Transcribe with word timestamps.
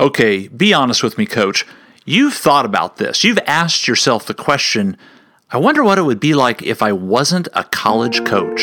Okay, 0.00 0.46
be 0.48 0.72
honest 0.72 1.02
with 1.02 1.18
me, 1.18 1.26
coach. 1.26 1.66
You've 2.04 2.34
thought 2.34 2.64
about 2.64 2.98
this. 2.98 3.24
You've 3.24 3.40
asked 3.46 3.88
yourself 3.88 4.26
the 4.26 4.34
question 4.34 4.96
I 5.50 5.56
wonder 5.56 5.82
what 5.82 5.98
it 5.98 6.02
would 6.02 6.20
be 6.20 6.34
like 6.34 6.62
if 6.62 6.82
I 6.82 6.92
wasn't 6.92 7.48
a 7.54 7.64
college 7.64 8.24
coach. 8.24 8.62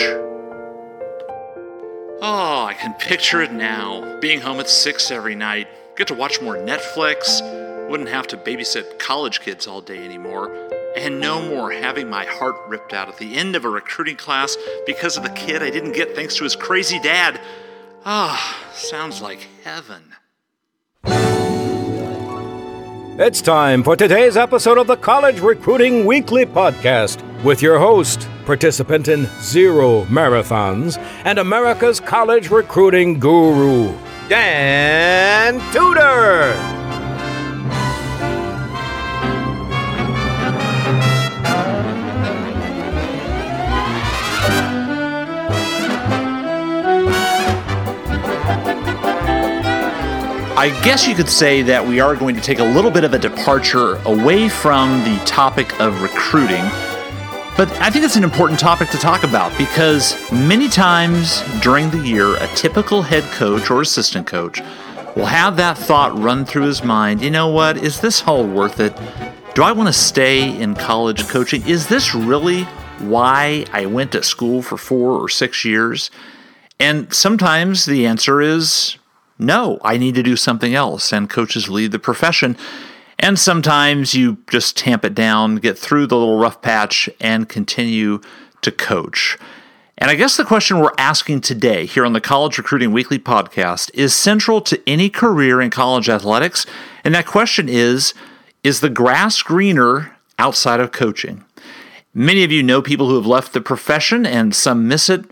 Oh, 2.22 2.66
I 2.66 2.76
can 2.80 2.94
picture 2.94 3.42
it 3.42 3.52
now. 3.52 4.20
Being 4.20 4.40
home 4.40 4.60
at 4.60 4.70
6 4.70 5.12
every 5.12 5.36
night, 5.36 5.68
get 5.98 6.08
to 6.08 6.14
watch 6.14 6.42
more 6.42 6.56
Netflix, 6.56 7.42
wouldn't 7.90 8.10
have 8.10 8.28
to 8.28 8.38
babysit 8.38 9.00
college 9.00 9.42
kids 9.42 9.68
all 9.68 9.82
day 9.82 10.06
anymore, 10.06 10.70
and 10.96 11.20
no 11.20 11.42
more 11.42 11.72
having 11.72 12.10
my 12.10 12.26
heart 12.26 12.56
ripped 12.68 12.94
out 12.94 13.10
at 13.10 13.18
the 13.18 13.36
end 13.36 13.56
of 13.56 13.66
a 13.66 13.70
recruiting 13.70 14.16
class 14.16 14.56
because 14.86 15.18
of 15.18 15.24
the 15.24 15.30
kid 15.32 15.62
I 15.62 15.70
didn't 15.70 15.94
get 15.94 16.16
thanks 16.16 16.36
to 16.38 16.44
his 16.44 16.56
crazy 16.56 17.00
dad. 17.00 17.42
Ah, 18.06 18.64
oh, 18.72 18.74
sounds 18.74 19.22
like 19.22 19.48
heaven. 19.64 20.16
It's 23.18 23.42
time 23.42 23.82
for 23.82 23.96
today's 23.96 24.36
episode 24.36 24.78
of 24.78 24.88
the 24.88 24.98
College 24.98 25.40
Recruiting 25.40 26.06
Weekly 26.06 26.46
Podcast 26.46 27.24
with 27.46 27.62
your 27.62 27.80
host, 27.80 28.28
participant 28.46 29.08
in 29.08 29.28
zero 29.40 30.04
marathons, 30.08 30.98
and 31.24 31.40
America's 31.40 32.02
college 32.02 32.50
recruiting 32.50 33.18
guru, 33.18 33.98
Dan 34.28 35.62
Tudor. 35.72 36.85
I 50.66 50.70
guess 50.82 51.08
you 51.08 51.14
could 51.14 51.30
say 51.30 51.62
that 51.62 51.86
we 51.86 52.00
are 52.00 52.16
going 52.16 52.34
to 52.34 52.42
take 52.42 52.58
a 52.58 52.64
little 52.64 52.90
bit 52.90 53.04
of 53.04 53.14
a 53.14 53.20
departure 53.20 53.98
away 53.98 54.50
from 54.50 55.04
the 55.04 55.22
topic 55.24 55.80
of 55.80 56.02
recruiting. 56.02 56.64
But 57.56 57.72
I 57.74 57.92
think 57.92 58.04
it's 58.04 58.16
an 58.16 58.24
important 58.24 58.60
topic 58.60 58.90
to 58.90 58.98
talk 58.98 59.24
about 59.24 59.56
because 59.60 60.16
many 60.32 60.68
times 60.68 61.44
during 61.62 61.92
the 61.92 62.00
year, 62.00 62.36
a 62.38 62.48
typical 62.56 63.04
head 63.04 63.24
coach 63.34 63.70
or 63.70 63.80
assistant 63.82 64.26
coach 64.26 64.60
will 65.16 65.28
have 65.28 65.56
that 65.58 65.78
thought 65.78 66.18
run 66.18 66.46
through 66.46 66.64
his 66.64 66.84
mind 66.84 67.22
you 67.22 67.30
know 67.30 67.48
what, 67.48 67.78
is 67.78 68.02
this 68.02 68.24
all 68.24 68.44
worth 68.44 68.80
it? 68.80 68.98
Do 69.54 69.62
I 69.62 69.72
want 69.72 69.86
to 69.86 69.94
stay 69.94 70.50
in 70.50 70.74
college 70.74 71.28
coaching? 71.28 71.62
Is 71.68 71.90
this 71.90 72.16
really 72.16 72.64
why 73.02 73.68
I 73.72 73.86
went 73.86 74.14
to 74.14 74.24
school 74.24 74.64
for 74.64 74.78
four 74.78 75.12
or 75.12 75.30
six 75.30 75.64
years? 75.64 76.10
And 76.80 77.14
sometimes 77.14 77.86
the 77.86 78.08
answer 78.08 78.42
is 78.42 78.98
no, 79.38 79.80
I 79.84 79.98
need 79.98 80.16
to 80.16 80.24
do 80.24 80.36
something 80.36 80.74
else. 80.74 81.12
And 81.12 81.30
coaches 81.30 81.70
lead 81.70 81.92
the 81.92 82.00
profession. 82.00 82.58
And 83.20 83.40
sometimes 83.40 84.14
you 84.14 84.38
just 84.50 84.78
tamp 84.78 85.06
it 85.06 85.16
down, 85.16 85.58
get 85.58 85.78
through 85.78 86.08
the 86.08 86.18
little 86.18 86.38
rough 86.38 86.62
patch, 86.62 87.10
and 87.20 87.48
continue 87.48 88.22
to 88.62 88.72
coach. 88.72 89.38
And 89.98 90.12
I 90.12 90.16
guess 90.16 90.36
the 90.36 90.44
question 90.44 90.80
we're 90.80 90.92
asking 90.98 91.42
today 91.42 91.86
here 91.86 92.06
on 92.06 92.12
the 92.12 92.20
College 92.20 92.58
Recruiting 92.58 92.92
Weekly 92.92 93.18
podcast 93.18 93.90
is 93.94 94.14
central 94.14 94.60
to 94.62 94.82
any 94.86 95.10
career 95.10 95.62
in 95.62 95.70
college 95.70 96.10
athletics. 96.10 96.66
And 97.06 97.16
that 97.16 97.26
question 97.26 97.70
is 97.70 98.14
Is 98.64 98.82
the 98.82 98.90
grass 98.90 99.42
greener 99.42 100.18
outside 100.38 100.82
of 100.82 100.92
coaching? 100.92 101.46
Many 102.14 102.44
of 102.44 102.52
you 102.52 102.62
know 102.64 102.82
people 102.82 103.08
who 103.08 103.16
have 103.16 103.26
left 103.26 103.54
the 103.54 103.62
profession, 103.62 104.26
and 104.26 104.54
some 104.54 104.88
miss 104.88 105.10
it 105.10 105.26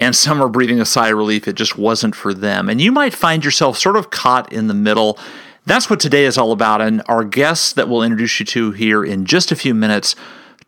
and 0.00 0.16
some 0.16 0.42
are 0.42 0.48
breathing 0.48 0.80
a 0.80 0.86
sigh 0.86 1.10
of 1.10 1.18
relief 1.18 1.46
it 1.46 1.52
just 1.52 1.76
wasn't 1.76 2.16
for 2.16 2.32
them. 2.32 2.68
And 2.68 2.80
you 2.80 2.90
might 2.90 3.14
find 3.14 3.44
yourself 3.44 3.78
sort 3.78 3.96
of 3.96 4.10
caught 4.10 4.50
in 4.50 4.66
the 4.66 4.74
middle. 4.74 5.18
That's 5.66 5.90
what 5.90 6.00
today 6.00 6.24
is 6.24 6.38
all 6.38 6.52
about. 6.52 6.80
And 6.80 7.02
our 7.06 7.22
guest 7.22 7.76
that 7.76 7.88
we'll 7.88 8.02
introduce 8.02 8.40
you 8.40 8.46
to 8.46 8.72
here 8.72 9.04
in 9.04 9.26
just 9.26 9.52
a 9.52 9.56
few 9.56 9.74
minutes 9.74 10.16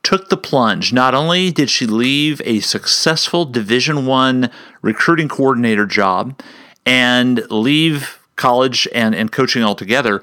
took 0.03 0.29
the 0.29 0.37
plunge. 0.37 0.93
Not 0.93 1.15
only 1.15 1.51
did 1.51 1.71
she 1.71 1.87
leave 1.87 2.43
a 2.45 2.61
successful 2.61 3.47
Division 3.47 4.05
1 4.05 4.51
recruiting 4.83 5.29
coordinator 5.29 5.87
job 5.87 6.39
and 6.85 7.49
leave 7.51 8.19
college 8.37 8.87
and, 8.95 9.15
and 9.15 9.33
coaching 9.33 9.63
altogether, 9.63 10.21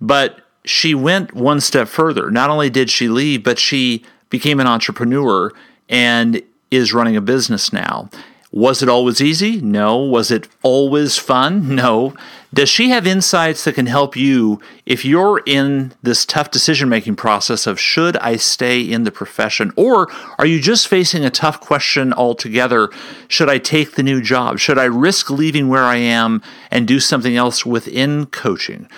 but 0.00 0.40
she 0.64 0.94
went 0.94 1.34
one 1.34 1.60
step 1.60 1.86
further. 1.88 2.30
Not 2.30 2.50
only 2.50 2.70
did 2.70 2.90
she 2.90 3.08
leave, 3.08 3.44
but 3.44 3.58
she 3.58 4.04
became 4.30 4.58
an 4.58 4.66
entrepreneur 4.66 5.52
and 5.88 6.42
is 6.70 6.92
running 6.92 7.16
a 7.16 7.20
business 7.20 7.72
now. 7.72 8.10
Was 8.50 8.82
it 8.82 8.88
always 8.88 9.20
easy? 9.20 9.60
No. 9.60 9.98
Was 9.98 10.30
it 10.30 10.48
always 10.62 11.18
fun? 11.18 11.74
No. 11.74 12.14
Does 12.52 12.70
she 12.70 12.88
have 12.88 13.06
insights 13.06 13.64
that 13.64 13.74
can 13.74 13.86
help 13.86 14.16
you 14.16 14.58
if 14.86 15.04
you're 15.04 15.42
in 15.44 15.92
this 16.02 16.24
tough 16.24 16.50
decision 16.50 16.88
making 16.88 17.16
process 17.16 17.66
of 17.66 17.78
should 17.78 18.16
I 18.16 18.36
stay 18.36 18.80
in 18.80 19.04
the 19.04 19.12
profession? 19.12 19.70
Or 19.76 20.10
are 20.38 20.46
you 20.46 20.58
just 20.60 20.88
facing 20.88 21.26
a 21.26 21.30
tough 21.30 21.60
question 21.60 22.14
altogether? 22.14 22.88
Should 23.28 23.50
I 23.50 23.58
take 23.58 23.92
the 23.92 24.02
new 24.02 24.22
job? 24.22 24.58
Should 24.58 24.78
I 24.78 24.84
risk 24.84 25.28
leaving 25.28 25.68
where 25.68 25.84
I 25.84 25.96
am 25.96 26.40
and 26.70 26.88
do 26.88 27.00
something 27.00 27.36
else 27.36 27.66
within 27.66 28.26
coaching? 28.26 28.88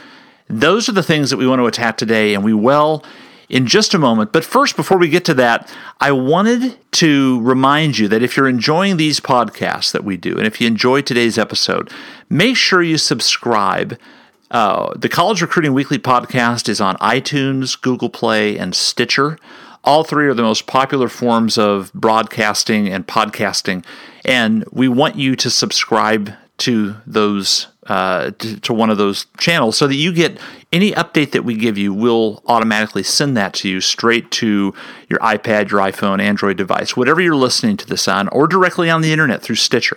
Those 0.46 0.88
are 0.88 0.92
the 0.92 1.02
things 1.02 1.30
that 1.30 1.36
we 1.36 1.46
want 1.46 1.60
to 1.60 1.66
attack 1.66 1.96
today, 1.96 2.34
and 2.34 2.44
we 2.44 2.54
will 2.54 3.04
in 3.50 3.66
just 3.66 3.92
a 3.92 3.98
moment. 3.98 4.32
But 4.32 4.44
first, 4.44 4.76
before 4.76 4.96
we 4.96 5.08
get 5.08 5.24
to 5.26 5.34
that, 5.34 5.70
I 6.00 6.12
wanted 6.12 6.78
to 6.92 7.40
remind 7.42 7.98
you 7.98 8.08
that 8.08 8.22
if 8.22 8.36
you're 8.36 8.48
enjoying 8.48 8.96
these 8.96 9.20
podcasts 9.20 9.92
that 9.92 10.04
we 10.04 10.16
do, 10.16 10.38
and 10.38 10.46
if 10.46 10.60
you 10.60 10.66
enjoy 10.68 11.02
today's 11.02 11.36
episode, 11.36 11.90
make 12.30 12.56
sure 12.56 12.82
you 12.82 12.96
subscribe. 12.96 13.98
Uh, 14.50 14.94
the 14.96 15.08
College 15.08 15.42
Recruiting 15.42 15.74
Weekly 15.74 15.98
podcast 15.98 16.68
is 16.68 16.80
on 16.80 16.96
iTunes, 16.96 17.80
Google 17.80 18.08
Play, 18.08 18.56
and 18.56 18.74
Stitcher. 18.74 19.36
All 19.82 20.04
three 20.04 20.26
are 20.26 20.34
the 20.34 20.42
most 20.42 20.66
popular 20.66 21.08
forms 21.08 21.58
of 21.58 21.92
broadcasting 21.92 22.88
and 22.88 23.06
podcasting, 23.06 23.84
and 24.24 24.64
we 24.70 24.88
want 24.88 25.16
you 25.16 25.34
to 25.36 25.50
subscribe 25.50 26.32
to 26.58 26.96
those 27.06 27.68
uh, 27.90 28.30
to, 28.38 28.60
to, 28.60 28.72
one 28.72 28.88
of 28.88 28.98
those 28.98 29.26
channels 29.36 29.76
so 29.76 29.88
that 29.88 29.96
you 29.96 30.12
get 30.12 30.38
any 30.72 30.92
update 30.92 31.32
that 31.32 31.42
we 31.42 31.56
give 31.56 31.76
you, 31.76 31.92
we'll 31.92 32.40
automatically 32.46 33.02
send 33.02 33.36
that 33.36 33.52
to 33.52 33.68
you 33.68 33.80
straight 33.80 34.30
to 34.30 34.72
your 35.08 35.18
iPad, 35.18 35.72
your 35.72 35.80
iPhone, 35.80 36.20
Android 36.22 36.56
device, 36.56 36.96
whatever 36.96 37.20
you're 37.20 37.34
listening 37.34 37.76
to 37.76 37.84
this 37.84 38.06
on, 38.06 38.28
or 38.28 38.46
directly 38.46 38.88
on 38.88 39.00
the 39.00 39.10
internet 39.10 39.42
through 39.42 39.56
Stitcher. 39.56 39.96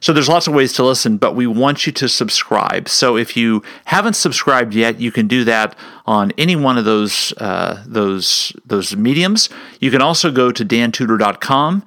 So 0.00 0.12
there's 0.12 0.28
lots 0.28 0.48
of 0.48 0.54
ways 0.54 0.72
to 0.72 0.84
listen, 0.84 1.16
but 1.16 1.36
we 1.36 1.46
want 1.46 1.86
you 1.86 1.92
to 1.92 2.08
subscribe. 2.08 2.88
So 2.88 3.16
if 3.16 3.36
you 3.36 3.62
haven't 3.84 4.14
subscribed 4.14 4.74
yet, 4.74 4.98
you 4.98 5.12
can 5.12 5.28
do 5.28 5.44
that 5.44 5.78
on 6.06 6.32
any 6.36 6.56
one 6.56 6.76
of 6.76 6.84
those 6.84 7.32
uh, 7.36 7.84
those 7.86 8.52
those 8.66 8.96
mediums. 8.96 9.48
You 9.78 9.92
can 9.92 10.02
also 10.02 10.32
go 10.32 10.50
to 10.50 10.64
dantudor.com. 10.64 11.84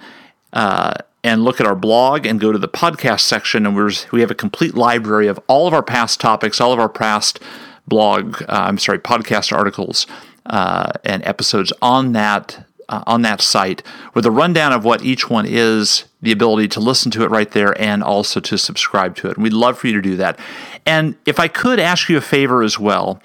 Uh, 0.54 0.94
and 1.26 1.44
look 1.44 1.60
at 1.60 1.66
our 1.66 1.76
blog 1.76 2.28
and 2.28 2.40
go 2.40 2.52
to 2.52 2.60
the 2.60 2.68
podcast 2.68 3.22
section, 3.22 3.66
and 3.66 3.76
we 4.12 4.22
have 4.22 4.30
a 4.30 4.36
complete 4.36 4.76
library 4.76 5.26
of 5.26 5.40
all 5.48 5.68
of 5.68 5.74
our 5.74 5.82
past 5.82 6.22
topics, 6.22 6.62
all 6.62 6.72
of 6.72 6.78
our 6.78 6.88
past 6.88 7.40
blog, 7.88 8.44
uh, 8.44 8.46
I'm 8.50 8.78
sorry, 8.78 9.00
podcast 9.00 9.52
articles 9.52 10.06
uh, 10.46 10.92
and 11.04 11.26
episodes 11.26 11.74
on 11.82 12.12
that 12.12 12.68
uh, 12.90 13.02
on 13.08 13.24
that 13.24 13.42
site 13.42 13.82
with 14.14 14.28
a 14.28 14.30
rundown 14.30 14.72
of 14.72 14.86
what 14.86 15.04
each 15.04 15.28
one 15.28 15.48
is, 15.48 16.04
the 16.22 16.32
ability 16.32 16.68
to 16.68 16.80
listen 16.80 17.10
to 17.10 17.24
it 17.24 17.32
right 17.32 17.50
there, 17.50 17.74
and 17.82 18.04
also 18.04 18.40
to 18.40 18.56
subscribe 18.56 19.16
to 19.16 19.28
it. 19.28 19.36
And 19.36 19.44
we'd 19.44 19.54
love 19.54 19.80
for 19.80 19.88
you 19.88 19.94
to 19.94 20.02
do 20.04 20.18
that. 20.18 20.38
And 20.86 21.16
if 21.26 21.40
I 21.40 21.48
could 21.48 21.80
ask 21.80 22.08
you 22.08 22.18
a 22.18 22.22
favor 22.22 22.62
as 22.62 22.78
well, 22.78 23.20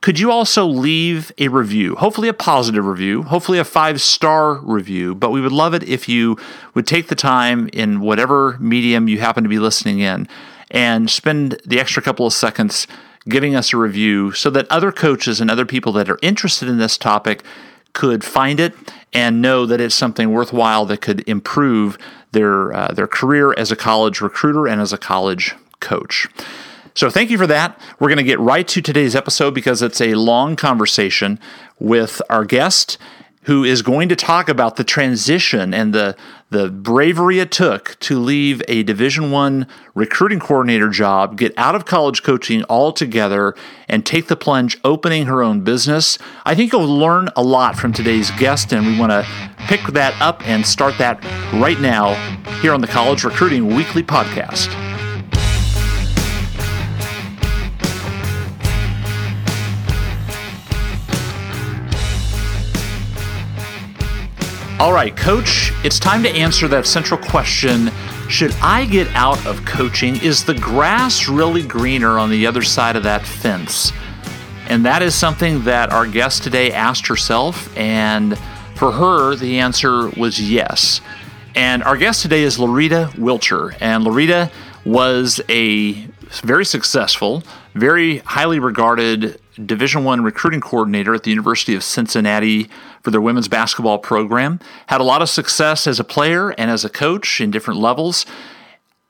could 0.00 0.18
you 0.18 0.30
also 0.30 0.66
leave 0.66 1.32
a 1.38 1.48
review? 1.48 1.96
Hopefully, 1.96 2.28
a 2.28 2.34
positive 2.34 2.86
review, 2.86 3.22
hopefully, 3.22 3.58
a 3.58 3.64
five 3.64 4.00
star 4.00 4.54
review. 4.56 5.14
But 5.14 5.30
we 5.30 5.40
would 5.40 5.52
love 5.52 5.74
it 5.74 5.82
if 5.82 6.08
you 6.08 6.36
would 6.74 6.86
take 6.86 7.08
the 7.08 7.14
time 7.14 7.68
in 7.72 8.00
whatever 8.00 8.56
medium 8.60 9.08
you 9.08 9.18
happen 9.18 9.42
to 9.42 9.48
be 9.48 9.58
listening 9.58 10.00
in 10.00 10.28
and 10.70 11.10
spend 11.10 11.60
the 11.64 11.80
extra 11.80 12.02
couple 12.02 12.26
of 12.26 12.32
seconds 12.32 12.86
giving 13.28 13.56
us 13.56 13.72
a 13.72 13.76
review 13.76 14.32
so 14.32 14.50
that 14.50 14.70
other 14.70 14.92
coaches 14.92 15.40
and 15.40 15.50
other 15.50 15.66
people 15.66 15.92
that 15.92 16.08
are 16.08 16.18
interested 16.22 16.68
in 16.68 16.78
this 16.78 16.96
topic 16.96 17.42
could 17.92 18.22
find 18.22 18.60
it 18.60 18.74
and 19.12 19.40
know 19.40 19.66
that 19.66 19.80
it's 19.80 19.94
something 19.94 20.30
worthwhile 20.30 20.84
that 20.86 21.00
could 21.00 21.26
improve 21.28 21.98
their 22.32 22.72
uh, 22.72 22.92
their 22.92 23.06
career 23.06 23.54
as 23.56 23.72
a 23.72 23.76
college 23.76 24.20
recruiter 24.20 24.66
and 24.66 24.80
as 24.80 24.92
a 24.92 24.98
college 24.98 25.54
coach. 25.80 26.28
So 26.96 27.10
thank 27.10 27.30
you 27.30 27.36
for 27.36 27.46
that. 27.46 27.78
We're 28.00 28.08
going 28.08 28.16
to 28.16 28.24
get 28.24 28.40
right 28.40 28.66
to 28.68 28.80
today's 28.80 29.14
episode 29.14 29.52
because 29.52 29.82
it's 29.82 30.00
a 30.00 30.14
long 30.14 30.56
conversation 30.56 31.38
with 31.78 32.22
our 32.30 32.46
guest 32.46 32.96
who 33.42 33.62
is 33.62 33.82
going 33.82 34.08
to 34.08 34.16
talk 34.16 34.48
about 34.48 34.76
the 34.76 34.82
transition 34.82 35.74
and 35.74 35.94
the 35.94 36.16
the 36.48 36.70
bravery 36.70 37.38
it 37.38 37.50
took 37.50 37.98
to 38.00 38.18
leave 38.18 38.62
a 38.66 38.82
division 38.84 39.30
1 39.30 39.66
recruiting 39.94 40.40
coordinator 40.40 40.88
job 40.88 41.36
get 41.36 41.52
out 41.56 41.74
of 41.74 41.84
college 41.84 42.22
coaching 42.22 42.64
altogether 42.68 43.54
and 43.88 44.06
take 44.06 44.28
the 44.28 44.36
plunge 44.36 44.78
opening 44.82 45.26
her 45.26 45.42
own 45.42 45.60
business 45.60 46.18
i 46.44 46.54
think 46.54 46.72
you'll 46.72 46.86
learn 46.86 47.28
a 47.36 47.42
lot 47.42 47.76
from 47.76 47.92
today's 47.92 48.30
guest 48.32 48.72
and 48.72 48.86
we 48.86 48.98
want 48.98 49.10
to 49.10 49.26
pick 49.66 49.82
that 49.88 50.14
up 50.20 50.40
and 50.46 50.64
start 50.64 50.96
that 50.98 51.22
right 51.60 51.80
now 51.80 52.14
here 52.60 52.72
on 52.72 52.80
the 52.80 52.86
college 52.86 53.24
recruiting 53.24 53.74
weekly 53.74 54.02
podcast 54.02 54.85
All 64.78 64.92
right, 64.92 65.16
coach, 65.16 65.72
it's 65.84 65.98
time 65.98 66.22
to 66.22 66.28
answer 66.28 66.68
that 66.68 66.86
central 66.86 67.18
question 67.18 67.90
Should 68.28 68.52
I 68.60 68.84
get 68.84 69.08
out 69.14 69.44
of 69.46 69.64
coaching? 69.64 70.22
Is 70.22 70.44
the 70.44 70.52
grass 70.52 71.28
really 71.28 71.62
greener 71.62 72.18
on 72.18 72.28
the 72.28 72.46
other 72.46 72.60
side 72.60 72.94
of 72.94 73.02
that 73.04 73.24
fence? 73.24 73.90
And 74.68 74.84
that 74.84 75.00
is 75.00 75.14
something 75.14 75.64
that 75.64 75.92
our 75.94 76.06
guest 76.06 76.42
today 76.42 76.72
asked 76.72 77.06
herself. 77.06 77.74
And 77.74 78.38
for 78.74 78.92
her, 78.92 79.34
the 79.34 79.60
answer 79.60 80.10
was 80.10 80.38
yes. 80.38 81.00
And 81.54 81.82
our 81.82 81.96
guest 81.96 82.20
today 82.20 82.42
is 82.42 82.58
Loretta 82.58 83.10
Wilcher. 83.14 83.74
And 83.80 84.04
Loretta 84.04 84.50
was 84.84 85.40
a 85.48 85.92
very 86.42 86.66
successful, 86.66 87.42
very 87.74 88.18
highly 88.18 88.58
regarded 88.58 89.40
Division 89.64 90.04
One 90.04 90.22
recruiting 90.22 90.60
coordinator 90.60 91.14
at 91.14 91.22
the 91.22 91.30
University 91.30 91.74
of 91.74 91.82
Cincinnati 91.82 92.68
for 93.02 93.10
their 93.10 93.20
women's 93.20 93.48
basketball 93.48 93.98
program. 93.98 94.60
Had 94.86 95.00
a 95.00 95.04
lot 95.04 95.22
of 95.22 95.30
success 95.30 95.86
as 95.86 95.98
a 95.98 96.04
player 96.04 96.50
and 96.50 96.70
as 96.70 96.84
a 96.84 96.90
coach 96.90 97.40
in 97.40 97.50
different 97.50 97.80
levels. 97.80 98.26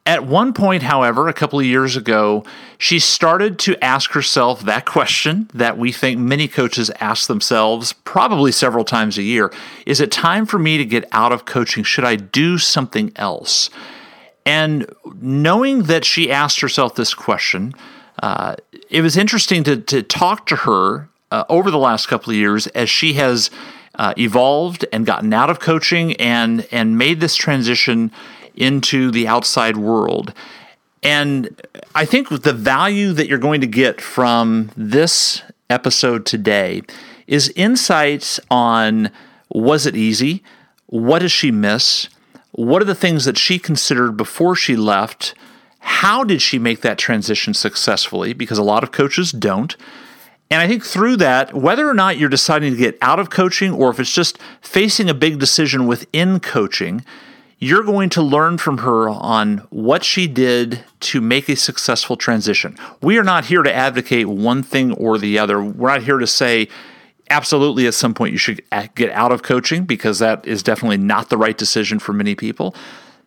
At 0.06 0.24
one 0.24 0.52
point, 0.52 0.84
however, 0.84 1.26
a 1.26 1.32
couple 1.32 1.58
of 1.58 1.64
years 1.66 1.96
ago, 1.96 2.44
she 2.78 3.00
started 3.00 3.58
to 3.60 3.82
ask 3.84 4.12
herself 4.12 4.60
that 4.62 4.86
question 4.86 5.50
that 5.52 5.78
we 5.78 5.90
think 5.90 6.20
many 6.20 6.46
coaches 6.46 6.92
ask 7.00 7.26
themselves 7.26 7.92
probably 7.92 8.52
several 8.52 8.84
times 8.84 9.18
a 9.18 9.22
year 9.24 9.52
Is 9.84 10.00
it 10.00 10.12
time 10.12 10.46
for 10.46 10.60
me 10.60 10.78
to 10.78 10.84
get 10.84 11.08
out 11.10 11.32
of 11.32 11.44
coaching? 11.44 11.82
Should 11.82 12.04
I 12.04 12.14
do 12.14 12.56
something 12.56 13.10
else? 13.16 13.68
And 14.46 14.88
knowing 15.20 15.84
that 15.84 16.04
she 16.04 16.30
asked 16.30 16.60
herself 16.60 16.94
this 16.94 17.12
question, 17.12 17.74
uh, 18.22 18.56
it 18.90 19.02
was 19.02 19.16
interesting 19.16 19.64
to, 19.64 19.76
to 19.76 20.02
talk 20.02 20.46
to 20.46 20.56
her 20.56 21.08
uh, 21.30 21.44
over 21.48 21.70
the 21.70 21.78
last 21.78 22.06
couple 22.06 22.30
of 22.30 22.36
years 22.36 22.66
as 22.68 22.88
she 22.88 23.14
has 23.14 23.50
uh, 23.96 24.14
evolved 24.18 24.84
and 24.92 25.06
gotten 25.06 25.32
out 25.32 25.50
of 25.50 25.58
coaching 25.58 26.14
and 26.14 26.66
and 26.70 26.98
made 26.98 27.20
this 27.20 27.34
transition 27.34 28.12
into 28.54 29.10
the 29.10 29.26
outside 29.26 29.76
world. 29.76 30.32
And 31.02 31.60
I 31.94 32.04
think 32.04 32.28
the 32.28 32.52
value 32.52 33.12
that 33.12 33.28
you're 33.28 33.38
going 33.38 33.60
to 33.60 33.66
get 33.66 34.00
from 34.00 34.70
this 34.76 35.42
episode 35.70 36.26
today 36.26 36.82
is 37.26 37.52
insights 37.56 38.40
on 38.50 39.10
was 39.48 39.86
it 39.86 39.96
easy? 39.96 40.42
What 40.86 41.20
does 41.20 41.32
she 41.32 41.50
miss? 41.50 42.08
What 42.52 42.80
are 42.82 42.86
the 42.86 42.94
things 42.94 43.24
that 43.24 43.38
she 43.38 43.58
considered 43.58 44.16
before 44.16 44.56
she 44.56 44.76
left? 44.76 45.34
How 45.86 46.24
did 46.24 46.42
she 46.42 46.58
make 46.58 46.80
that 46.80 46.98
transition 46.98 47.54
successfully? 47.54 48.32
Because 48.32 48.58
a 48.58 48.64
lot 48.64 48.82
of 48.82 48.90
coaches 48.90 49.30
don't. 49.30 49.76
And 50.50 50.60
I 50.60 50.66
think 50.66 50.84
through 50.84 51.16
that, 51.18 51.54
whether 51.54 51.88
or 51.88 51.94
not 51.94 52.18
you're 52.18 52.28
deciding 52.28 52.72
to 52.72 52.78
get 52.78 52.98
out 53.00 53.20
of 53.20 53.30
coaching 53.30 53.72
or 53.72 53.90
if 53.90 54.00
it's 54.00 54.12
just 54.12 54.36
facing 54.60 55.08
a 55.08 55.14
big 55.14 55.38
decision 55.38 55.86
within 55.86 56.40
coaching, 56.40 57.04
you're 57.60 57.84
going 57.84 58.08
to 58.10 58.20
learn 58.20 58.58
from 58.58 58.78
her 58.78 59.08
on 59.08 59.58
what 59.70 60.02
she 60.02 60.26
did 60.26 60.84
to 61.00 61.20
make 61.20 61.48
a 61.48 61.54
successful 61.54 62.16
transition. 62.16 62.76
We 63.00 63.16
are 63.18 63.24
not 63.24 63.44
here 63.44 63.62
to 63.62 63.72
advocate 63.72 64.26
one 64.26 64.64
thing 64.64 64.92
or 64.92 65.18
the 65.18 65.38
other. 65.38 65.62
We're 65.62 65.90
not 65.90 66.02
here 66.02 66.18
to 66.18 66.26
say, 66.26 66.68
absolutely, 67.30 67.86
at 67.86 67.94
some 67.94 68.12
point, 68.12 68.32
you 68.32 68.38
should 68.38 68.60
get 68.96 69.10
out 69.12 69.30
of 69.30 69.44
coaching 69.44 69.84
because 69.84 70.18
that 70.18 70.46
is 70.48 70.64
definitely 70.64 70.98
not 70.98 71.30
the 71.30 71.38
right 71.38 71.56
decision 71.56 72.00
for 72.00 72.12
many 72.12 72.34
people. 72.34 72.74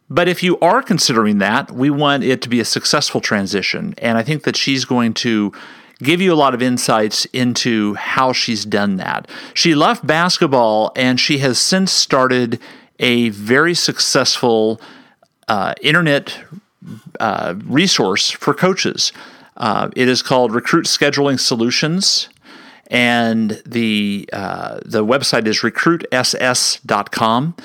But 0.09 0.27
if 0.27 0.41
you 0.41 0.57
are 0.59 0.81
considering 0.81 1.37
that, 1.37 1.71
we 1.71 1.89
want 1.89 2.23
it 2.23 2.41
to 2.41 2.49
be 2.49 2.59
a 2.59 2.65
successful 2.65 3.21
transition. 3.21 3.93
And 3.99 4.17
I 4.17 4.23
think 4.23 4.43
that 4.43 4.55
she's 4.55 4.85
going 4.85 5.13
to 5.15 5.53
give 6.01 6.21
you 6.21 6.33
a 6.33 6.35
lot 6.35 6.53
of 6.53 6.61
insights 6.61 7.25
into 7.25 7.93
how 7.95 8.33
she's 8.33 8.65
done 8.65 8.95
that. 8.97 9.29
She 9.53 9.75
left 9.75 10.07
basketball 10.07 10.91
and 10.95 11.19
she 11.19 11.39
has 11.39 11.59
since 11.59 11.91
started 11.91 12.59
a 12.99 13.29
very 13.29 13.75
successful 13.75 14.81
uh, 15.47 15.73
internet 15.81 16.43
uh, 17.19 17.55
resource 17.65 18.29
for 18.31 18.53
coaches. 18.53 19.11
Uh, 19.57 19.89
it 19.95 20.07
is 20.07 20.21
called 20.21 20.53
Recruit 20.53 20.85
Scheduling 20.85 21.39
Solutions, 21.39 22.29
and 22.87 23.61
the 23.65 24.29
uh, 24.31 24.79
the 24.85 25.03
website 25.05 25.47
is 25.47 25.59
recruitss.com. 25.59 27.55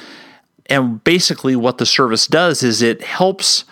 And 0.66 1.02
basically, 1.04 1.56
what 1.56 1.78
the 1.78 1.86
service 1.86 2.26
does 2.26 2.62
is 2.62 2.82
it 2.82 3.02
helps 3.02 3.64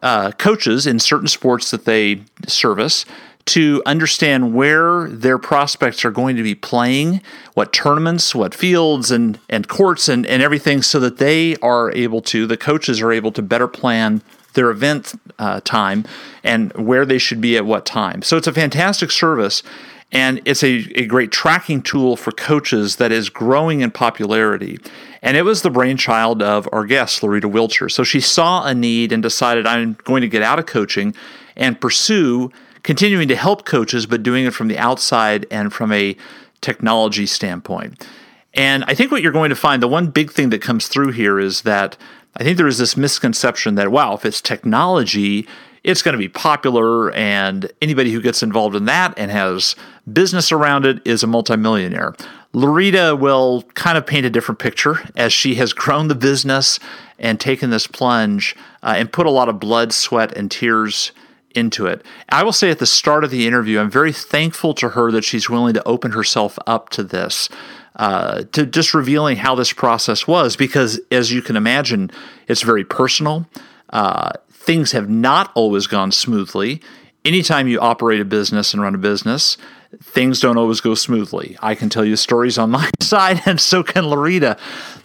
uh, 0.00 0.32
coaches 0.32 0.86
in 0.86 0.98
certain 0.98 1.28
sports 1.28 1.70
that 1.70 1.84
they 1.84 2.22
service 2.46 3.04
to 3.44 3.82
understand 3.84 4.54
where 4.54 5.08
their 5.08 5.38
prospects 5.38 6.04
are 6.04 6.12
going 6.12 6.36
to 6.36 6.42
be 6.42 6.54
playing, 6.54 7.20
what 7.54 7.72
tournaments, 7.72 8.34
what 8.34 8.54
fields 8.54 9.10
and, 9.10 9.38
and 9.48 9.66
courts 9.68 10.08
and, 10.08 10.24
and 10.26 10.42
everything, 10.42 10.80
so 10.80 11.00
that 11.00 11.18
they 11.18 11.56
are 11.56 11.90
able 11.92 12.22
to, 12.22 12.46
the 12.46 12.56
coaches 12.56 13.02
are 13.02 13.12
able 13.12 13.32
to 13.32 13.42
better 13.42 13.66
plan 13.66 14.22
their 14.54 14.70
event 14.70 15.14
uh, 15.38 15.60
time 15.64 16.04
and 16.44 16.72
where 16.74 17.04
they 17.04 17.18
should 17.18 17.40
be 17.40 17.56
at 17.56 17.66
what 17.66 17.84
time. 17.84 18.22
So 18.22 18.36
it's 18.36 18.46
a 18.46 18.52
fantastic 18.52 19.10
service. 19.10 19.62
And 20.12 20.42
it's 20.44 20.62
a, 20.62 20.86
a 20.94 21.06
great 21.06 21.32
tracking 21.32 21.82
tool 21.82 22.16
for 22.16 22.32
coaches 22.32 22.96
that 22.96 23.10
is 23.10 23.30
growing 23.30 23.80
in 23.80 23.90
popularity. 23.90 24.78
And 25.22 25.36
it 25.36 25.42
was 25.42 25.62
the 25.62 25.70
brainchild 25.70 26.42
of 26.42 26.68
our 26.70 26.84
guest, 26.84 27.22
Loretta 27.22 27.48
Wilcher. 27.48 27.90
So 27.90 28.04
she 28.04 28.20
saw 28.20 28.64
a 28.66 28.74
need 28.74 29.10
and 29.10 29.22
decided, 29.22 29.66
I'm 29.66 29.96
going 30.04 30.20
to 30.20 30.28
get 30.28 30.42
out 30.42 30.58
of 30.58 30.66
coaching 30.66 31.14
and 31.56 31.80
pursue 31.80 32.52
continuing 32.82 33.28
to 33.28 33.36
help 33.36 33.64
coaches, 33.64 34.06
but 34.06 34.22
doing 34.22 34.44
it 34.44 34.52
from 34.52 34.68
the 34.68 34.78
outside 34.78 35.46
and 35.50 35.72
from 35.72 35.92
a 35.92 36.16
technology 36.60 37.26
standpoint. 37.26 38.06
And 38.54 38.84
I 38.84 38.94
think 38.94 39.10
what 39.10 39.22
you're 39.22 39.32
going 39.32 39.50
to 39.50 39.56
find, 39.56 39.82
the 39.82 39.88
one 39.88 40.08
big 40.08 40.30
thing 40.30 40.50
that 40.50 40.60
comes 40.60 40.88
through 40.88 41.12
here 41.12 41.38
is 41.38 41.62
that 41.62 41.96
I 42.36 42.44
think 42.44 42.56
there 42.56 42.66
is 42.66 42.78
this 42.78 42.96
misconception 42.96 43.76
that, 43.76 43.90
wow, 43.90 44.14
if 44.14 44.26
it's 44.26 44.40
technology, 44.40 45.46
it's 45.84 46.02
going 46.02 46.12
to 46.12 46.18
be 46.18 46.28
popular, 46.28 47.10
and 47.12 47.70
anybody 47.80 48.12
who 48.12 48.20
gets 48.20 48.42
involved 48.42 48.76
in 48.76 48.84
that 48.84 49.14
and 49.16 49.30
has 49.30 49.74
business 50.12 50.52
around 50.52 50.86
it 50.86 51.00
is 51.04 51.22
a 51.22 51.26
multimillionaire. 51.26 52.14
Loretta 52.52 53.16
will 53.16 53.62
kind 53.74 53.96
of 53.96 54.06
paint 54.06 54.26
a 54.26 54.30
different 54.30 54.58
picture 54.58 55.00
as 55.16 55.32
she 55.32 55.54
has 55.56 55.72
grown 55.72 56.08
the 56.08 56.14
business 56.14 56.78
and 57.18 57.40
taken 57.40 57.70
this 57.70 57.86
plunge 57.86 58.54
uh, 58.82 58.94
and 58.96 59.12
put 59.12 59.26
a 59.26 59.30
lot 59.30 59.48
of 59.48 59.58
blood, 59.58 59.92
sweat, 59.92 60.36
and 60.36 60.50
tears 60.50 61.12
into 61.54 61.86
it. 61.86 62.04
I 62.28 62.42
will 62.42 62.52
say 62.52 62.70
at 62.70 62.78
the 62.78 62.86
start 62.86 63.24
of 63.24 63.30
the 63.30 63.46
interview, 63.46 63.78
I'm 63.78 63.90
very 63.90 64.12
thankful 64.12 64.74
to 64.74 64.90
her 64.90 65.10
that 65.12 65.24
she's 65.24 65.50
willing 65.50 65.74
to 65.74 65.86
open 65.86 66.12
herself 66.12 66.58
up 66.66 66.90
to 66.90 67.02
this, 67.02 67.48
uh, 67.96 68.44
to 68.52 68.66
just 68.66 68.94
revealing 68.94 69.36
how 69.36 69.54
this 69.54 69.72
process 69.72 70.26
was, 70.26 70.56
because 70.56 71.00
as 71.10 71.32
you 71.32 71.42
can 71.42 71.56
imagine, 71.56 72.10
it's 72.48 72.62
very 72.62 72.84
personal. 72.84 73.46
Uh, 73.90 74.30
things 74.62 74.92
have 74.92 75.08
not 75.08 75.50
always 75.54 75.86
gone 75.86 76.12
smoothly. 76.12 76.80
Anytime 77.24 77.68
you 77.68 77.80
operate 77.80 78.20
a 78.20 78.24
business 78.24 78.72
and 78.72 78.82
run 78.82 78.94
a 78.94 78.98
business, 78.98 79.56
things 80.02 80.40
don't 80.40 80.56
always 80.56 80.80
go 80.80 80.94
smoothly. 80.94 81.56
I 81.60 81.74
can 81.74 81.88
tell 81.88 82.04
you 82.04 82.16
stories 82.16 82.58
on 82.58 82.70
my 82.78 82.90
side, 83.00 83.42
and 83.44 83.60
so 83.60 83.82
can 83.82 84.06
Loretta. 84.06 84.56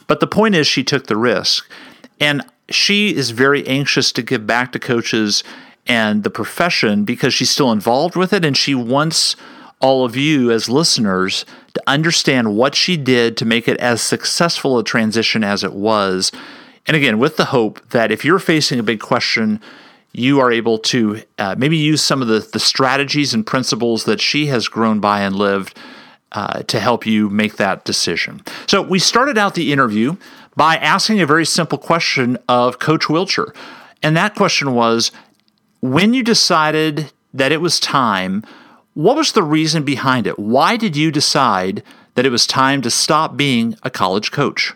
But 0.05 0.19
the 0.19 0.27
point 0.27 0.55
is, 0.55 0.67
she 0.67 0.83
took 0.83 1.07
the 1.07 1.17
risk. 1.17 1.69
And 2.19 2.43
she 2.69 3.15
is 3.15 3.31
very 3.31 3.65
anxious 3.67 4.11
to 4.13 4.21
give 4.21 4.45
back 4.45 4.71
to 4.73 4.79
coaches 4.79 5.43
and 5.85 6.23
the 6.23 6.29
profession 6.29 7.05
because 7.05 7.33
she's 7.33 7.49
still 7.49 7.71
involved 7.71 8.15
with 8.15 8.33
it 8.33 8.43
and 8.43 8.57
she 8.57 8.75
wants 8.75 9.35
all 9.79 10.03
of 10.03 10.15
you 10.15 10.51
as 10.51 10.67
listeners 10.67 11.45
to 11.73 11.83
understand 11.87 12.55
what 12.55 12.75
she 12.75 12.97
did 12.97 13.37
to 13.37 13.45
make 13.45 13.67
it 13.67 13.77
as 13.77 14.01
successful 14.01 14.77
a 14.77 14.83
transition 14.83 15.43
as 15.43 15.63
it 15.63 15.73
was. 15.73 16.31
And 16.87 16.95
again, 16.95 17.19
with 17.19 17.37
the 17.37 17.45
hope 17.45 17.87
that 17.89 18.11
if 18.11 18.23
you're 18.23 18.39
facing 18.39 18.79
a 18.79 18.83
big 18.83 18.99
question, 18.99 19.61
you 20.13 20.39
are 20.39 20.51
able 20.51 20.79
to 20.79 21.21
uh, 21.37 21.55
maybe 21.57 21.77
use 21.77 22.01
some 22.01 22.21
of 22.21 22.27
the, 22.27 22.39
the 22.39 22.59
strategies 22.59 23.33
and 23.33 23.45
principles 23.45 24.05
that 24.05 24.21
she 24.21 24.47
has 24.47 24.67
grown 24.67 24.99
by 24.99 25.21
and 25.21 25.35
lived 25.35 25.77
uh, 26.31 26.63
to 26.63 26.79
help 26.79 27.05
you 27.05 27.29
make 27.29 27.57
that 27.57 27.85
decision. 27.85 28.41
So, 28.67 28.81
we 28.81 28.99
started 28.99 29.37
out 29.37 29.55
the 29.55 29.71
interview 29.71 30.17
by 30.55 30.75
asking 30.77 31.21
a 31.21 31.25
very 31.25 31.45
simple 31.45 31.77
question 31.77 32.37
of 32.49 32.79
Coach 32.79 33.05
Wilcher. 33.05 33.55
And 34.01 34.17
that 34.17 34.35
question 34.35 34.73
was 34.73 35.11
when 35.81 36.13
you 36.13 36.23
decided 36.23 37.11
that 37.33 37.51
it 37.51 37.61
was 37.61 37.79
time, 37.79 38.43
what 38.93 39.15
was 39.15 39.31
the 39.31 39.43
reason 39.43 39.83
behind 39.83 40.25
it? 40.25 40.39
Why 40.39 40.75
did 40.75 40.95
you 40.95 41.11
decide 41.11 41.83
that 42.15 42.25
it 42.25 42.31
was 42.31 42.47
time 42.47 42.81
to 42.81 42.89
stop 42.89 43.37
being 43.37 43.77
a 43.83 43.91
college 43.91 44.31
coach? 44.31 44.73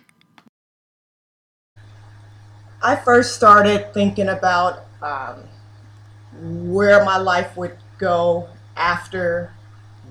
I 2.84 2.96
first 2.96 3.36
started 3.36 3.94
thinking 3.94 4.28
about 4.28 4.86
um, 5.04 5.44
where 6.72 7.06
my 7.06 7.18
life 7.18 7.56
would 7.56 7.78
go 8.00 8.50
after 8.76 9.54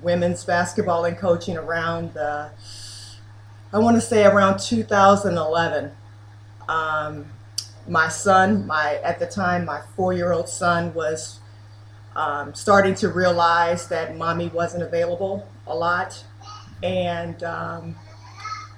women's 0.02 0.44
basketball 0.44 1.04
and 1.04 1.18
coaching 1.18 1.56
around 1.56 2.14
the, 2.14 2.50
I 3.72 3.78
want 3.78 3.96
to 3.96 4.00
say 4.00 4.24
around 4.24 4.60
2011. 4.60 5.90
Um, 6.68 7.26
my 7.88 8.06
son, 8.06 8.68
my 8.68 9.00
at 9.02 9.18
the 9.18 9.26
time 9.26 9.64
my 9.64 9.80
four-year-old 9.96 10.48
son 10.48 10.94
was 10.94 11.40
um, 12.14 12.54
starting 12.54 12.94
to 12.96 13.08
realize 13.08 13.88
that 13.88 14.16
mommy 14.16 14.46
wasn't 14.46 14.84
available 14.84 15.48
a 15.66 15.74
lot, 15.74 16.22
and 16.84 17.42
um, 17.42 17.96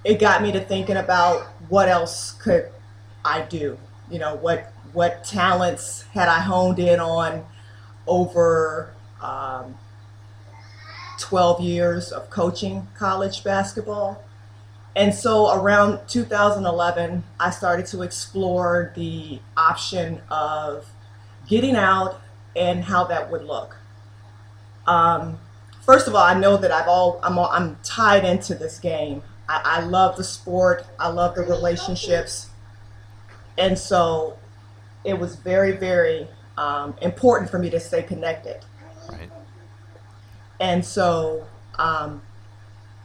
it 0.03 0.19
got 0.19 0.41
me 0.41 0.51
to 0.53 0.61
thinking 0.61 0.97
about 0.97 1.43
what 1.69 1.89
else 1.91 2.33
could 2.33 2.71
I 3.25 3.43
do? 3.43 3.79
You 4.11 4.19
know, 4.19 4.37
what 4.37 4.73
what 4.93 5.25
talents 5.25 6.03
had 6.13 6.29
I 6.29 6.41
honed 6.41 6.79
in 6.79 7.01
on 7.01 7.47
over 8.07 8.93
um, 9.23 9.79
12 11.19 11.61
years 11.61 12.13
of 12.13 12.29
coaching 12.31 12.89
college 12.99 13.43
basketball? 13.45 14.23
And 14.95 15.15
so 15.15 15.51
around 15.55 16.07
2011, 16.09 17.25
I 17.41 17.51
started 17.51 17.87
to 17.87 18.03
explore 18.03 18.93
the 18.95 19.41
option 19.57 20.21
of 20.31 20.87
getting 21.49 21.77
out 21.77 22.21
and 22.55 22.85
how 22.85 23.05
that 23.05 23.31
would 23.31 23.45
look. 23.45 23.77
Um, 24.87 25.39
first 25.81 26.09
of 26.09 26.15
all, 26.15 26.23
I 26.23 26.39
know 26.39 26.57
that 26.57 26.71
I've 26.71 26.89
all 26.89 27.21
I'm, 27.23 27.39
I'm 27.39 27.79
tied 27.83 28.25
into 28.25 28.55
this 28.55 28.79
game. 28.79 29.23
I, 29.49 29.61
I 29.65 29.81
love 29.81 30.17
the 30.17 30.25
sport. 30.25 30.85
I 30.99 31.09
love 31.09 31.35
the 31.35 31.43
relationships, 31.43 32.51
and 33.59 33.79
so 33.79 34.39
it 35.05 35.19
was 35.19 35.37
very, 35.37 35.73
very 35.73 36.29
um, 36.57 36.95
important 37.03 37.51
for 37.51 37.59
me 37.59 37.71
to 37.71 37.81
stay 37.81 38.03
connected. 38.03 38.65
Right. 39.11 39.31
And 40.61 40.85
so 40.85 41.47
um, 41.79 42.23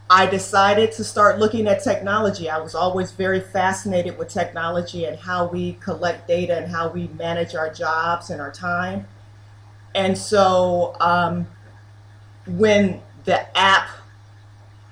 I 0.10 0.26
decided 0.26 0.92
to 0.94 1.04
start 1.04 1.40
looking 1.40 1.68
at 1.68 1.84
technology. 1.84 2.50
I 2.50 2.60
was 2.60 2.76
always 2.76 3.12
very 3.12 3.42
fascinated 3.42 4.18
with 4.18 4.30
technology 4.30 5.06
and 5.06 5.18
how 5.18 5.48
we 5.48 5.74
collect 5.74 6.28
data 6.28 6.58
and 6.58 6.72
how 6.72 6.90
we 6.90 7.08
manage 7.10 7.56
our 7.56 7.74
jobs 7.74 8.30
and 8.30 8.40
our 8.40 8.52
time. 8.52 9.08
And 9.96 10.18
so 10.18 10.96
um, 11.00 11.48
when 12.46 13.02
the 13.26 13.58
app 13.58 13.90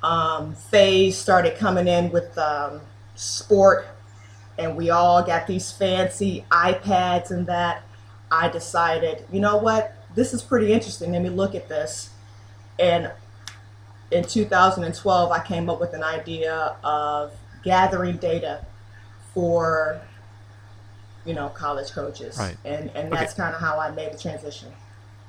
um, 0.03 0.55
phase 0.55 1.17
started 1.17 1.57
coming 1.57 1.87
in 1.87 2.11
with 2.11 2.37
um, 2.37 2.81
sport, 3.15 3.87
and 4.57 4.75
we 4.75 4.89
all 4.89 5.23
got 5.23 5.47
these 5.47 5.71
fancy 5.71 6.45
iPads 6.51 7.31
and 7.31 7.47
that, 7.47 7.83
I 8.31 8.49
decided, 8.49 9.25
you 9.31 9.39
know 9.39 9.57
what, 9.57 9.93
this 10.15 10.33
is 10.33 10.41
pretty 10.41 10.73
interesting. 10.73 11.11
Let 11.11 11.21
me 11.21 11.29
look 11.29 11.55
at 11.55 11.69
this. 11.69 12.09
And 12.79 13.11
in 14.11 14.23
2012, 14.23 15.31
I 15.31 15.39
came 15.45 15.69
up 15.69 15.79
with 15.79 15.93
an 15.93 16.03
idea 16.03 16.75
of 16.83 17.31
gathering 17.63 18.17
data 18.17 18.65
for, 19.33 20.01
you 21.25 21.33
know, 21.33 21.49
college 21.49 21.91
coaches, 21.91 22.37
Right. 22.37 22.57
and 22.65 22.89
and 22.95 23.11
that's 23.11 23.33
kind 23.33 23.53
of 23.53 23.61
how 23.61 23.79
I 23.79 23.91
made 23.91 24.13
the 24.13 24.17
transition. 24.17 24.71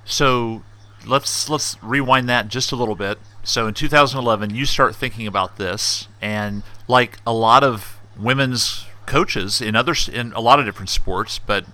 So 0.04 0.62
let's 1.06 1.48
let's 1.48 1.82
rewind 1.82 2.28
that 2.28 2.48
just 2.48 2.72
a 2.72 2.76
little 2.76 2.94
bit. 2.96 3.18
So 3.42 3.66
in 3.66 3.74
2011, 3.74 4.54
you 4.54 4.66
start 4.66 4.94
thinking 4.94 5.26
about 5.26 5.56
this, 5.56 6.08
and 6.20 6.62
like 6.88 7.18
a 7.26 7.32
lot 7.32 7.64
of 7.64 7.98
women's 8.16 8.86
coaches 9.06 9.60
in 9.60 9.76
others 9.76 10.08
in 10.08 10.32
a 10.32 10.40
lot 10.40 10.58
of 10.58 10.66
different 10.66 10.90
sports, 10.90 11.38
but 11.38 11.64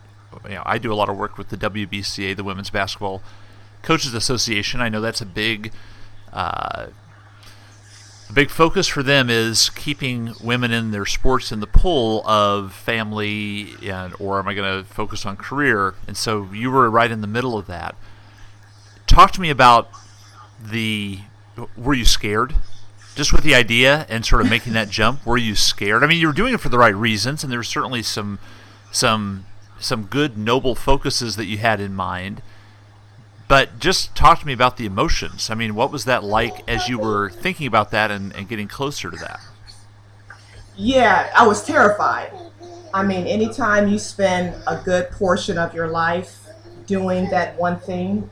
you 0.44 0.54
know, 0.54 0.62
I 0.64 0.78
do 0.78 0.92
a 0.92 0.94
lot 0.94 1.08
of 1.08 1.16
work 1.16 1.38
with 1.38 1.48
the 1.48 1.56
WBCA, 1.56 2.36
the 2.36 2.44
Women's 2.44 2.70
Basketball 2.70 3.22
Coaches 3.82 4.14
Association. 4.14 4.80
I 4.80 4.88
know 4.88 5.00
that's 5.00 5.20
a 5.20 5.26
big 5.26 5.72
uh, 6.32 6.86
a 8.28 8.32
big 8.32 8.48
focus 8.48 8.88
for 8.88 9.02
them 9.02 9.28
is 9.28 9.68
keeping 9.70 10.32
women 10.42 10.70
in 10.70 10.90
their 10.90 11.04
sports 11.04 11.52
in 11.52 11.60
the 11.60 11.66
pull 11.66 12.26
of 12.26 12.72
family 12.72 13.74
and 13.82 14.14
or 14.18 14.38
am 14.38 14.48
I 14.48 14.54
going 14.54 14.82
to 14.82 14.88
focus 14.88 15.26
on 15.26 15.36
career? 15.36 15.94
And 16.06 16.16
so 16.16 16.48
you 16.52 16.70
were 16.70 16.88
right 16.88 17.10
in 17.10 17.20
the 17.20 17.26
middle 17.26 17.58
of 17.58 17.66
that. 17.66 17.94
Talk 19.06 19.32
to 19.32 19.40
me 19.40 19.50
about 19.50 19.90
the 20.58 21.18
were 21.76 21.92
you 21.92 22.06
scared? 22.06 22.54
Just 23.14 23.32
with 23.32 23.44
the 23.44 23.54
idea 23.54 24.06
and 24.08 24.24
sort 24.24 24.40
of 24.40 24.48
making 24.48 24.72
that 24.72 24.88
jump, 24.88 25.26
were 25.26 25.36
you 25.36 25.54
scared? 25.54 26.02
I 26.02 26.06
mean, 26.06 26.18
you 26.18 26.26
were 26.26 26.32
doing 26.32 26.54
it 26.54 26.60
for 26.60 26.70
the 26.70 26.78
right 26.78 26.94
reasons, 26.94 27.42
and 27.42 27.52
there 27.52 27.58
were 27.58 27.64
certainly 27.64 28.02
some 28.02 28.38
some 28.90 29.46
some 29.78 30.04
good 30.04 30.38
noble 30.38 30.74
focuses 30.74 31.36
that 31.36 31.46
you 31.46 31.58
had 31.58 31.80
in 31.80 31.94
mind. 31.94 32.40
But 33.48 33.78
just 33.78 34.14
talk 34.14 34.40
to 34.40 34.46
me 34.46 34.54
about 34.54 34.78
the 34.78 34.86
emotions. 34.86 35.50
I 35.50 35.54
mean, 35.54 35.74
what 35.74 35.92
was 35.92 36.06
that 36.06 36.24
like 36.24 36.66
as 36.66 36.88
you 36.88 36.98
were 36.98 37.28
thinking 37.28 37.66
about 37.66 37.90
that 37.90 38.10
and, 38.10 38.34
and 38.34 38.48
getting 38.48 38.66
closer 38.66 39.10
to 39.10 39.16
that? 39.18 39.40
Yeah, 40.74 41.30
I 41.36 41.46
was 41.46 41.62
terrified. 41.66 42.32
I 42.94 43.02
mean, 43.02 43.26
anytime 43.26 43.88
you 43.88 43.98
spend 43.98 44.54
a 44.66 44.80
good 44.82 45.10
portion 45.10 45.58
of 45.58 45.74
your 45.74 45.88
life 45.88 46.46
doing 46.86 47.28
that 47.30 47.58
one 47.58 47.78
thing 47.78 48.30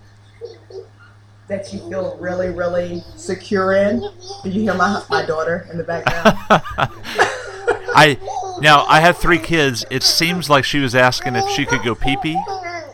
that 1.50 1.72
you 1.72 1.80
feel 1.90 2.16
really, 2.18 2.48
really 2.50 3.02
secure 3.16 3.74
in. 3.74 4.00
Do 4.42 4.48
you 4.50 4.62
hear 4.62 4.74
my 4.74 5.02
my 5.10 5.24
daughter 5.26 5.66
in 5.70 5.76
the 5.78 5.84
background? 5.84 6.36
I 7.94 8.16
now 8.60 8.84
I 8.86 9.00
have 9.00 9.18
three 9.18 9.38
kids. 9.38 9.84
It 9.90 10.02
seems 10.02 10.48
like 10.48 10.64
she 10.64 10.78
was 10.78 10.94
asking 10.94 11.36
if 11.36 11.48
she 11.50 11.66
could 11.66 11.82
go 11.82 11.94
pee 11.94 12.16
pee. 12.16 12.40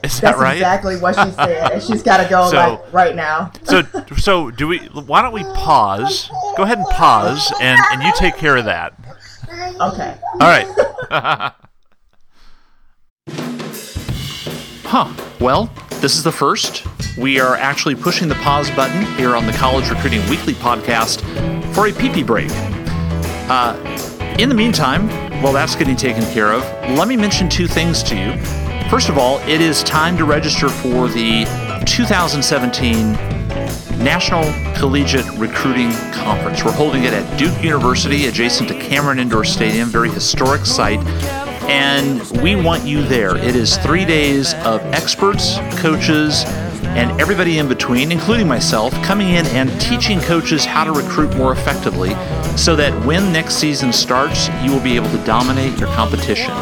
Is 0.03 0.21
that 0.21 0.33
That's 0.33 0.39
right? 0.39 0.55
exactly 0.57 0.97
what 0.99 1.15
she 1.17 1.31
said, 1.33 1.73
and 1.75 1.83
she's 1.83 2.03
got 2.03 2.19
to 2.23 2.29
go 2.29 2.51
So- 2.51 2.57
like 2.57 2.93
right 2.93 3.15
now. 3.17 3.53
So 3.65 3.83
so 4.17 4.51
do 4.51 4.67
we? 4.69 4.79
Why 4.89 5.23
don't 5.23 5.33
we 5.33 5.45
pause? 5.45 6.29
Go 6.57 6.63
ahead 6.65 6.79
and 6.79 6.87
pause, 6.89 7.53
and 7.61 7.79
and 7.93 8.03
you 8.03 8.13
take 8.17 8.37
care 8.37 8.57
of 8.57 8.65
that. 8.67 8.95
Okay. 9.81 10.17
All 10.35 10.39
right. 10.41 10.67
huh. 14.85 15.13
Well, 15.41 15.71
this 16.01 16.17
is 16.17 16.23
the 16.23 16.33
first. 16.33 16.87
We 17.17 17.41
are 17.41 17.57
actually 17.57 17.95
pushing 17.95 18.29
the 18.29 18.35
pause 18.37 18.71
button 18.71 19.05
here 19.17 19.35
on 19.35 19.47
the 19.47 19.53
College 19.53 19.89
Recruiting 19.89 20.21
Weekly 20.29 20.53
podcast 20.55 21.23
for 21.75 21.89
a 21.89 21.93
pee 21.93 22.23
break. 22.23 22.51
Uh, 23.49 23.77
in 24.39 24.49
the 24.49 24.55
meantime, 24.55 25.09
while 25.43 25.53
that's 25.53 25.75
getting 25.75 25.97
taken 25.97 26.23
care 26.33 26.53
of, 26.53 26.63
let 26.97 27.09
me 27.09 27.17
mention 27.17 27.49
two 27.49 27.67
things 27.67 28.03
to 28.05 28.17
you. 28.17 28.39
First 28.91 29.09
of 29.09 29.19
all, 29.19 29.39
it 29.49 29.61
is 29.61 29.83
time 29.83 30.17
to 30.19 30.25
register 30.25 30.69
for 30.69 31.09
the 31.09 31.45
2017 31.87 33.13
National 33.99 34.45
Collegiate 34.77 35.27
Recruiting 35.39 35.91
Conference. 36.13 36.65
We're 36.65 36.73
holding 36.73 37.05
it 37.05 37.15
at 37.15 37.39
Duke 37.39 37.63
University, 37.63 38.27
adjacent 38.27 38.69
to 38.69 38.79
Cameron 38.79 39.19
Indoor 39.19 39.45
Stadium, 39.45 39.89
very 39.89 40.11
historic 40.11 40.67
site. 40.67 41.01
And 41.69 42.21
we 42.43 42.57
want 42.57 42.85
you 42.85 43.03
there. 43.03 43.37
It 43.37 43.57
is 43.57 43.77
three 43.79 44.05
days 44.05 44.55
of 44.55 44.81
experts, 44.95 45.59
coaches, 45.81 46.45
and 46.97 47.21
everybody 47.21 47.59
in 47.59 47.69
between, 47.69 48.11
including 48.11 48.49
myself, 48.49 48.93
coming 49.03 49.29
in 49.29 49.47
and 49.49 49.69
teaching 49.81 50.21
coaches 50.21 50.65
how 50.65 50.85
to 50.85 50.93
recruit 50.93 51.37
more 51.37 51.53
effectively 51.53 52.11
so 52.57 52.75
that 52.77 52.93
when 53.05 53.33
next 53.33 53.57
season 53.57 53.93
starts, 53.93 54.49
you 54.63 54.71
will 54.73 54.81
be 54.81 54.97
able 54.97 55.11
to 55.11 55.23
dominate 55.25 55.79
your 55.79 55.89
competition. 55.89 56.53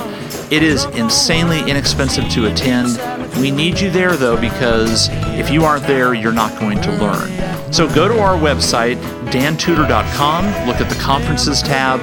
It 0.50 0.62
is 0.62 0.84
insanely 0.87 1.61
inexpensive 1.70 2.28
to 2.30 2.46
attend. 2.46 2.99
We 3.40 3.50
need 3.50 3.80
you 3.80 3.90
there 3.90 4.16
though 4.16 4.40
because 4.40 5.08
if 5.38 5.50
you 5.50 5.64
aren't 5.64 5.87
there, 5.87 6.14
you're 6.14 6.32
not 6.32 6.58
going 6.58 6.80
to 6.82 6.92
learn. 6.92 7.73
So 7.73 7.92
go 7.92 8.08
to 8.08 8.18
our 8.20 8.37
website, 8.37 8.96
dantudor.com, 9.30 10.66
look 10.66 10.80
at 10.80 10.88
the 10.88 11.00
conferences 11.00 11.62
tab, 11.62 12.00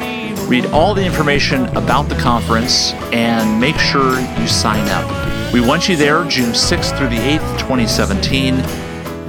read 0.51 0.65
all 0.73 0.93
the 0.93 1.05
information 1.05 1.65
about 1.77 2.09
the 2.09 2.15
conference, 2.15 2.91
and 3.13 3.57
make 3.61 3.77
sure 3.77 4.19
you 4.37 4.47
sign 4.47 4.85
up. 4.89 5.53
We 5.53 5.61
want 5.61 5.87
you 5.87 5.95
there 5.95 6.25
June 6.25 6.51
6th 6.51 6.97
through 6.97 7.07
the 7.07 7.15
8th, 7.15 7.59
2017 7.59 8.61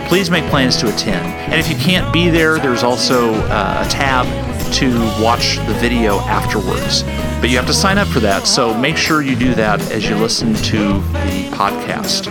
please 0.08 0.30
make 0.30 0.44
plans 0.50 0.76
to 0.76 0.92
attend. 0.92 1.24
And 1.50 1.54
if 1.54 1.70
you 1.70 1.76
can't 1.76 2.12
be 2.12 2.28
there, 2.28 2.58
there's 2.58 2.82
also 2.82 3.32
uh, 3.32 3.82
a 3.86 3.88
tab 3.88 4.26
to 4.74 4.98
watch 5.22 5.56
the 5.66 5.72
video 5.80 6.18
afterwards. 6.20 7.02
But 7.40 7.48
you 7.48 7.56
have 7.56 7.66
to 7.68 7.72
sign 7.72 7.96
up 7.96 8.08
for 8.08 8.20
that, 8.20 8.46
so 8.46 8.76
make 8.76 8.98
sure 8.98 9.22
you 9.22 9.34
do 9.34 9.54
that 9.54 9.80
as 9.90 10.06
you 10.06 10.14
listen 10.16 10.52
to 10.54 10.78
the 10.98 11.48
podcast. 11.52 12.24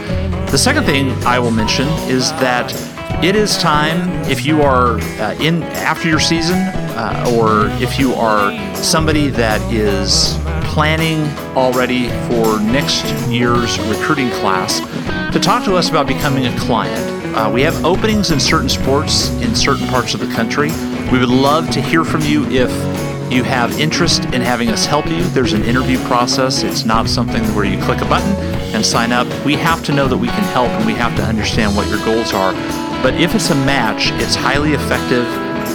The 0.52 0.60
second 0.60 0.84
thing 0.84 1.12
I 1.26 1.40
will 1.40 1.50
mention 1.50 1.88
is 2.08 2.30
that 2.34 2.72
it 3.24 3.36
is 3.36 3.58
time 3.58 4.12
if 4.30 4.46
you 4.46 4.62
are 4.62 5.00
uh, 5.20 5.36
in 5.40 5.64
after 5.64 6.08
your 6.08 6.20
season 6.20 6.58
uh, 6.96 7.36
or 7.36 7.68
if 7.82 8.00
you 8.00 8.14
are 8.14 8.52
somebody 8.76 9.30
that 9.30 9.62
is 9.74 10.38
planning 10.72 11.22
already 11.56 12.08
for 12.28 12.60
next 12.62 13.06
year's 13.30 13.80
recruiting 13.82 14.30
class 14.32 14.80
to 15.34 15.40
talk 15.40 15.64
to 15.66 15.76
us 15.76 15.90
about 15.90 16.08
becoming 16.08 16.48
a 16.48 16.60
client. 16.60 17.36
Uh, 17.36 17.50
we 17.50 17.62
have 17.62 17.86
openings 17.86 18.32
in 18.32 18.40
certain 18.40 18.70
sports 18.70 19.30
in 19.42 19.56
certain 19.56 19.88
parts 19.88 20.14
of 20.14 20.20
the 20.20 20.34
country. 20.34 20.70
We 21.12 21.20
would 21.20 21.30
love 21.30 21.70
to 21.72 21.82
hear 21.82 22.04
from 22.04 22.22
you 22.22 22.46
if 22.46 22.70
you 23.32 23.44
have 23.44 23.80
interest 23.80 24.26
in 24.26 24.42
having 24.42 24.70
us 24.70 24.86
help 24.86 25.08
you. 25.08 25.24
There's 25.30 25.54
an 25.54 25.64
interview 25.64 25.98
process. 26.06 26.64
It's 26.64 26.84
not 26.84 27.08
something 27.08 27.44
where 27.56 27.64
you 27.64 27.82
click 27.82 28.02
a 28.02 28.06
button 28.06 28.32
and 28.76 28.86
sign 28.86 29.14
up. 29.14 29.28
We 29.46 29.56
have 29.56 29.84
to 29.86 29.94
know 29.94 30.08
that 30.08 30.18
we 30.18 30.28
can 30.28 30.44
help 30.54 30.68
and 30.70 30.86
we 30.86 30.94
have 30.94 31.16
to 31.16 31.24
understand 31.24 31.76
what 31.76 31.88
your 31.88 32.04
goals 32.04 32.34
are. 32.34 32.54
But 33.02 33.16
if 33.16 33.34
it's 33.34 33.50
a 33.50 33.56
match, 33.56 34.12
it's 34.22 34.36
highly 34.36 34.74
effective 34.74 35.26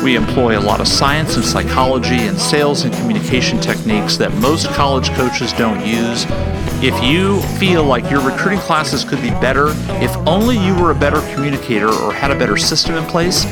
We 0.02 0.14
employ 0.14 0.58
a 0.58 0.60
lot 0.60 0.80
of 0.80 0.86
science 0.86 1.36
and 1.36 1.44
psychology 1.44 2.26
and 2.26 2.38
sales 2.38 2.84
and 2.84 2.94
communication 2.94 3.60
techniques 3.60 4.16
that 4.18 4.32
most 4.34 4.68
college 4.68 5.10
coaches 5.10 5.52
don't 5.54 5.84
use. 5.84 6.24
If 6.82 7.02
you 7.02 7.40
feel 7.58 7.82
like 7.84 8.08
your 8.10 8.20
recruiting 8.20 8.60
classes 8.60 9.02
could 9.02 9.20
be 9.20 9.30
better, 9.30 9.68
if 10.02 10.14
only 10.18 10.58
you 10.58 10.74
were 10.80 10.90
a 10.90 10.94
better 10.94 11.20
communicator 11.34 11.88
or 11.88 12.12
had 12.12 12.30
a 12.30 12.38
better 12.38 12.56
system 12.56 12.96
in 12.96 13.04
place, 13.04 13.44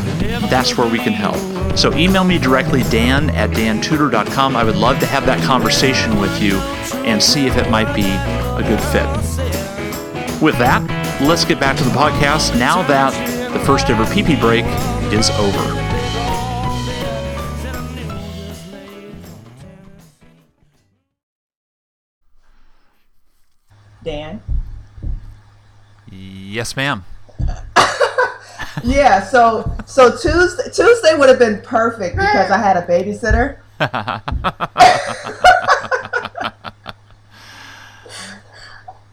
that's 0.50 0.76
where 0.76 0.90
we 0.90 0.98
can 0.98 1.12
help. 1.12 1.36
So 1.76 1.92
email 1.94 2.22
me 2.22 2.38
directly, 2.38 2.82
dan 2.84 3.30
at 3.30 3.50
dantudor.com. 3.50 4.54
I 4.54 4.62
would 4.62 4.76
love 4.76 5.00
to 5.00 5.06
have 5.06 5.26
that 5.26 5.42
conversation 5.42 6.20
with 6.20 6.40
you 6.40 6.58
and 7.04 7.20
see 7.20 7.46
if 7.46 7.56
it 7.56 7.70
might 7.70 7.92
be 7.94 8.02
a 8.04 8.62
good 8.68 8.80
fit. 8.92 9.08
With 10.40 10.58
that, 10.58 10.84
let's 11.22 11.44
get 11.44 11.58
back 11.58 11.76
to 11.78 11.84
the 11.84 11.90
podcast 11.90 12.56
now 12.58 12.82
that 12.86 13.12
the 13.52 13.60
first 13.60 13.88
ever 13.88 14.04
PP 14.04 14.38
break 14.38 14.64
is 15.12 15.30
over. 15.30 15.83
Yes, 26.54 26.76
ma'am. 26.76 27.04
Yeah, 28.82 29.22
so 29.22 29.72
so 29.86 30.10
Tuesday 30.10 30.64
Tuesday 30.70 31.16
would 31.16 31.28
have 31.30 31.38
been 31.38 31.62
perfect 31.62 32.16
because 32.16 32.50
I 32.50 32.58
had 32.58 32.76
a 32.76 32.82
babysitter. 32.82 33.58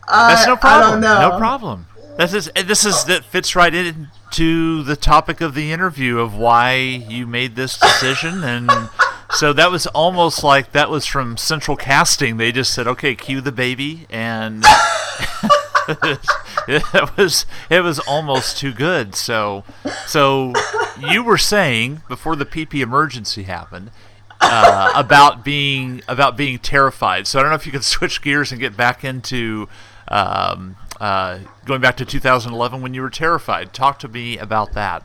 That's 0.07 0.43
uh, 0.43 0.45
no 0.47 0.51
I- 0.53 0.55
I 0.55 0.59
problem. 0.59 0.91
don't 0.91 1.01
know. 1.01 1.29
No 1.29 1.37
problem. 1.37 1.87
This 2.17 2.33
is 2.33 2.51
this 2.65 2.85
is 2.85 3.05
that 3.05 3.23
fits 3.23 3.55
right 3.55 3.73
into 3.73 4.83
the 4.83 4.95
topic 4.97 5.39
of 5.41 5.53
the 5.55 5.71
interview 5.71 6.19
of 6.19 6.35
why 6.35 6.73
you 6.75 7.25
made 7.25 7.55
this 7.55 7.77
decision, 7.77 8.43
and 8.43 8.69
so 9.31 9.53
that 9.53 9.71
was 9.71 9.87
almost 9.87 10.43
like 10.43 10.73
that 10.73 10.89
was 10.89 11.05
from 11.05 11.37
central 11.37 11.77
casting. 11.77 12.35
They 12.37 12.51
just 12.51 12.73
said, 12.73 12.85
"Okay, 12.87 13.15
cue 13.15 13.39
the 13.41 13.53
baby," 13.53 14.05
and 14.09 14.65
it 16.67 17.17
was 17.17 17.45
it 17.69 17.81
was 17.81 17.99
almost 17.99 18.57
too 18.57 18.73
good. 18.73 19.15
So 19.15 19.63
so 20.05 20.53
you 20.99 21.23
were 21.23 21.37
saying 21.37 22.01
before 22.07 22.35
the 22.35 22.45
PP 22.45 22.81
emergency 22.81 23.43
happened. 23.43 23.91
Uh, 24.43 24.91
about 24.95 25.45
being 25.45 26.01
about 26.07 26.35
being 26.35 26.57
terrified. 26.57 27.27
So 27.27 27.37
I 27.37 27.43
don't 27.43 27.51
know 27.51 27.55
if 27.55 27.67
you 27.67 27.71
could 27.71 27.83
switch 27.83 28.23
gears 28.23 28.51
and 28.51 28.59
get 28.59 28.75
back 28.75 29.03
into 29.03 29.69
um, 30.07 30.77
uh, 30.99 31.39
going 31.65 31.79
back 31.79 31.95
to 31.97 32.05
2011 32.05 32.81
when 32.81 32.95
you 32.95 33.03
were 33.03 33.09
terrified. 33.11 33.71
Talk 33.71 33.99
to 33.99 34.07
me 34.07 34.39
about 34.39 34.73
that. 34.73 35.03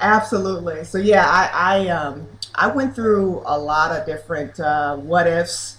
Absolutely. 0.00 0.84
So 0.84 0.98
yeah, 0.98 1.26
I 1.26 1.86
I 1.86 1.88
um 1.88 2.28
I 2.54 2.68
went 2.68 2.94
through 2.94 3.42
a 3.46 3.58
lot 3.58 3.92
of 3.92 4.06
different 4.06 4.60
uh, 4.60 4.96
what 4.96 5.26
ifs. 5.26 5.78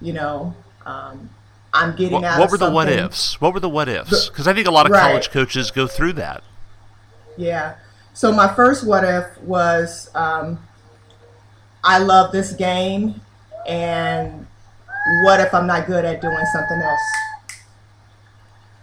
You 0.00 0.12
know, 0.14 0.54
um, 0.84 1.30
I'm 1.74 1.96
getting 1.96 2.12
What, 2.20 2.24
out. 2.24 2.38
what 2.40 2.50
were 2.50 2.58
the 2.58 2.70
what 2.70 2.88
ifs? 2.88 3.40
What 3.40 3.54
were 3.54 3.60
the 3.60 3.68
what 3.68 3.88
ifs? 3.88 4.28
Because 4.28 4.46
I 4.46 4.52
think 4.52 4.66
a 4.66 4.70
lot 4.70 4.86
of 4.86 4.92
Right. 4.92 5.00
college 5.02 5.30
coaches 5.30 5.70
go 5.70 5.86
through 5.86 6.12
that. 6.14 6.42
Yeah. 7.36 7.74
So 8.14 8.30
my 8.30 8.52
first 8.54 8.84
what 8.86 9.04
if 9.04 9.40
was 9.40 10.10
um, 10.14 10.58
I 11.82 11.98
love 11.98 12.30
this 12.30 12.52
game, 12.52 13.20
and 13.66 14.46
what 15.24 15.40
if 15.40 15.52
I'm 15.54 15.66
not 15.66 15.86
good 15.86 16.04
at 16.04 16.20
doing 16.20 16.44
something 16.52 16.78
else? 16.82 17.00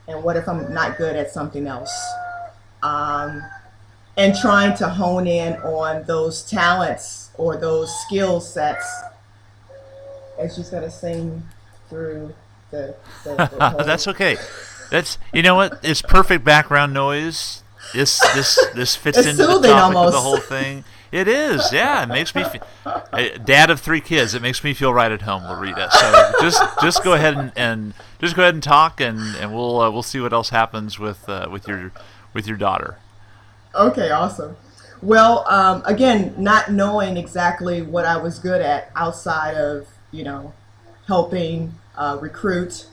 And 0.08 0.24
what 0.24 0.36
if 0.36 0.50
I'm 0.50 0.74
not 0.74 0.98
good 0.98 1.16
at 1.16 1.30
something 1.32 1.68
else? 1.68 1.94
Um, 2.82 3.44
and 4.18 4.36
trying 4.36 4.76
to 4.78 4.90
hone 4.90 5.28
in 5.28 5.54
on 5.62 6.04
those 6.06 6.42
talents 6.44 7.30
or 7.38 7.56
those 7.56 7.94
skill 8.02 8.42
sets. 8.42 8.86
And 10.40 10.52
she's 10.52 10.70
gonna 10.70 10.90
sing 10.90 11.44
through 11.90 12.34
the. 12.72 12.96
the, 13.24 13.36
the 13.36 13.84
That's 13.86 14.08
okay. 14.08 14.38
That's 14.90 15.18
you 15.34 15.42
know 15.42 15.56
what? 15.56 15.80
It's 15.84 16.02
perfect 16.02 16.44
background 16.44 16.94
noise. 16.94 17.64
This 17.94 18.20
this 18.34 18.60
this 18.76 18.96
fits 18.96 19.18
It's 19.18 19.28
into 19.28 19.46
the 19.46 19.68
topic 19.68 19.98
of 19.98 20.12
the 20.12 20.22
whole 20.22 20.38
thing. 20.38 20.84
It 21.12 21.28
is, 21.28 21.74
yeah. 21.74 22.04
It 22.04 22.10
makes 22.10 22.36
me, 22.36 22.44
fe- 22.44 23.38
dad 23.44 23.72
of 23.72 23.80
three 23.80 24.00
kids. 24.00 24.36
It 24.36 24.44
makes 24.44 24.64
me 24.64 24.76
feel 24.76 24.94
right 24.94 25.12
at 25.12 25.24
home, 25.24 25.44
Loretta. 25.44 25.90
So 25.92 26.34
just 26.40 26.62
just 26.82 27.04
go 27.04 27.14
ahead 27.14 27.34
and, 27.34 27.52
and 27.56 27.94
just 28.20 28.36
go 28.36 28.44
ahead 28.44 28.54
and 28.54 28.62
talk, 28.62 29.02
and, 29.02 29.20
and 29.38 29.52
we'll 29.52 29.82
uh, 29.82 29.90
we'll 29.90 30.04
see 30.04 30.20
what 30.20 30.34
else 30.34 30.50
happens 30.50 31.00
with 31.00 31.28
uh, 31.28 31.48
with 31.52 31.68
your 31.68 31.92
with 32.34 32.48
your 32.48 32.58
daughter. 32.58 33.00
Okay, 33.74 34.12
awesome. 34.12 34.56
Well, 35.02 35.48
um, 35.48 35.82
again, 35.86 36.36
not 36.38 36.72
knowing 36.72 37.18
exactly 37.18 37.82
what 37.82 38.06
I 38.06 38.18
was 38.18 38.38
good 38.38 38.62
at 38.62 38.92
outside 38.96 39.56
of, 39.56 39.88
you 40.12 40.24
know, 40.24 40.54
helping 41.08 41.79
uh, 42.00 42.18
recruit, 42.20 42.88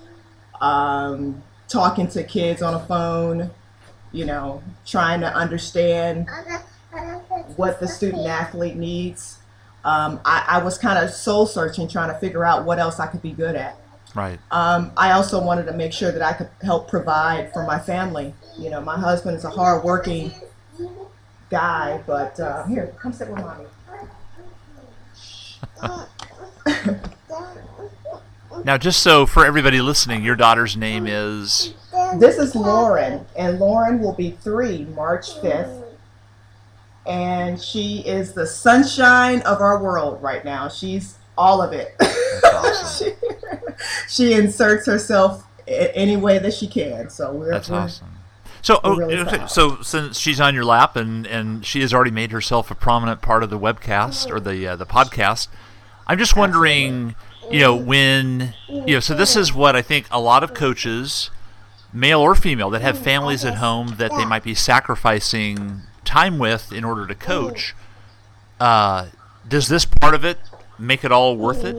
um, 0.61 1.43
talking 1.69 2.09
to 2.09 2.25
kids 2.25 2.61
on 2.61 2.75
a 2.75 2.81
phone, 2.87 3.51
you 4.13 4.27
know, 4.27 4.63
trying 4.85 5.21
to 5.21 5.33
understand 5.33 6.29
what 7.55 7.81
the 7.81 7.89
student 7.89 8.27
athlete 8.27 8.77
needs. 8.77 9.39
Um, 9.85 10.21
I, 10.25 10.45
I 10.49 10.65
was 10.65 10.77
kind 10.77 10.99
of 10.99 11.15
soul 11.15 11.47
searching, 11.47 11.87
trying 11.87 12.13
to 12.13 12.19
figure 12.19 12.45
out 12.45 12.65
what 12.65 12.81
else 12.81 12.99
I 12.99 13.07
could 13.07 13.23
be 13.23 13.31
good 13.31 13.55
at. 13.55 13.79
Right. 14.15 14.41
Um, 14.51 14.91
I 14.97 15.13
also 15.13 15.41
wanted 15.43 15.67
to 15.67 15.73
make 15.73 15.93
sure 15.93 16.11
that 16.11 16.23
I 16.23 16.33
could 16.33 16.49
help 16.63 16.89
provide 16.89 17.53
for 17.53 17.65
my 17.65 17.79
family. 17.79 18.35
You 18.59 18.71
know, 18.71 18.81
my 18.81 18.99
husband 18.99 19.37
is 19.37 19.45
a 19.45 19.51
hardworking 19.51 20.33
guy, 21.51 22.03
but 22.07 22.41
uh, 22.41 22.65
here, 22.67 22.93
come 22.99 23.13
sit 23.13 23.29
with 23.29 23.39
mommy. 23.39 23.67
Now, 28.65 28.77
just 28.79 29.03
so 29.03 29.27
for 29.27 29.45
everybody 29.47 29.81
listening, 29.81 30.25
your 30.25 30.37
daughter's 30.37 30.77
name 30.77 31.07
is 31.07 31.75
This 32.19 32.39
is 32.39 32.55
Lauren, 32.55 33.27
and 33.37 33.59
Lauren 33.59 34.01
will 34.01 34.15
be 34.15 34.31
three 34.33 34.85
March 34.95 35.35
5th. 35.41 35.85
And 37.07 37.61
she 37.61 37.99
is 38.01 38.33
the 38.33 38.47
sunshine 38.47 39.41
of 39.43 39.61
our 39.61 39.81
world 39.83 40.21
right 40.23 40.45
now. 40.45 40.69
She's 40.69 41.17
all 41.39 41.63
of 41.63 41.73
it. 41.73 41.95
Awesome. 42.45 43.13
she 44.09 44.35
inserts 44.35 44.87
herself 44.87 45.45
any 45.67 46.17
way 46.17 46.39
that 46.39 46.53
she 46.53 46.67
can. 46.67 47.09
So 47.09 47.33
we're, 47.33 47.51
That's 47.51 47.69
we're- 47.71 47.83
awesome. 47.83 48.09
So, 48.63 48.81
oh, 48.83 48.97
really 48.97 49.17
okay, 49.19 49.47
so 49.47 49.81
since 49.83 50.19
she's 50.19 50.41
on 50.41 50.55
your 50.55 50.65
lap 50.65 50.97
and, 50.97 51.25
and 51.27 51.65
she 51.65 51.81
has 51.83 51.95
already 51.95 52.11
made 52.11 52.33
herself 52.33 52.71
a 52.71 52.75
prominent 52.75 53.23
part 53.23 53.43
of 53.45 53.51
the 53.51 53.59
webcast 53.59 54.29
or 54.31 54.41
the 54.41 54.67
uh, 54.67 54.77
the 54.77 54.85
podcast, 54.87 55.47
I'm 56.09 56.19
just 56.19 56.35
wondering, 56.37 57.15
you 57.51 57.61
know, 57.61 57.75
when 57.77 58.55
you 58.69 58.95
know, 58.95 59.01
so 59.01 59.15
this 59.15 59.37
is 59.37 59.53
what 59.53 59.77
I 59.77 59.83
think 59.83 60.07
a 60.11 60.21
lot 60.21 60.43
of 60.43 60.55
coaches, 60.55 61.31
male 61.93 62.21
or 62.21 62.35
female, 62.35 62.71
that 62.71 62.83
have 62.83 62.99
families 62.99 63.45
at 63.45 63.57
home 63.57 63.95
that 63.99 64.11
they 64.17 64.25
might 64.25 64.43
be 64.43 64.55
sacrificing 64.55 65.83
time 66.05 66.39
with 66.39 66.73
in 66.73 66.85
order 66.85 67.07
to 67.07 67.15
coach. 67.15 67.75
Uh, 68.61 69.09
does 69.49 69.69
this 69.69 69.85
part 69.85 70.15
of 70.15 70.25
it 70.25 70.39
make 70.79 71.05
it 71.05 71.13
all 71.13 71.37
worth 71.37 71.65
it? 71.65 71.77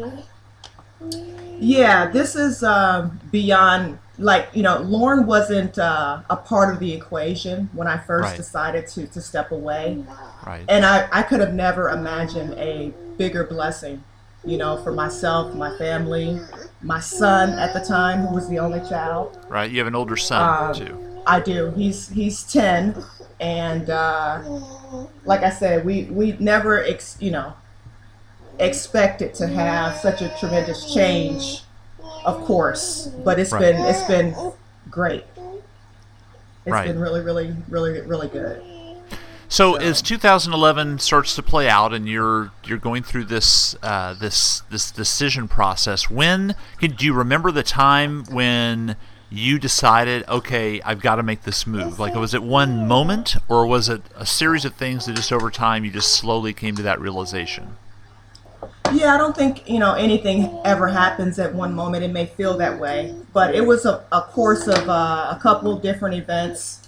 Yeah, 1.60 2.08
this 2.10 2.36
is 2.36 2.64
um, 2.64 3.20
beyond 3.32 3.98
like 4.20 4.50
you 4.54 4.62
know. 4.64 4.80
Lauren 4.80 5.26
wasn't 5.26 5.78
uh, 5.80 6.20
a 6.30 6.36
part 6.38 6.74
of 6.74 6.80
the 6.80 6.94
equation 6.94 7.70
when 7.74 7.88
I 7.88 7.98
first 7.98 8.24
Right. 8.30 8.38
decided 8.38 8.88
to 8.90 9.08
to 9.08 9.22
step 9.22 9.52
away, 9.52 10.04
Right. 10.46 10.64
and 10.70 10.86
I 10.86 11.08
I 11.12 11.24
could 11.24 11.40
have 11.40 11.54
never 11.54 11.90
imagined 11.90 12.54
a 12.56 12.94
bigger 13.18 13.44
blessing, 13.44 14.04
you 14.46 14.58
know, 14.58 14.78
for 14.84 14.92
myself, 14.92 15.54
my 15.56 15.76
family, 15.78 16.40
my 16.82 17.00
son 17.00 17.50
at 17.60 17.74
the 17.74 17.80
time 17.80 18.26
who 18.28 18.36
was 18.36 18.48
the 18.48 18.60
only 18.60 18.80
child. 18.88 19.38
Right. 19.50 19.70
You 19.70 19.80
have 19.80 19.88
an 19.88 19.96
older 19.96 20.16
son 20.16 20.70
Um, 20.70 20.74
too. 20.74 21.22
I 21.26 21.40
do. 21.40 21.72
He's 21.72 22.08
he's 22.10 22.44
ten, 22.44 23.04
and 23.40 23.90
uh, 23.90 24.42
like 25.26 25.44
I 25.44 25.50
said, 25.50 25.86
we 25.86 26.04
we 26.06 26.38
never 26.40 26.84
ex, 26.84 27.18
you 27.20 27.32
know 27.32 27.54
expected 28.60 29.34
to 29.36 29.48
have 29.48 29.96
such 29.98 30.22
a 30.22 30.30
tremendous 30.40 30.92
change, 30.94 31.64
of 32.26 32.44
course. 32.46 33.08
But 33.24 33.40
it's 33.40 33.52
Right. 33.52 33.60
been 33.62 33.86
it's 33.86 34.04
been 34.04 34.36
great. 34.90 35.26
It's 36.66 36.74
Right. 36.74 36.88
been 36.88 37.00
really 37.00 37.22
really 37.22 37.56
really 37.70 38.02
really 38.02 38.28
good. 38.30 38.62
So, 39.50 39.74
So- 39.74 39.80
as 39.80 40.02
2011 40.02 41.00
starts 41.00 41.36
to 41.36 41.44
play 41.44 41.70
out, 41.70 41.94
and 41.94 42.08
you're 42.08 42.52
you're 42.66 42.78
going 42.78 43.04
through 43.04 43.26
this 43.26 43.76
uh, 43.82 44.14
this 44.14 44.62
this 44.70 44.92
decision 44.92 45.48
process, 45.48 46.10
when 46.10 46.56
can, 46.80 46.92
do 46.92 47.06
you 47.06 47.14
remember 47.14 47.52
the 47.52 47.64
time 47.64 48.26
when 48.26 48.96
you 49.30 49.60
decided, 49.60 50.28
okay, 50.30 50.82
I've 50.84 51.02
got 51.02 51.16
to 51.16 51.24
make 51.24 51.44
this 51.44 51.68
move? 51.68 52.00
Like, 52.00 52.16
was 52.16 52.34
it 52.34 52.44
one 52.44 52.88
moment, 52.88 53.36
or 53.50 53.66
was 53.68 53.90
it 53.90 54.02
a 54.16 54.26
series 54.26 54.64
of 54.64 54.74
things 54.76 55.06
that 55.06 55.16
just 55.16 55.34
over 55.34 55.50
time 55.52 55.84
you 55.84 55.92
just 55.92 56.14
slowly 56.14 56.54
came 56.54 56.76
to 56.76 56.82
that 56.84 57.00
realization? 57.02 57.76
Yeah, 58.94 59.14
I 59.14 59.18
don't 59.18 59.36
think 59.36 59.70
you 59.70 59.80
know 59.80 59.94
anything 59.96 60.60
ever 60.66 60.88
happens 60.88 61.40
at 61.40 61.54
one 61.54 61.74
moment. 61.74 62.04
It 62.04 62.12
may 62.12 62.26
feel 62.26 62.58
that 62.58 62.80
way, 62.80 63.16
but 63.34 63.54
it 63.54 63.66
was 63.66 63.86
a, 63.86 64.04
a 64.12 64.22
course 64.22 64.68
of 64.68 64.90
uh, 64.90 65.28
a 65.36 65.40
couple 65.42 65.74
of 65.74 65.82
different 65.82 66.16
events. 66.16 66.88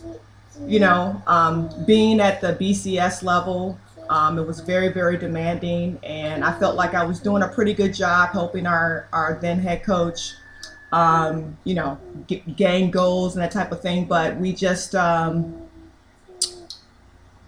You 0.68 0.80
know, 0.80 1.22
um, 1.28 1.70
being 1.86 2.20
at 2.20 2.42
the 2.42 2.54
BCS 2.54 3.24
level, 3.24 3.78
Um, 4.10 4.40
it 4.40 4.48
was 4.48 4.60
very, 4.62 4.90
very 4.92 5.18
demanding, 5.18 6.00
and 6.04 6.44
I 6.44 6.52
felt 6.58 6.76
like 6.76 6.96
I 6.96 7.04
was 7.06 7.20
doing 7.20 7.44
a 7.44 7.48
pretty 7.48 7.76
good 7.76 7.94
job 7.94 8.32
helping 8.32 8.66
our, 8.66 9.08
our 9.14 9.38
then 9.40 9.60
head 9.60 9.84
coach, 9.84 10.34
um, 10.92 11.56
you 11.64 11.76
know, 11.76 12.00
gain 12.56 12.90
goals 12.90 13.36
and 13.36 13.44
that 13.44 13.52
type 13.52 13.72
of 13.72 13.82
thing. 13.82 14.06
But 14.06 14.38
we 14.38 14.52
just, 14.52 14.96
um, 14.96 15.54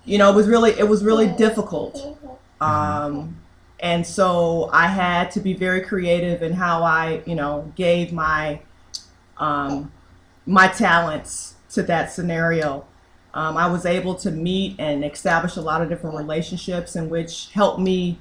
you 0.06 0.18
know, 0.18 0.32
it 0.32 0.36
was 0.36 0.48
really, 0.48 0.72
it 0.78 0.88
was 0.88 1.04
really 1.04 1.28
difficult. 1.28 2.18
Um, 2.60 3.38
and 3.80 4.06
so 4.06 4.70
I 4.72 4.88
had 4.88 5.32
to 5.32 5.40
be 5.40 5.54
very 5.54 5.82
creative 5.82 6.44
in 6.44 6.54
how 6.54 6.84
I, 6.84 7.22
you 7.26 7.36
know, 7.36 7.72
gave 7.76 8.14
my, 8.14 8.62
um, 9.38 9.92
my 10.46 10.68
talents 10.68 11.56
to 11.72 11.84
that 11.84 12.12
scenario. 12.12 12.86
Um, 13.34 13.56
I 13.58 13.68
was 13.68 13.86
able 13.86 14.16
to 14.16 14.32
meet 14.32 14.76
and 14.78 15.06
establish 15.06 15.56
a 15.56 15.62
lot 15.62 15.82
of 15.82 15.90
different 15.90 16.18
relationships, 16.18 16.96
in 16.96 17.10
which 17.10 17.50
helped 17.54 17.80
me 17.80 18.18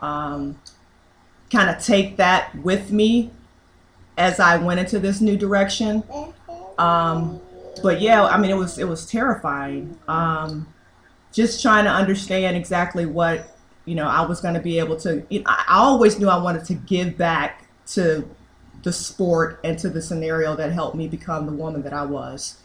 um, 0.00 0.58
kind 1.50 1.70
of 1.70 1.82
take 1.82 2.16
that 2.18 2.54
with 2.56 2.92
me 2.92 3.30
as 4.16 4.40
I 4.40 4.56
went 4.58 4.80
into 4.80 4.98
this 4.98 5.20
new 5.20 5.36
direction. 5.36 6.02
Um, 6.78 7.40
but 7.82 8.00
yeah, 8.00 8.24
I 8.24 8.38
mean, 8.38 8.50
it 8.50 8.56
was 8.56 8.78
it 8.78 8.88
was 8.88 9.06
terrifying. 9.06 9.98
Um, 10.08 10.72
just 11.32 11.60
trying 11.62 11.84
to 11.84 11.90
understand 11.90 12.56
exactly 12.56 13.06
what 13.06 13.56
you 13.84 13.94
know 13.94 14.06
I 14.06 14.24
was 14.26 14.40
going 14.40 14.54
to 14.54 14.60
be 14.60 14.78
able 14.78 14.96
to. 14.98 15.24
You 15.30 15.40
know, 15.40 15.46
I 15.48 15.64
always 15.68 16.18
knew 16.18 16.28
I 16.28 16.40
wanted 16.40 16.64
to 16.66 16.74
give 16.74 17.16
back 17.16 17.66
to 17.88 18.28
the 18.82 18.92
sport 18.92 19.60
and 19.64 19.78
to 19.78 19.88
the 19.88 20.02
scenario 20.02 20.54
that 20.56 20.70
helped 20.72 20.96
me 20.96 21.08
become 21.08 21.46
the 21.46 21.52
woman 21.52 21.82
that 21.82 21.92
I 21.92 22.04
was. 22.04 22.58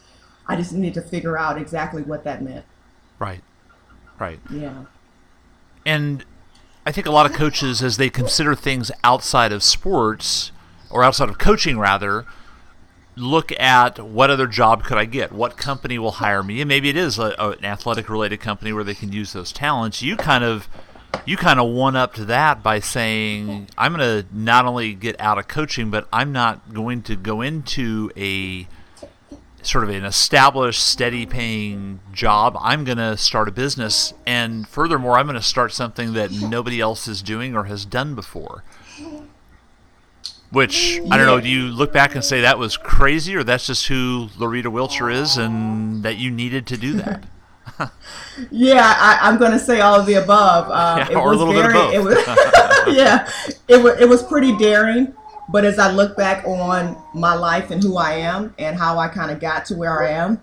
I 0.50 0.56
just 0.56 0.72
needed 0.72 0.94
to 0.94 1.02
figure 1.02 1.38
out 1.38 1.56
exactly 1.58 2.02
what 2.02 2.24
that 2.24 2.42
meant. 2.42 2.64
Right. 3.20 3.40
Right. 4.18 4.40
Yeah. 4.50 4.86
And 5.86 6.24
I 6.84 6.90
think 6.90 7.06
a 7.06 7.12
lot 7.12 7.24
of 7.24 7.32
coaches, 7.32 7.84
as 7.84 7.98
they 7.98 8.10
consider 8.10 8.56
things 8.56 8.90
outside 9.04 9.52
of 9.52 9.62
sports 9.62 10.50
or 10.90 11.04
outside 11.04 11.28
of 11.28 11.38
coaching, 11.38 11.78
rather, 11.78 12.26
look 13.14 13.52
at 13.60 14.00
what 14.00 14.28
other 14.28 14.48
job 14.48 14.82
could 14.82 14.98
I 14.98 15.04
get? 15.04 15.30
What 15.30 15.56
company 15.56 16.00
will 16.00 16.10
hire 16.10 16.42
me? 16.42 16.60
And 16.60 16.68
maybe 16.68 16.88
it 16.88 16.96
is 16.96 17.16
a, 17.16 17.32
a, 17.38 17.50
an 17.50 17.64
athletic 17.64 18.08
related 18.08 18.40
company 18.40 18.72
where 18.72 18.82
they 18.82 18.94
can 18.94 19.12
use 19.12 19.32
those 19.32 19.52
talents. 19.52 20.02
You 20.02 20.16
kind 20.16 20.42
of 20.42 20.68
you 21.24 21.36
kind 21.36 21.60
of 21.60 21.70
one 21.70 21.94
up 21.94 22.14
to 22.14 22.24
that 22.24 22.60
by 22.60 22.80
saying 22.80 23.68
I'm 23.78 23.94
going 23.94 24.24
to 24.24 24.34
not 24.36 24.66
only 24.66 24.94
get 24.94 25.20
out 25.20 25.38
of 25.38 25.46
coaching, 25.46 25.90
but 25.90 26.08
I'm 26.12 26.32
not 26.32 26.74
going 26.74 27.02
to 27.02 27.14
go 27.14 27.40
into 27.40 28.10
a 28.16 28.66
sort 29.62 29.84
of 29.84 29.90
an 29.90 30.04
established, 30.04 30.82
steady 30.82 31.26
paying 31.26 32.00
job. 32.12 32.56
I'm 32.60 32.84
going 32.84 32.98
to 32.98 33.16
start 33.16 33.48
a 33.48 33.52
business. 33.52 34.14
And 34.26 34.66
furthermore, 34.68 35.18
I'm 35.18 35.26
going 35.26 35.36
to 35.36 35.42
start 35.42 35.72
something 35.72 36.12
that 36.14 36.30
nobody 36.30 36.80
else 36.80 37.06
is 37.06 37.22
doing 37.22 37.56
or 37.56 37.64
has 37.64 37.84
done 37.84 38.14
before. 38.14 38.64
Which, 40.50 41.00
I 41.10 41.16
don't 41.16 41.26
know, 41.26 41.40
do 41.40 41.48
you 41.48 41.68
look 41.68 41.92
back 41.92 42.16
and 42.16 42.24
say 42.24 42.40
that 42.40 42.58
was 42.58 42.76
crazy 42.76 43.36
or 43.36 43.44
that's 43.44 43.66
just 43.66 43.86
who 43.86 44.28
Loretta 44.36 44.70
Wilcher 44.70 45.12
is 45.12 45.36
and 45.36 46.02
that 46.02 46.16
you 46.16 46.30
needed 46.30 46.66
to 46.68 46.76
do 46.76 46.94
that? 46.94 47.24
yeah, 48.50 48.94
I, 48.96 49.28
am 49.28 49.38
going 49.38 49.52
to 49.52 49.58
say 49.58 49.80
all 49.80 50.00
of 50.00 50.06
the 50.06 50.14
above. 50.14 50.66
Um, 50.70 50.98
yeah, 50.98 51.10
it 51.10 51.16
or 51.16 51.30
was 51.30 51.40
a 51.40 51.44
little 51.44 51.62
very, 51.62 51.72
bit 51.72 51.98
of 51.98 52.04
both. 52.04 52.16
It 52.16 52.86
was, 52.86 52.96
yeah, 52.96 53.30
it 53.68 53.82
was, 53.82 54.00
it 54.00 54.08
was 54.08 54.22
pretty 54.24 54.56
daring. 54.56 55.14
But 55.50 55.64
as 55.64 55.78
I 55.78 55.90
look 55.90 56.16
back 56.16 56.44
on 56.46 56.96
my 57.12 57.34
life 57.34 57.70
and 57.70 57.82
who 57.82 57.96
I 57.96 58.12
am 58.12 58.54
and 58.58 58.78
how 58.78 58.98
I 58.98 59.08
kind 59.08 59.30
of 59.30 59.40
got 59.40 59.64
to 59.66 59.74
where 59.74 60.02
I 60.02 60.10
am, 60.10 60.42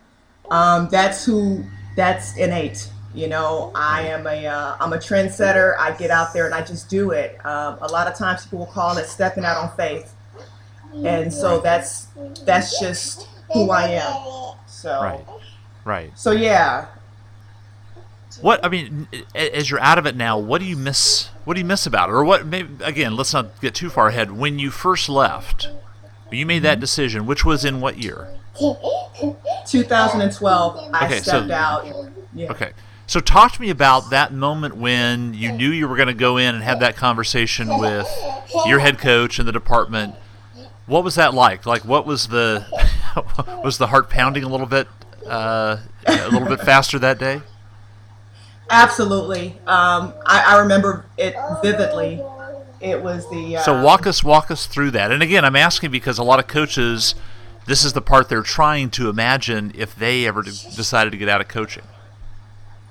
um, 0.51 0.89
that's 0.91 1.23
who 1.25 1.63
that's 1.95 2.35
innate. 2.37 2.89
You 3.13 3.27
know, 3.27 3.71
I 3.73 4.01
am 4.07 4.27
a 4.27 4.45
uh, 4.45 4.75
a 4.93 4.97
trendsetter. 4.97 5.77
I 5.77 5.95
get 5.97 6.11
out 6.11 6.33
there 6.33 6.45
and 6.45 6.53
I 6.53 6.61
just 6.61 6.89
do 6.89 7.11
it. 7.11 7.43
Um, 7.45 7.77
a 7.81 7.87
lot 7.87 8.07
of 8.07 8.15
times 8.15 8.43
people 8.43 8.59
will 8.59 8.65
call 8.67 8.97
it 8.97 9.07
stepping 9.07 9.45
out 9.45 9.57
on 9.57 9.75
faith, 9.77 10.13
and 10.93 11.33
so 11.33 11.59
that's 11.61 12.07
that's 12.45 12.79
just 12.79 13.27
who 13.53 13.71
I 13.71 13.87
am. 13.87 14.57
So 14.67 15.01
right, 15.01 15.25
right. 15.85 16.19
So 16.19 16.31
yeah, 16.31 16.87
what 18.41 18.63
I 18.63 18.69
mean, 18.69 19.07
as 19.35 19.69
you're 19.69 19.79
out 19.79 19.97
of 19.97 20.05
it 20.05 20.15
now, 20.15 20.37
what 20.37 20.61
do 20.61 20.67
you 20.67 20.77
miss? 20.77 21.29
What 21.45 21.55
do 21.55 21.59
you 21.59 21.65
miss 21.65 21.85
about 21.85 22.09
it, 22.09 22.13
or 22.13 22.23
what? 22.23 22.45
Maybe 22.45 22.83
again, 22.83 23.15
let's 23.15 23.33
not 23.33 23.59
get 23.61 23.75
too 23.75 23.89
far 23.89 24.07
ahead. 24.07 24.31
When 24.31 24.59
you 24.59 24.71
first 24.71 25.09
left, 25.09 25.69
you 26.31 26.45
made 26.45 26.63
that 26.63 26.79
decision, 26.79 27.25
which 27.25 27.45
was 27.45 27.65
in 27.65 27.79
what 27.81 27.97
year? 27.97 28.27
2012. 29.67 30.89
I 30.93 31.05
okay, 31.05 31.19
stepped 31.19 31.47
so, 31.47 31.53
out. 31.53 31.85
Yeah. 32.33 32.51
Okay. 32.51 32.71
So 33.05 33.21
talk 33.21 33.53
to 33.53 33.61
me 33.61 33.69
about 33.69 34.09
that 34.09 34.33
moment 34.33 34.75
when 34.75 35.33
you 35.33 35.51
knew 35.51 35.69
you 35.69 35.87
were 35.87 35.95
going 35.95 36.09
to 36.09 36.13
go 36.13 36.35
in 36.35 36.55
and 36.55 36.63
have 36.63 36.81
that 36.81 36.97
conversation 36.97 37.77
with 37.79 38.07
your 38.65 38.79
head 38.79 38.99
coach 38.99 39.39
and 39.39 39.47
the 39.47 39.53
department. 39.53 40.15
What 40.87 41.05
was 41.05 41.15
that 41.15 41.33
like? 41.33 41.65
Like, 41.65 41.85
what 41.85 42.05
was 42.05 42.27
the 42.27 42.65
was 43.63 43.77
the 43.77 43.87
heart 43.87 44.09
pounding 44.09 44.43
a 44.43 44.49
little 44.49 44.65
bit, 44.65 44.87
uh, 45.25 45.77
a 46.05 46.29
little 46.29 46.47
bit 46.47 46.59
faster 46.61 46.99
that 46.99 47.17
day? 47.17 47.41
Absolutely. 48.69 49.49
Um, 49.65 50.13
I, 50.25 50.43
I, 50.47 50.59
remember 50.59 51.05
it 51.17 51.35
vividly. 51.63 52.21
It 52.81 53.01
was 53.01 53.29
the. 53.29 53.57
Uh, 53.57 53.61
so 53.61 53.81
walk 53.81 54.05
us 54.05 54.23
walk 54.23 54.51
us 54.51 54.67
through 54.67 54.91
that. 54.91 55.11
And 55.11 55.23
again, 55.23 55.45
I'm 55.45 55.55
asking 55.55 55.91
because 55.91 56.17
a 56.17 56.23
lot 56.23 56.39
of 56.39 56.47
coaches, 56.47 57.15
this 57.65 57.83
is 57.83 57.93
the 57.93 58.01
part 58.01 58.29
they're 58.29 58.41
trying 58.41 58.89
to 58.91 59.09
imagine 59.09 59.71
if 59.75 59.95
they 59.95 60.27
ever 60.27 60.43
decided 60.43 61.11
to 61.11 61.17
get 61.17 61.29
out 61.29 61.41
of 61.41 61.47
coaching. 61.47 61.83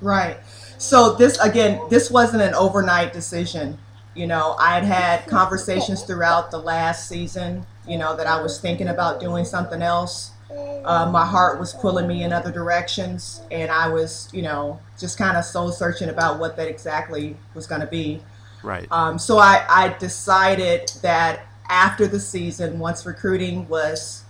Right. 0.01 0.39
So 0.79 1.15
this 1.15 1.39
again, 1.39 1.81
this 1.91 2.11
wasn't 2.11 2.43
an 2.43 2.55
overnight 2.55 3.13
decision. 3.13 3.79
You 4.15 4.27
know, 4.27 4.57
I 4.59 4.75
had 4.75 4.85
had 4.85 5.27
conversations 5.27 6.03
throughout 6.05 6.51
the 6.51 6.59
last 6.59 7.09
season. 7.09 7.67
You 7.87 7.99
know 7.99 8.17
that 8.17 8.27
I 8.27 8.41
was 8.41 8.61
thinking 8.61 8.89
about 8.89 9.21
doing 9.21 9.45
something 9.45 9.83
else 9.83 10.33
uh, 10.51 11.11
my 11.11 11.27
heart 11.27 11.59
was 11.59 11.73
pulling 11.75 12.07
me 12.07 12.23
in 12.23 12.33
other 12.33 12.53
directions, 12.53 13.43
and 13.51 13.71
I 13.71 13.89
was, 13.89 14.29
you 14.33 14.43
know, 14.43 14.81
just 14.99 15.19
kind 15.19 15.37
of 15.37 15.45
soul 15.45 15.73
searching 15.73 16.09
about 16.09 16.39
what 16.39 16.57
that 16.57 16.69
exactly 16.69 17.37
was 17.55 17.67
going 17.67 17.81
to 17.81 17.87
be. 17.87 18.21
Right. 18.63 18.87
Um, 18.91 19.19
so 19.19 19.39
I, 19.39 19.65
I 19.69 19.97
decided 19.99 20.91
that 21.03 21.47
after 21.69 22.07
the 22.07 22.21
season, 22.21 22.79
once 22.79 23.05
recruiting 23.05 23.69
was, 23.69 24.25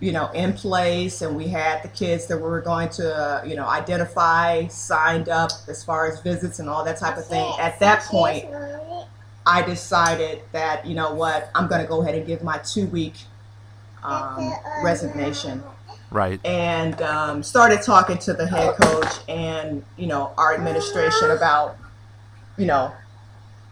you 0.00 0.10
know, 0.10 0.30
in 0.32 0.52
place, 0.52 1.22
and 1.22 1.36
we 1.36 1.46
had 1.46 1.82
the 1.82 1.88
kids 1.88 2.26
that 2.26 2.36
we 2.36 2.42
were 2.42 2.60
going 2.60 2.88
to, 2.90 3.14
uh, 3.14 3.44
you 3.44 3.54
know, 3.54 3.66
identify, 3.66 4.66
signed 4.66 5.28
up 5.28 5.52
as 5.68 5.84
far 5.84 6.10
as 6.10 6.20
visits 6.20 6.58
and 6.58 6.68
all 6.68 6.84
that 6.84 6.98
type 6.98 7.16
of 7.16 7.26
thing. 7.26 7.52
At 7.60 7.78
that 7.78 8.02
point, 8.02 8.46
I 9.46 9.62
decided 9.62 10.42
that, 10.52 10.86
you 10.86 10.94
know 10.94 11.14
what, 11.14 11.50
I'm 11.54 11.68
going 11.68 11.80
to 11.80 11.86
go 11.86 12.02
ahead 12.02 12.16
and 12.16 12.26
give 12.26 12.42
my 12.42 12.58
two 12.58 12.86
week 12.88 13.14
um, 14.02 14.52
resignation. 14.82 15.62
Right. 16.10 16.40
And 16.44 17.00
um, 17.00 17.42
started 17.42 17.82
talking 17.82 18.18
to 18.18 18.34
the 18.34 18.46
head 18.46 18.74
coach 18.76 19.14
and 19.28 19.84
you 19.96 20.06
know 20.06 20.32
our 20.36 20.54
administration 20.54 21.30
about 21.30 21.76
you 22.58 22.66
know 22.66 22.92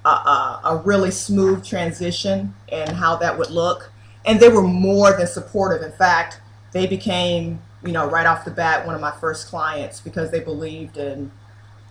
a, 0.05 0.09
a, 0.09 0.61
a 0.65 0.77
really 0.85 1.11
smooth 1.11 1.65
transition 1.65 2.55
and 2.71 2.91
how 2.91 3.17
that 3.17 3.39
would 3.39 3.51
look. 3.51 3.93
And 4.25 4.41
they 4.41 4.49
were 4.49 4.63
more 4.63 5.17
than 5.17 5.27
supportive. 5.27 5.83
In 5.83 5.93
fact, 5.93 6.41
they 6.73 6.87
became 6.87 7.61
you 7.85 7.93
know 7.93 8.09
right 8.09 8.27
off 8.27 8.45
the 8.45 8.51
bat 8.51 8.87
one 8.87 8.95
of 8.95 9.01
my 9.01 9.13
first 9.13 9.49
clients 9.49 10.01
because 10.01 10.31
they 10.31 10.41
believed 10.41 10.97
in 10.97 11.31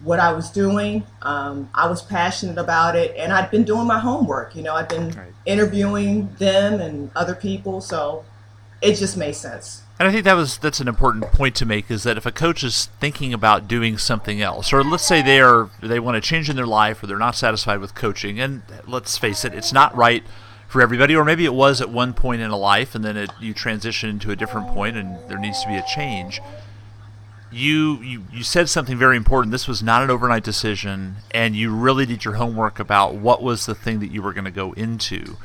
what 0.01 0.19
I 0.19 0.31
was 0.31 0.49
doing. 0.49 1.03
Um, 1.21 1.69
I 1.73 1.87
was 1.87 2.01
passionate 2.01 2.57
about 2.57 2.95
it, 2.95 3.15
and 3.17 3.33
I'd 3.33 3.51
been 3.51 3.63
doing 3.63 3.87
my 3.87 3.99
homework. 3.99 4.55
You 4.55 4.63
know, 4.63 4.75
I'd 4.75 4.87
been 4.87 5.11
right. 5.11 5.33
interviewing 5.45 6.33
them 6.39 6.79
and 6.79 7.11
other 7.15 7.35
people, 7.35 7.81
so 7.81 8.25
it 8.81 8.95
just 8.95 9.17
made 9.17 9.35
sense. 9.35 9.83
And 9.99 10.07
I 10.07 10.13
think 10.13 10.23
that 10.23 10.35
was 10.35 10.57
that's 10.57 10.79
an 10.79 10.87
important 10.87 11.25
point 11.33 11.55
to 11.55 11.65
make 11.65 11.91
is 11.91 12.03
that 12.03 12.15
if 12.15 12.25
a 12.25 12.31
coach 12.31 12.63
is 12.63 12.85
thinking 13.01 13.33
about 13.33 13.67
doing 13.67 13.97
something 13.97 14.41
else, 14.41 14.71
or 14.71 14.81
let's 14.81 15.05
say 15.05 15.21
they 15.21 15.41
are 15.41 15.69
they 15.81 15.99
want 15.99 16.15
to 16.15 16.21
change 16.21 16.49
in 16.49 16.55
their 16.55 16.65
life, 16.65 17.03
or 17.03 17.07
they're 17.07 17.17
not 17.17 17.35
satisfied 17.35 17.81
with 17.81 17.95
coaching, 17.95 18.39
and 18.39 18.61
let's 18.87 19.17
face 19.17 19.43
it, 19.43 19.53
it's 19.53 19.73
not 19.73 19.93
right 19.95 20.23
for 20.69 20.81
everybody, 20.81 21.15
or 21.15 21.25
maybe 21.25 21.43
it 21.43 21.53
was 21.53 21.81
at 21.81 21.89
one 21.89 22.13
point 22.13 22.41
in 22.41 22.49
a 22.49 22.57
life, 22.57 22.95
and 22.95 23.03
then 23.03 23.17
it, 23.17 23.29
you 23.41 23.53
transition 23.53 24.09
into 24.09 24.31
a 24.31 24.35
different 24.37 24.67
point, 24.67 24.95
and 24.95 25.17
there 25.27 25.39
needs 25.39 25.61
to 25.63 25.67
be 25.67 25.75
a 25.75 25.83
change 25.93 26.39
you, 27.51 28.01
you 28.01 28.23
you 28.31 28.43
said 28.43 28.69
something 28.69 28.97
very 28.97 29.17
important. 29.17 29.51
This 29.51 29.67
was 29.67 29.81
not 29.81 30.03
an 30.03 30.09
overnight 30.09 30.43
decision, 30.43 31.17
and 31.31 31.55
you 31.55 31.75
really 31.75 32.05
did 32.05 32.23
your 32.23 32.35
homework 32.35 32.79
about 32.79 33.15
what 33.15 33.41
was 33.41 33.65
the 33.65 33.75
thing 33.75 33.99
that 33.99 34.11
you 34.11 34.21
were 34.21 34.33
going 34.33 34.45
to 34.45 34.51
go 34.51 34.73
into. 34.73 35.37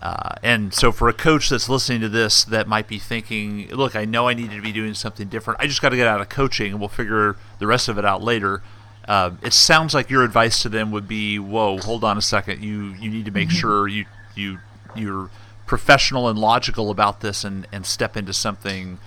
Uh, 0.00 0.34
and 0.42 0.72
so, 0.72 0.92
for 0.92 1.08
a 1.08 1.12
coach 1.12 1.48
that's 1.48 1.68
listening 1.68 2.00
to 2.00 2.08
this, 2.08 2.44
that 2.44 2.68
might 2.68 2.86
be 2.86 2.98
thinking, 2.98 3.68
"Look, 3.70 3.96
I 3.96 4.04
know 4.04 4.28
I 4.28 4.34
need 4.34 4.50
to 4.50 4.60
be 4.60 4.72
doing 4.72 4.94
something 4.94 5.28
different. 5.28 5.60
I 5.60 5.66
just 5.66 5.82
got 5.82 5.90
to 5.90 5.96
get 5.96 6.06
out 6.06 6.20
of 6.20 6.28
coaching, 6.28 6.72
and 6.72 6.80
we'll 6.80 6.88
figure 6.88 7.36
the 7.58 7.66
rest 7.66 7.88
of 7.88 7.98
it 7.98 8.04
out 8.04 8.22
later." 8.22 8.62
Uh, 9.06 9.32
it 9.42 9.52
sounds 9.52 9.94
like 9.94 10.10
your 10.10 10.22
advice 10.22 10.60
to 10.62 10.68
them 10.68 10.90
would 10.92 11.08
be, 11.08 11.38
"Whoa, 11.38 11.78
hold 11.78 12.04
on 12.04 12.18
a 12.18 12.22
second. 12.22 12.62
You 12.62 12.94
you 13.00 13.10
need 13.10 13.24
to 13.24 13.32
make 13.32 13.48
mm-hmm. 13.48 13.58
sure 13.58 13.88
you 13.88 14.06
you 14.34 14.58
you're 14.94 15.30
professional 15.66 16.28
and 16.28 16.38
logical 16.38 16.90
about 16.90 17.20
this, 17.20 17.42
and 17.44 17.66
and 17.72 17.86
step 17.86 18.16
into 18.16 18.32
something." 18.32 18.98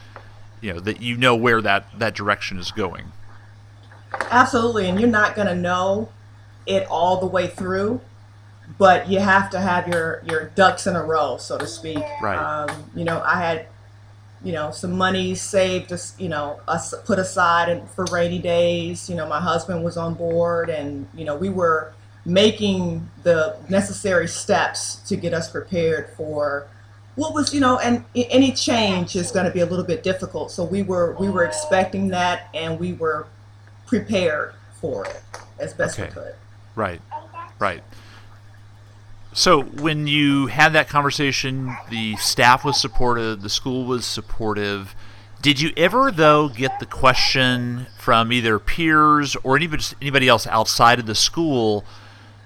You 0.61 0.73
know 0.73 0.79
that 0.79 1.01
you 1.01 1.17
know 1.17 1.35
where 1.35 1.61
that 1.61 1.87
that 1.99 2.15
direction 2.15 2.57
is 2.57 2.71
going. 2.71 3.11
Absolutely, 4.29 4.87
and 4.87 4.99
you're 4.99 5.09
not 5.09 5.35
going 5.35 5.47
to 5.47 5.55
know 5.55 6.09
it 6.65 6.87
all 6.87 7.19
the 7.19 7.25
way 7.25 7.47
through, 7.47 8.01
but 8.77 9.09
you 9.09 9.19
have 9.19 9.49
to 9.51 9.59
have 9.59 9.87
your 9.87 10.23
your 10.25 10.45
ducks 10.55 10.87
in 10.87 10.95
a 10.95 11.03
row, 11.03 11.37
so 11.37 11.57
to 11.57 11.67
speak. 11.67 12.03
Right. 12.21 12.37
Um, 12.37 12.91
you 12.95 13.03
know, 13.03 13.21
I 13.25 13.41
had 13.41 13.67
you 14.43 14.51
know 14.51 14.71
some 14.71 14.93
money 14.93 15.35
saved, 15.35 15.89
just 15.89 16.19
you 16.19 16.29
know, 16.29 16.59
us 16.67 16.93
put 17.05 17.19
aside 17.19 17.69
and 17.69 17.89
for 17.89 18.05
rainy 18.05 18.39
days. 18.39 19.09
You 19.09 19.15
know, 19.15 19.27
my 19.27 19.39
husband 19.39 19.83
was 19.83 19.97
on 19.97 20.13
board, 20.13 20.69
and 20.69 21.07
you 21.13 21.25
know, 21.25 21.35
we 21.35 21.49
were 21.49 21.93
making 22.25 23.09
the 23.23 23.57
necessary 23.67 24.27
steps 24.27 24.95
to 25.07 25.15
get 25.15 25.33
us 25.33 25.49
prepared 25.49 26.09
for 26.15 26.67
what 27.21 27.33
was 27.33 27.53
you 27.53 27.59
know 27.59 27.77
and 27.79 28.03
any 28.15 28.51
change 28.51 29.15
is 29.15 29.31
going 29.31 29.45
to 29.45 29.51
be 29.51 29.59
a 29.59 29.65
little 29.65 29.85
bit 29.85 30.01
difficult 30.03 30.51
so 30.51 30.63
we 30.63 30.81
were 30.81 31.15
we 31.19 31.29
were 31.29 31.43
expecting 31.43 32.07
that 32.07 32.49
and 32.53 32.79
we 32.79 32.93
were 32.93 33.27
prepared 33.85 34.53
for 34.73 35.05
it 35.05 35.21
as 35.59 35.73
best 35.73 35.99
Okay. 35.99 36.09
we 36.09 36.13
could 36.15 36.35
Right. 36.75 37.01
Right. 37.59 37.83
So 39.33 39.61
when 39.61 40.07
you 40.07 40.47
had 40.47 40.73
that 40.73 40.89
conversation, 40.89 41.75
the 41.89 42.15
staff 42.17 42.65
was 42.65 42.79
supportive, 42.79 43.41
the 43.41 43.49
school 43.49 43.85
was 43.85 44.05
supportive. 44.05 44.93
Did 45.41 45.59
you 45.59 45.71
ever 45.77 46.11
though 46.11 46.49
get 46.49 46.79
the 46.79 46.85
question 46.85 47.87
from 47.97 48.31
either 48.31 48.59
peers 48.59 49.35
or 49.43 49.55
anybody 49.55 49.83
anybody 50.01 50.27
else 50.27 50.47
outside 50.47 50.99
of 50.99 51.05
the 51.05 51.15
school 51.15 51.85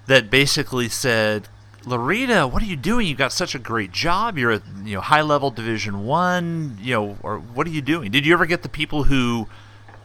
that 0.07 0.29
basically 0.29 0.87
said, 0.87 1.47
"Loretta, 1.85 2.47
what 2.47 2.61
are 2.63 2.65
you 2.65 2.75
doing? 2.75 3.07
You 3.07 3.15
got 3.15 3.31
such 3.31 3.55
a 3.55 3.59
great 3.59 3.91
job. 3.91 4.37
You're 4.37 4.51
at 4.53 4.63
you 4.83 4.95
know 4.95 5.01
high 5.01 5.21
level 5.21 5.51
Division 5.51 6.05
One. 6.05 6.77
You 6.81 6.93
know, 6.93 7.17
or 7.23 7.37
what 7.39 7.67
are 7.67 7.71
you 7.71 7.81
doing?" 7.81 8.11
Did 8.11 8.25
you 8.25 8.33
ever 8.33 8.45
get 8.45 8.63
the 8.63 8.69
people 8.69 9.03
who 9.03 9.47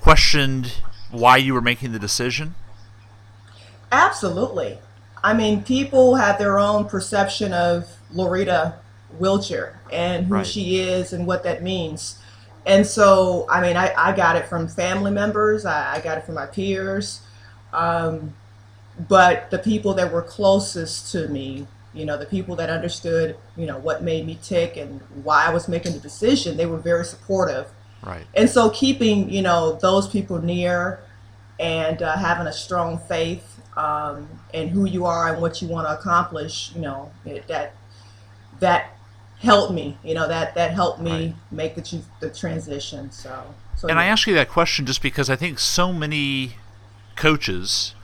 questioned 0.00 0.74
why 1.10 1.36
you 1.36 1.52
were 1.54 1.60
making 1.60 1.92
the 1.92 1.98
decision? 1.98 2.54
absolutely 3.92 4.78
i 5.24 5.34
mean 5.34 5.62
people 5.64 6.14
have 6.14 6.38
their 6.38 6.58
own 6.60 6.84
perception 6.84 7.52
of 7.52 7.88
loretta 8.12 8.74
wilcher 9.18 9.74
and 9.92 10.26
who 10.26 10.34
Right. 10.34 10.46
she 10.46 10.78
is 10.78 11.12
and 11.12 11.26
what 11.26 11.42
that 11.42 11.60
means 11.62 12.18
and 12.64 12.86
so 12.86 13.46
i 13.50 13.60
mean 13.60 13.76
i, 13.76 13.92
I 13.96 14.12
got 14.14 14.36
it 14.36 14.46
from 14.46 14.68
family 14.68 15.10
members 15.10 15.66
I, 15.66 15.96
I 15.96 16.00
got 16.00 16.18
it 16.18 16.24
from 16.24 16.36
my 16.36 16.46
peers 16.46 17.22
um, 17.72 18.34
but 19.08 19.50
the 19.50 19.58
people 19.58 19.94
that 19.94 20.12
were 20.12 20.22
closest 20.22 21.12
to 21.12 21.28
me 21.28 21.66
you 21.92 22.04
know 22.04 22.16
the 22.16 22.26
people 22.26 22.56
that 22.56 22.70
understood 22.70 23.36
you 23.56 23.66
know 23.66 23.78
what 23.78 24.02
made 24.02 24.26
me 24.26 24.38
tick 24.42 24.76
and 24.76 25.00
why 25.24 25.46
i 25.46 25.50
was 25.52 25.68
making 25.68 25.92
the 25.92 25.98
decision 25.98 26.56
they 26.56 26.66
were 26.66 26.78
very 26.78 27.04
supportive 27.04 27.66
Right. 28.02 28.24
and 28.34 28.48
so 28.48 28.70
keeping 28.70 29.28
you 29.28 29.42
know 29.42 29.72
those 29.80 30.08
people 30.08 30.40
near 30.40 31.00
and 31.58 32.00
uh, 32.00 32.16
having 32.16 32.46
a 32.46 32.52
strong 32.52 32.98
faith 32.98 33.60
um, 33.76 34.26
in 34.54 34.68
who 34.68 34.86
you 34.86 35.04
are 35.04 35.32
and 35.32 35.42
what 35.42 35.60
you 35.60 35.68
want 35.68 35.86
to 35.86 35.98
accomplish 35.98 36.72
you 36.74 36.80
know 36.80 37.10
it, 37.24 37.46
that 37.48 37.74
that 38.60 38.96
helped 39.40 39.72
me 39.72 39.98
you 40.02 40.14
know 40.14 40.28
that 40.28 40.54
that 40.54 40.72
helped 40.72 41.00
me 41.00 41.10
Right. 41.10 41.34
make 41.50 41.74
the, 41.74 42.02
the 42.20 42.30
transition 42.30 43.10
so 43.10 43.54
so 43.76 43.88
And 43.88 43.98
I 43.98 44.06
ask 44.06 44.26
you 44.26 44.34
that 44.34 44.48
question 44.48 44.86
just 44.86 45.02
because 45.02 45.30
I 45.30 45.36
think 45.36 45.58
so 45.58 45.92
many 45.92 46.56
coaches 47.16 47.94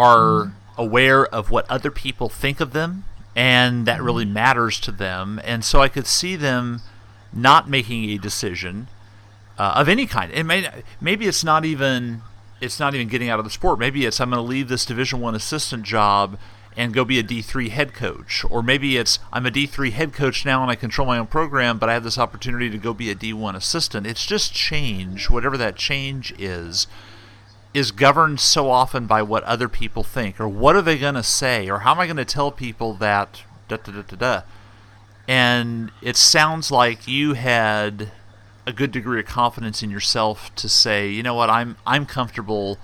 are 0.00 0.52
aware 0.78 1.26
of 1.26 1.50
what 1.50 1.70
other 1.70 1.90
people 1.90 2.30
think 2.30 2.58
of 2.58 2.72
them 2.72 3.04
and 3.36 3.86
that 3.86 4.02
really 4.02 4.24
matters 4.24 4.80
to 4.80 4.90
them. 4.90 5.40
And 5.44 5.64
so 5.64 5.80
I 5.80 5.88
could 5.88 6.06
see 6.06 6.36
them 6.36 6.80
not 7.32 7.68
making 7.68 8.04
a 8.10 8.18
decision 8.18 8.88
uh, 9.58 9.74
of 9.76 9.88
any 9.88 10.06
kind. 10.06 10.32
It 10.32 10.44
may 10.44 10.68
maybe 11.00 11.26
it's 11.26 11.44
not 11.44 11.64
even 11.64 12.22
it's 12.60 12.80
not 12.80 12.94
even 12.94 13.08
getting 13.08 13.28
out 13.28 13.38
of 13.38 13.44
the 13.44 13.50
sport. 13.50 13.78
Maybe 13.78 14.06
it's 14.06 14.20
I'm 14.20 14.30
going 14.30 14.42
to 14.42 14.48
leave 14.48 14.68
this 14.68 14.84
Division 14.84 15.20
1 15.20 15.34
assistant 15.34 15.84
job 15.84 16.38
and 16.76 16.94
go 16.94 17.04
be 17.04 17.18
a 17.18 17.22
D3 17.22 17.68
head 17.68 17.92
coach 17.92 18.44
or 18.48 18.62
maybe 18.62 18.96
it's 18.96 19.18
I'm 19.32 19.44
a 19.44 19.50
D3 19.50 19.92
head 19.92 20.12
coach 20.12 20.46
now 20.46 20.62
and 20.62 20.70
I 20.70 20.76
control 20.76 21.06
my 21.06 21.18
own 21.18 21.26
program 21.26 21.78
but 21.78 21.88
I 21.88 21.94
have 21.94 22.04
this 22.04 22.18
opportunity 22.18 22.70
to 22.70 22.78
go 22.78 22.94
be 22.94 23.10
a 23.10 23.14
D1 23.14 23.54
assistant. 23.54 24.06
It's 24.06 24.24
just 24.26 24.54
change, 24.54 25.28
whatever 25.28 25.58
that 25.58 25.76
change 25.76 26.32
is 26.38 26.86
is 27.72 27.92
governed 27.92 28.40
so 28.40 28.70
often 28.70 29.06
by 29.06 29.22
what 29.22 29.44
other 29.44 29.68
people 29.68 30.02
think 30.02 30.40
or 30.40 30.48
what 30.48 30.74
are 30.74 30.82
they 30.82 30.98
going 30.98 31.14
to 31.14 31.22
say 31.22 31.68
or 31.68 31.80
how 31.80 31.92
am 31.92 32.00
I 32.00 32.06
going 32.06 32.16
to 32.16 32.24
tell 32.24 32.50
people 32.50 32.94
that 32.94 33.42
da 33.68 33.76
da 33.76 33.92
da 33.92 34.02
da 34.02 34.16
da. 34.16 34.42
And 35.28 35.92
it 36.02 36.16
sounds 36.16 36.70
like 36.70 37.06
you 37.06 37.34
had 37.34 38.10
a 38.66 38.72
good 38.72 38.90
degree 38.90 39.20
of 39.20 39.26
confidence 39.26 39.82
in 39.82 39.90
yourself 39.90 40.54
to 40.56 40.68
say, 40.68 41.08
you 41.08 41.22
know 41.22 41.34
what, 41.34 41.48
I'm 41.48 41.76
I'm 41.86 42.06
comfortable 42.06 42.78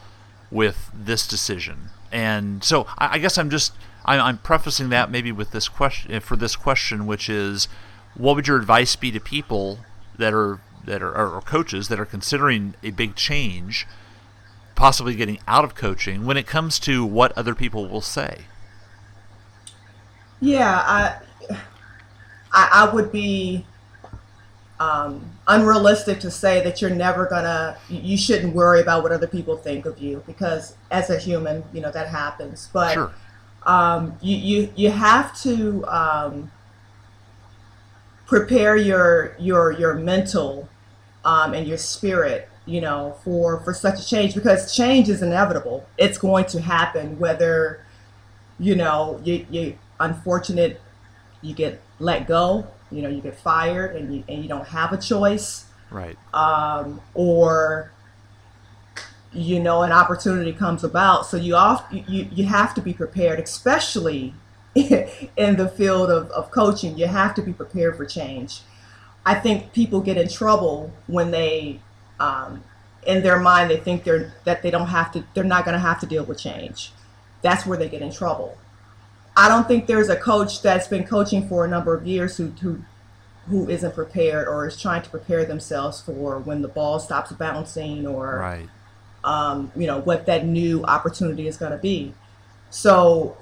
with 0.51 0.91
this 0.95 1.27
decision. 1.27 1.91
And 2.13 2.63
so 2.63 2.87
I, 2.99 3.15
I 3.15 3.19
guess 3.19 3.37
I'm 3.37 3.51
just 3.51 3.73
I'm, 4.05 4.21
I'm 4.21 4.39
prefacing 4.39 4.89
that 4.91 5.11
maybe 5.11 5.33
with 5.33 5.51
this 5.51 5.69
question 5.69 6.13
eh, 6.13 6.19
for 6.21 6.37
this 6.37 6.57
question, 6.57 7.07
which 7.07 7.29
is, 7.29 7.69
what 8.15 8.37
would 8.37 8.47
your 8.47 8.57
advice 8.57 8.97
be 8.97 9.11
to 9.11 9.21
people 9.21 9.81
that 10.17 10.33
are 10.33 10.61
that 10.85 11.03
are 11.03 11.15
or 11.17 11.41
coaches 11.43 11.89
that 11.89 11.99
are 11.99 12.07
considering 12.07 12.75
a 12.83 12.91
big 12.91 13.17
change, 13.17 13.87
possibly 14.77 15.17
getting 15.17 15.39
out 15.49 15.65
of 15.65 15.75
coaching 15.75 16.25
when 16.25 16.37
it 16.37 16.47
comes 16.47 16.79
to 16.81 17.05
what 17.05 17.37
other 17.37 17.55
people 17.55 17.89
will 17.89 18.01
say? 18.01 18.43
Yeah, 20.41 20.83
I, 20.87 21.19
I, 22.53 22.71
I 22.73 22.95
would 22.95 23.11
be 23.11 23.65
um, 24.79 25.25
unrealistic 25.49 26.21
to 26.21 26.31
say 26.31 26.63
that 26.63 26.81
you're 26.81 26.91
never 26.91 27.27
gonna, 27.27 27.79
you 27.89 28.01
you 28.01 28.17
shouldn't 28.17 28.55
worry 28.55 28.81
about 28.81 29.03
what 29.03 29.13
other 29.13 29.27
people 29.27 29.57
think 29.57 29.87
of 29.87 29.99
you 29.99 30.23
because 30.27 30.77
as 30.91 31.11
a 31.11 31.19
human, 31.19 31.65
you 31.73 31.81
know 31.81 31.91
that 31.91 32.09
happens. 32.09 32.69
But 32.73 32.95
Sure. 32.95 33.13
um, 33.63 34.17
you, 34.21 34.37
you 34.37 34.73
you 34.77 34.91
have 34.91 35.37
to 35.43 35.85
um, 35.87 36.51
prepare 38.27 38.77
your 38.77 39.35
your 39.39 39.73
your 39.73 39.95
mental 39.95 40.69
um, 41.25 41.55
and 41.55 41.67
your 41.67 41.79
spirit, 41.79 42.49
you 42.67 42.81
know, 42.81 43.17
for 43.25 43.61
for 43.61 43.73
such 43.73 44.01
a 44.01 44.07
change 44.07 44.35
because 44.35 44.75
change 44.75 45.09
is 45.09 45.23
inevitable. 45.23 45.87
It's 45.97 46.19
going 46.19 46.47
to 46.47 46.61
happen 46.61 47.19
whether 47.19 47.85
you 48.59 48.75
know 48.75 49.21
you 49.25 49.47
you 49.51 49.79
unfortunate 50.01 50.81
you 51.43 51.55
get 51.55 51.81
let 51.99 52.27
go, 52.27 52.67
you 52.91 53.03
know, 53.03 53.09
you 53.09 53.21
get 53.21 53.37
fired 53.39 53.97
and 53.97 54.15
you 54.15 54.25
and 54.29 54.43
you 54.43 54.49
don't 54.49 54.69
have 54.69 54.93
a 54.93 54.99
choice 54.99 55.67
Right. 55.91 56.19
um, 56.35 57.01
or 57.15 57.93
you 59.33 59.61
know 59.61 59.83
an 59.83 59.93
opportunity 59.93 60.53
comes 60.53 60.83
about 60.83 61.27
so 61.27 61.37
you 61.37 61.55
off 61.55 61.85
you, 61.93 62.29
you 62.33 62.45
have 62.47 62.75
to 62.75 62.81
be 62.81 62.93
prepared 62.93 63.39
especially 63.39 64.35
in 64.75 65.57
the 65.57 65.69
field 65.77 66.11
of, 66.11 66.31
of 66.31 66.51
coaching 66.51 66.97
you 66.97 67.07
have 67.07 67.35
to 67.35 67.43
be 67.43 67.53
prepared 67.53 67.97
for 67.97 68.05
change 68.07 68.63
i 69.27 69.35
think 69.35 69.73
people 69.73 70.01
get 70.01 70.17
in 70.17 70.29
trouble 70.29 70.91
when 71.07 71.31
they 71.31 71.79
um, 72.21 72.63
in 73.07 73.23
their 73.23 73.39
mind 73.39 73.71
they 73.71 73.77
think 73.77 74.05
they're 74.05 74.35
that 74.45 74.63
they 74.63 74.71
don't 74.71 74.89
have 74.89 75.13
to 75.13 75.25
they're 75.35 75.45
not 75.45 75.65
going 75.65 75.75
to 75.75 75.79
have 75.81 76.01
to 76.01 76.07
deal 76.07 76.25
with 76.25 76.39
change. 76.39 76.93
That's 77.43 77.67
where 77.67 77.79
they 77.79 77.89
get 77.89 78.03
in 78.03 78.13
trouble. 78.13 78.57
I 79.37 79.49
don't 79.49 79.69
think 79.69 79.87
there's 79.87 80.09
a 80.09 80.17
coach 80.17 80.63
that's 80.63 80.89
been 80.89 81.05
coaching 81.05 81.47
for 81.49 81.65
a 81.65 81.69
number 81.69 81.95
of 81.95 82.07
years 82.07 82.37
who, 82.37 82.49
who 82.63 82.83
who 83.49 83.69
isn't 83.69 83.95
prepared 83.95 84.49
or 84.49 84.67
is 84.67 84.81
trying 84.81 85.03
to 85.03 85.11
prepare 85.11 85.45
themselves 85.45 86.01
for 86.01 86.39
when 86.39 86.63
the 86.63 86.69
ball 86.69 86.99
stops 86.99 87.31
bouncing 87.33 88.07
or 88.07 88.39
Right. 88.39 88.69
um, 89.23 89.71
you 89.77 89.87
know 89.87 90.01
what 90.01 90.27
that 90.27 90.45
new 90.47 90.83
opportunity 90.85 91.47
is 91.47 91.57
going 91.57 91.73
to 91.73 91.79
be. 91.79 92.15
So 92.71 93.37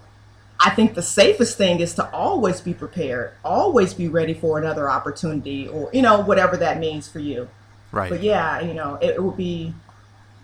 i 0.61 0.71
think 0.71 0.95
the 0.95 1.03
safest 1.03 1.59
thing 1.59 1.81
is 1.81 1.95
to 1.95 2.09
always 2.13 2.61
be 2.61 2.73
prepared 2.73 3.33
always 3.45 3.93
be 3.93 4.07
ready 4.09 4.33
for 4.33 4.57
another 4.57 4.89
opportunity 4.89 5.67
or 5.67 5.91
you 5.93 6.01
know 6.01 6.21
whatever 6.21 6.57
that 6.57 6.79
means 6.79 7.09
for 7.09 7.19
you 7.19 7.49
Right. 7.95 8.11
but 8.11 8.23
yeah 8.23 8.61
you 8.61 8.75
know 8.75 8.97
it, 9.01 9.11
it 9.11 9.23
would 9.23 9.37
be 9.37 9.73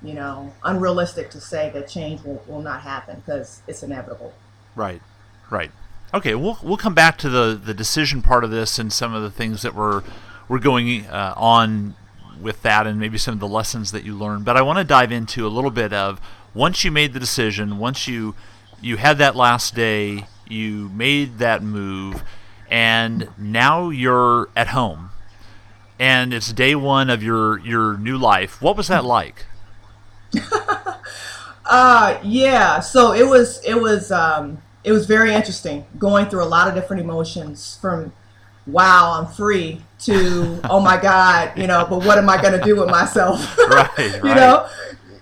you 0.02 0.14
know 0.14 0.52
unrealistic 0.64 1.30
to 1.30 1.40
say 1.40 1.70
that 1.74 1.88
change 1.88 2.22
will, 2.22 2.42
will 2.46 2.62
not 2.62 2.82
happen 2.82 3.22
because 3.24 3.60
it's 3.66 3.82
inevitable 3.82 4.32
Right, 4.74 5.02
right. 5.50 5.70
Okay, 6.12 6.34
we'll 6.34 6.58
we'll 6.62 6.76
come 6.76 6.94
back 6.94 7.18
to 7.18 7.28
the 7.28 7.60
the 7.62 7.74
decision 7.74 8.22
part 8.22 8.44
of 8.44 8.50
this 8.50 8.78
and 8.78 8.92
some 8.92 9.14
of 9.14 9.22
the 9.22 9.30
things 9.30 9.62
that 9.62 9.74
we're 9.74 10.02
we're 10.48 10.58
going 10.58 11.06
uh, 11.06 11.34
on 11.36 11.94
with 12.40 12.62
that 12.62 12.86
and 12.86 12.98
maybe 12.98 13.18
some 13.18 13.34
of 13.34 13.40
the 13.40 13.48
lessons 13.48 13.92
that 13.92 14.04
you 14.04 14.16
learned. 14.16 14.44
But 14.44 14.56
I 14.56 14.62
want 14.62 14.78
to 14.78 14.84
dive 14.84 15.12
into 15.12 15.46
a 15.46 15.48
little 15.48 15.70
bit 15.70 15.92
of 15.92 16.20
once 16.54 16.84
you 16.84 16.90
made 16.90 17.12
the 17.12 17.20
decision, 17.20 17.78
once 17.78 18.08
you 18.08 18.34
you 18.80 18.96
had 18.96 19.18
that 19.18 19.36
last 19.36 19.74
day, 19.74 20.26
you 20.48 20.88
made 20.88 21.38
that 21.38 21.62
move, 21.62 22.22
and 22.70 23.28
now 23.38 23.90
you're 23.90 24.48
at 24.56 24.68
home, 24.68 25.10
and 26.00 26.32
it's 26.32 26.50
day 26.52 26.74
one 26.74 27.10
of 27.10 27.22
your 27.22 27.58
your 27.60 27.96
new 27.98 28.16
life. 28.16 28.60
What 28.60 28.76
was 28.76 28.88
that 28.88 29.04
like? 29.04 29.46
Uh 31.72 32.18
yeah. 32.24 32.80
So 32.80 33.12
it 33.12 33.24
was 33.24 33.62
it 33.64 33.80
was 33.80 34.10
um 34.10 34.60
it 34.82 34.90
was 34.90 35.06
very 35.06 35.32
interesting 35.32 35.84
going 36.00 36.26
through 36.26 36.42
a 36.42 36.50
lot 36.50 36.66
of 36.66 36.74
different 36.74 37.00
emotions 37.00 37.78
from 37.80 38.12
wow, 38.66 39.20
I'm 39.20 39.32
free 39.32 39.80
to 40.00 40.60
oh 40.68 40.80
my 40.80 41.00
god, 41.00 41.56
you 41.56 41.68
know, 41.68 41.86
but 41.88 42.04
what 42.04 42.18
am 42.18 42.28
I 42.28 42.42
going 42.42 42.58
to 42.58 42.64
do 42.64 42.74
with 42.74 42.90
myself? 42.90 43.56
Right, 43.68 43.88
you 43.98 44.20
right. 44.22 44.36
know, 44.36 44.68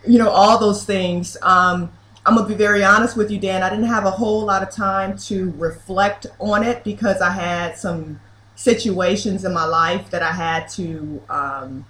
you 0.06 0.18
know, 0.18 0.30
all 0.30 0.58
those 0.58 0.84
things. 0.86 1.36
Um, 1.42 1.92
I'm 2.24 2.34
gonna 2.34 2.48
be 2.48 2.54
very 2.54 2.82
honest 2.82 3.14
with 3.14 3.30
you, 3.30 3.38
Dan. 3.38 3.62
I 3.62 3.68
didn't 3.68 3.84
have 3.84 4.06
a 4.06 4.10
whole 4.10 4.46
lot 4.46 4.62
of 4.62 4.70
time 4.70 5.18
to 5.28 5.52
reflect 5.58 6.24
on 6.38 6.62
it 6.62 6.82
because 6.82 7.20
I 7.20 7.32
had 7.32 7.76
some 7.76 8.20
situations 8.58 9.44
in 9.44 9.54
my 9.54 9.64
life 9.64 10.10
that 10.10 10.20
I 10.20 10.32
had 10.32 10.68
to 10.70 11.22
um, 11.30 11.86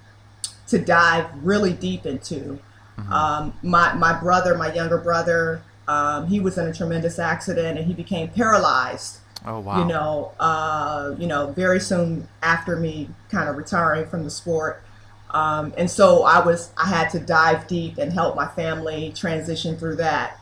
to 0.66 0.78
dive 0.78 1.26
really 1.42 1.72
deep 1.72 2.04
into. 2.04 2.60
Mm-hmm. 2.98 3.12
Um, 3.12 3.54
my 3.62 3.94
my 3.94 4.18
brother, 4.20 4.56
my 4.56 4.72
younger 4.72 4.98
brother, 4.98 5.62
um, 5.88 6.26
he 6.26 6.40
was 6.40 6.58
in 6.58 6.66
a 6.66 6.74
tremendous 6.74 7.18
accident 7.18 7.78
and 7.78 7.86
he 7.86 7.94
became 7.94 8.28
paralyzed. 8.28 9.20
Oh 9.46 9.60
wow! 9.60 9.78
You 9.80 9.86
know, 9.86 10.32
uh, 10.38 11.14
you 11.18 11.26
know, 11.26 11.52
very 11.52 11.80
soon 11.80 12.28
after 12.42 12.76
me 12.76 13.08
kind 13.30 13.48
of 13.48 13.56
retiring 13.56 14.06
from 14.06 14.24
the 14.24 14.30
sport, 14.30 14.82
um, 15.30 15.72
and 15.78 15.90
so 15.90 16.24
I 16.24 16.44
was 16.44 16.70
I 16.76 16.86
had 16.86 17.08
to 17.10 17.18
dive 17.18 17.66
deep 17.66 17.96
and 17.96 18.12
help 18.12 18.36
my 18.36 18.46
family 18.46 19.12
transition 19.16 19.78
through 19.78 19.96
that, 19.96 20.38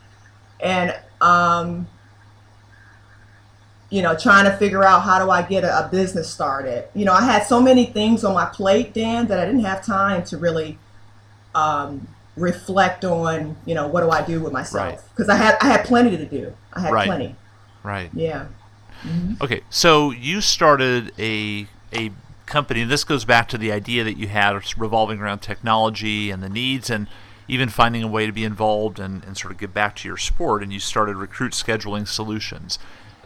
and 0.58 0.92
um, 1.20 1.86
you 3.90 4.02
know, 4.02 4.16
trying 4.16 4.44
to 4.44 4.56
figure 4.56 4.82
out 4.82 5.02
how 5.02 5.24
do 5.24 5.30
I 5.30 5.42
get 5.42 5.64
a, 5.64 5.86
a, 5.86 5.88
business 5.88 6.28
started. 6.28 6.88
You 6.94 7.04
know, 7.04 7.12
I 7.12 7.22
had 7.22 7.44
so 7.44 7.60
many 7.60 7.86
things 7.86 8.24
on 8.24 8.34
my 8.34 8.46
plate, 8.46 8.92
Dan, 8.92 9.28
that 9.28 9.38
I 9.38 9.46
didn't 9.46 9.64
have 9.64 9.84
time 9.84 10.24
to 10.24 10.36
really 10.36 10.78
um, 11.54 12.08
reflect 12.36 13.04
on. 13.04 13.56
You 13.64 13.74
know, 13.74 13.86
what 13.86 14.00
do 14.00 14.10
I 14.10 14.24
do 14.24 14.40
with 14.40 14.52
myself? 14.52 15.08
Because 15.10 15.28
right. 15.28 15.34
I 15.34 15.44
had 15.44 15.56
I 15.60 15.66
had 15.66 15.84
plenty 15.84 16.16
to 16.16 16.26
do. 16.26 16.52
I 16.72 16.80
had 16.80 16.92
right. 16.92 17.06
plenty. 17.06 17.36
Right. 17.82 18.10
Yeah. 18.12 18.46
Mm-hmm. 19.02 19.34
Okay, 19.42 19.60
so 19.70 20.10
you 20.10 20.40
started 20.40 21.12
a 21.18 21.68
a 21.92 22.10
company. 22.46 22.80
And 22.80 22.90
this 22.90 23.04
goes 23.04 23.24
back 23.24 23.48
to 23.48 23.58
the 23.58 23.70
idea 23.70 24.04
that 24.04 24.16
you 24.16 24.28
had 24.28 24.58
revolving 24.78 25.20
around 25.20 25.40
technology 25.40 26.30
and 26.30 26.42
the 26.42 26.48
needs 26.48 26.88
and 26.88 27.08
even 27.48 27.68
finding 27.68 28.02
a 28.02 28.08
way 28.08 28.26
to 28.26 28.32
be 28.32 28.44
involved 28.44 28.98
and, 28.98 29.22
and 29.24 29.36
sort 29.36 29.52
of 29.52 29.58
get 29.58 29.74
back 29.74 29.94
to 29.96 30.08
your 30.08 30.16
sport. 30.16 30.62
And 30.62 30.72
you 30.72 30.80
started 30.80 31.16
Recruit 31.16 31.52
Scheduling 31.52 32.08
Solutions. 32.08 32.78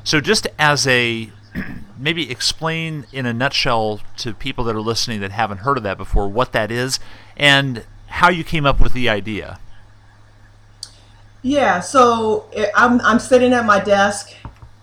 So, 0.05 0.21
just 0.21 0.47
as 0.59 0.87
a 0.87 1.31
maybe 1.99 2.31
explain 2.31 3.07
in 3.13 3.27
a 3.27 3.33
nutshell 3.33 4.01
to 4.19 4.33
people 4.33 4.65
that 4.65 4.75
are 4.75 4.81
listening 4.81 5.21
that 5.21 5.31
haven't 5.31 5.59
heard 5.59 5.77
of 5.77 5.83
that 5.83 5.99
before 5.99 6.29
what 6.29 6.53
that 6.53 6.71
is 6.71 6.99
and 7.37 7.85
how 8.07 8.31
you 8.31 8.45
came 8.45 8.67
up 8.67 8.81
with 8.81 8.93
the 8.93 9.09
idea. 9.09 9.59
Yeah, 11.43 11.81
so 11.81 12.47
I'm, 12.75 13.01
I'm 13.01 13.19
sitting 13.19 13.53
at 13.55 13.65
my 13.65 13.81
desk, 13.81 14.35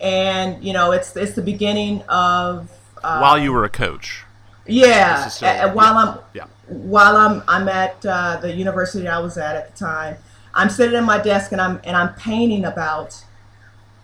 and 0.02 0.64
you 0.64 0.74
know 0.74 0.92
it's 0.92 1.16
it's 1.16 1.34
the 1.34 1.42
beginning 1.42 2.02
of 2.04 2.72
uh, 3.04 3.20
while 3.20 3.38
you 3.38 3.54
were 3.54 3.64
a 3.64 3.70
coach. 3.70 4.24
Yeah, 4.66 5.30
uh, 5.42 5.72
while 5.72 5.94
yeah. 5.94 6.02
I'm 6.02 6.20
yeah. 6.34 6.46
while 6.68 7.16
I'm 7.16 7.44
I'm 7.48 7.70
at 7.70 8.04
uh, 8.06 8.38
the 8.42 8.54
university 8.54 9.08
I 9.08 9.20
was 9.20 9.38
at 9.38 9.56
at 9.56 9.72
the 9.72 9.78
time, 9.78 10.18
I'm 10.54 10.70
sitting 10.70 10.96
at 10.96 11.04
my 11.04 11.20
desk 11.20 11.52
and 11.52 11.62
I'm 11.62 11.80
and 11.84 11.96
I'm 11.96 12.14
painting 12.16 12.66
about 12.66 13.24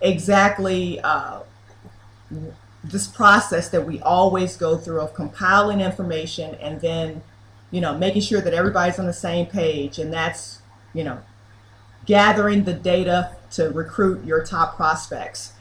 exactly 0.03 0.99
uh, 0.99 1.39
this 2.83 3.07
process 3.07 3.69
that 3.69 3.87
we 3.87 3.99
always 4.01 4.57
go 4.57 4.77
through 4.77 4.99
of 4.99 5.13
compiling 5.13 5.79
information 5.79 6.55
and 6.55 6.81
then, 6.81 7.23
you 7.71 7.81
know, 7.81 7.97
making 7.97 8.21
sure 8.21 8.41
that 8.41 8.53
everybody's 8.53 8.99
on 8.99 9.07
the 9.07 9.13
same 9.13 9.45
page. 9.45 9.97
And 9.97 10.13
that's, 10.13 10.59
you 10.93 11.03
know, 11.03 11.19
gathering 12.05 12.65
the 12.65 12.73
data 12.73 13.31
to 13.51 13.69
recruit 13.69 14.25
your 14.25 14.45
top 14.45 14.75
prospects. 14.75 15.53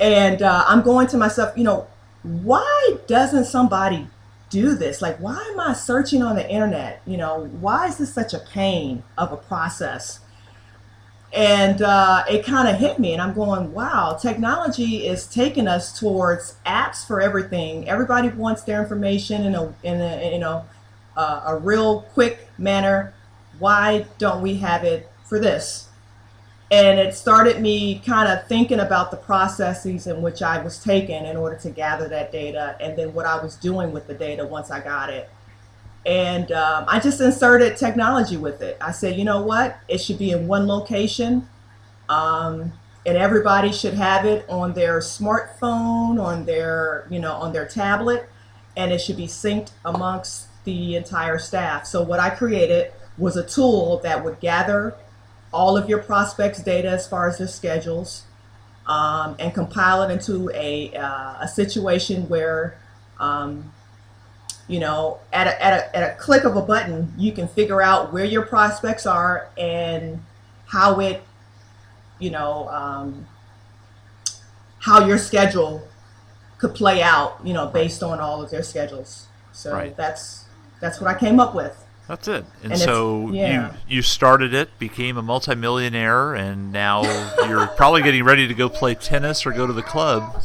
And 0.00 0.40
uh, 0.40 0.64
I'm 0.66 0.80
going 0.80 1.06
to 1.08 1.18
myself, 1.18 1.56
you 1.56 1.64
know, 1.64 1.86
why 2.22 2.96
doesn't 3.06 3.44
somebody 3.44 4.06
do 4.48 4.74
this? 4.74 5.02
Like, 5.02 5.18
why 5.18 5.38
am 5.52 5.60
I 5.60 5.74
searching 5.74 6.22
on 6.22 6.36
the 6.36 6.50
internet? 6.50 7.02
You 7.06 7.18
know, 7.18 7.50
why 7.60 7.86
is 7.86 7.98
this 7.98 8.12
such 8.12 8.32
a 8.32 8.38
pain 8.38 9.02
of 9.18 9.32
a 9.32 9.36
process? 9.36 10.20
And 11.32 11.80
uh, 11.82 12.24
it 12.28 12.44
kind 12.44 12.66
of 12.68 12.76
hit 12.76 12.98
me 12.98 13.12
and 13.12 13.22
i'm 13.22 13.32
going 13.32 13.72
wow 13.72 14.18
technology 14.20 15.06
is 15.06 15.26
taking 15.28 15.68
us 15.68 15.98
towards 15.98 16.56
apps 16.66 17.06
for 17.06 17.20
everything. 17.20 17.88
Everybody 17.88 18.28
wants 18.28 18.62
their 18.62 18.80
information 18.80 19.44
in 19.44 19.54
a 19.54 19.74
in 19.82 20.00
a 20.00 20.32
you 20.32 20.38
know 20.38 20.64
uh, 21.16 21.42
a 21.46 21.56
real 21.56 22.02
quick 22.14 22.48
manner. 22.58 23.12
Why 23.58 24.06
don't 24.18 24.42
we 24.42 24.54
have 24.56 24.84
it 24.84 25.10
for 25.24 25.38
this? 25.38 25.88
And 26.72 27.00
it 27.00 27.14
started 27.14 27.60
me 27.60 28.00
kind 28.06 28.28
of 28.28 28.46
thinking 28.46 28.78
about 28.78 29.10
the 29.10 29.16
processes 29.16 30.06
in 30.06 30.22
which 30.22 30.40
i 30.40 30.62
was 30.62 30.78
taking 30.78 31.24
in 31.26 31.36
order 31.36 31.56
to 31.56 31.70
gather 31.70 32.08
that 32.08 32.30
data 32.30 32.76
and 32.80 32.96
then 32.96 33.12
what 33.12 33.26
i 33.26 33.42
was 33.42 33.56
doing 33.56 33.90
with 33.90 34.06
the 34.06 34.14
data 34.14 34.46
once 34.46 34.70
i 34.70 34.78
got 34.78 35.10
it 35.10 35.28
and 36.06 36.50
um, 36.52 36.84
I 36.88 37.00
just 37.00 37.20
inserted 37.20 37.76
technology 37.76 38.36
with 38.36 38.62
it. 38.62 38.76
I 38.80 38.92
said, 38.92 39.16
you 39.16 39.24
know 39.24 39.42
what? 39.42 39.78
It 39.88 39.98
should 39.98 40.18
be 40.18 40.30
in 40.30 40.46
one 40.46 40.66
location. 40.66 41.48
Um, 42.08 42.72
and 43.06 43.16
everybody 43.16 43.72
should 43.72 43.94
have 43.94 44.26
it 44.26 44.44
on 44.48 44.74
their 44.74 44.98
smartphone, 44.98 46.22
on 46.22 46.44
their, 46.44 47.06
you 47.10 47.18
know, 47.18 47.32
on 47.32 47.52
their 47.52 47.66
tablet, 47.66 48.28
and 48.76 48.92
it 48.92 48.98
should 48.98 49.16
be 49.16 49.26
synced 49.26 49.70
amongst 49.84 50.48
the 50.64 50.96
entire 50.96 51.38
staff. 51.38 51.86
So 51.86 52.02
what 52.02 52.20
I 52.20 52.30
created 52.30 52.92
was 53.16 53.36
a 53.36 53.46
tool 53.46 53.98
that 54.00 54.24
would 54.24 54.40
gather 54.40 54.94
all 55.52 55.76
of 55.76 55.88
your 55.88 56.02
prospects' 56.02 56.62
data 56.62 56.90
as 56.90 57.08
far 57.08 57.28
as 57.28 57.38
their 57.38 57.48
schedules, 57.48 58.24
um, 58.86 59.36
and 59.38 59.54
compile 59.54 60.02
it 60.02 60.10
into 60.10 60.50
a 60.54 60.94
uh, 60.94 61.36
a 61.40 61.48
situation 61.48 62.28
where 62.28 62.78
um, 63.18 63.72
you 64.70 64.78
know, 64.78 65.18
at 65.32 65.48
a, 65.48 65.64
at, 65.64 65.72
a, 65.72 65.96
at 65.96 66.12
a 66.12 66.14
click 66.14 66.44
of 66.44 66.54
a 66.54 66.62
button, 66.62 67.12
you 67.18 67.32
can 67.32 67.48
figure 67.48 67.82
out 67.82 68.12
where 68.12 68.24
your 68.24 68.42
prospects 68.42 69.04
are 69.04 69.48
and 69.58 70.22
how 70.66 71.00
it, 71.00 71.24
you 72.20 72.30
know, 72.30 72.68
um, 72.68 73.26
how 74.78 75.04
your 75.04 75.18
schedule 75.18 75.82
could 76.58 76.72
play 76.72 77.02
out, 77.02 77.40
you 77.42 77.52
know, 77.52 77.66
based 77.66 78.04
on 78.04 78.20
all 78.20 78.40
of 78.40 78.50
their 78.52 78.62
schedules. 78.62 79.26
So 79.50 79.72
right. 79.72 79.96
that's 79.96 80.44
that's 80.80 81.00
what 81.00 81.10
I 81.10 81.18
came 81.18 81.40
up 81.40 81.52
with. 81.52 81.76
That's 82.06 82.28
it. 82.28 82.44
And, 82.62 82.72
and 82.72 82.80
so 82.80 83.28
yeah. 83.32 83.72
you 83.88 83.96
you 83.96 84.02
started 84.02 84.54
it, 84.54 84.78
became 84.78 85.16
a 85.16 85.22
multimillionaire, 85.22 86.34
and 86.34 86.70
now 86.70 87.02
you're 87.48 87.66
probably 87.66 88.02
getting 88.02 88.22
ready 88.22 88.46
to 88.46 88.54
go 88.54 88.68
play 88.68 88.94
tennis 88.94 89.44
or 89.44 89.50
go 89.50 89.66
to 89.66 89.72
the 89.72 89.82
club 89.82 90.40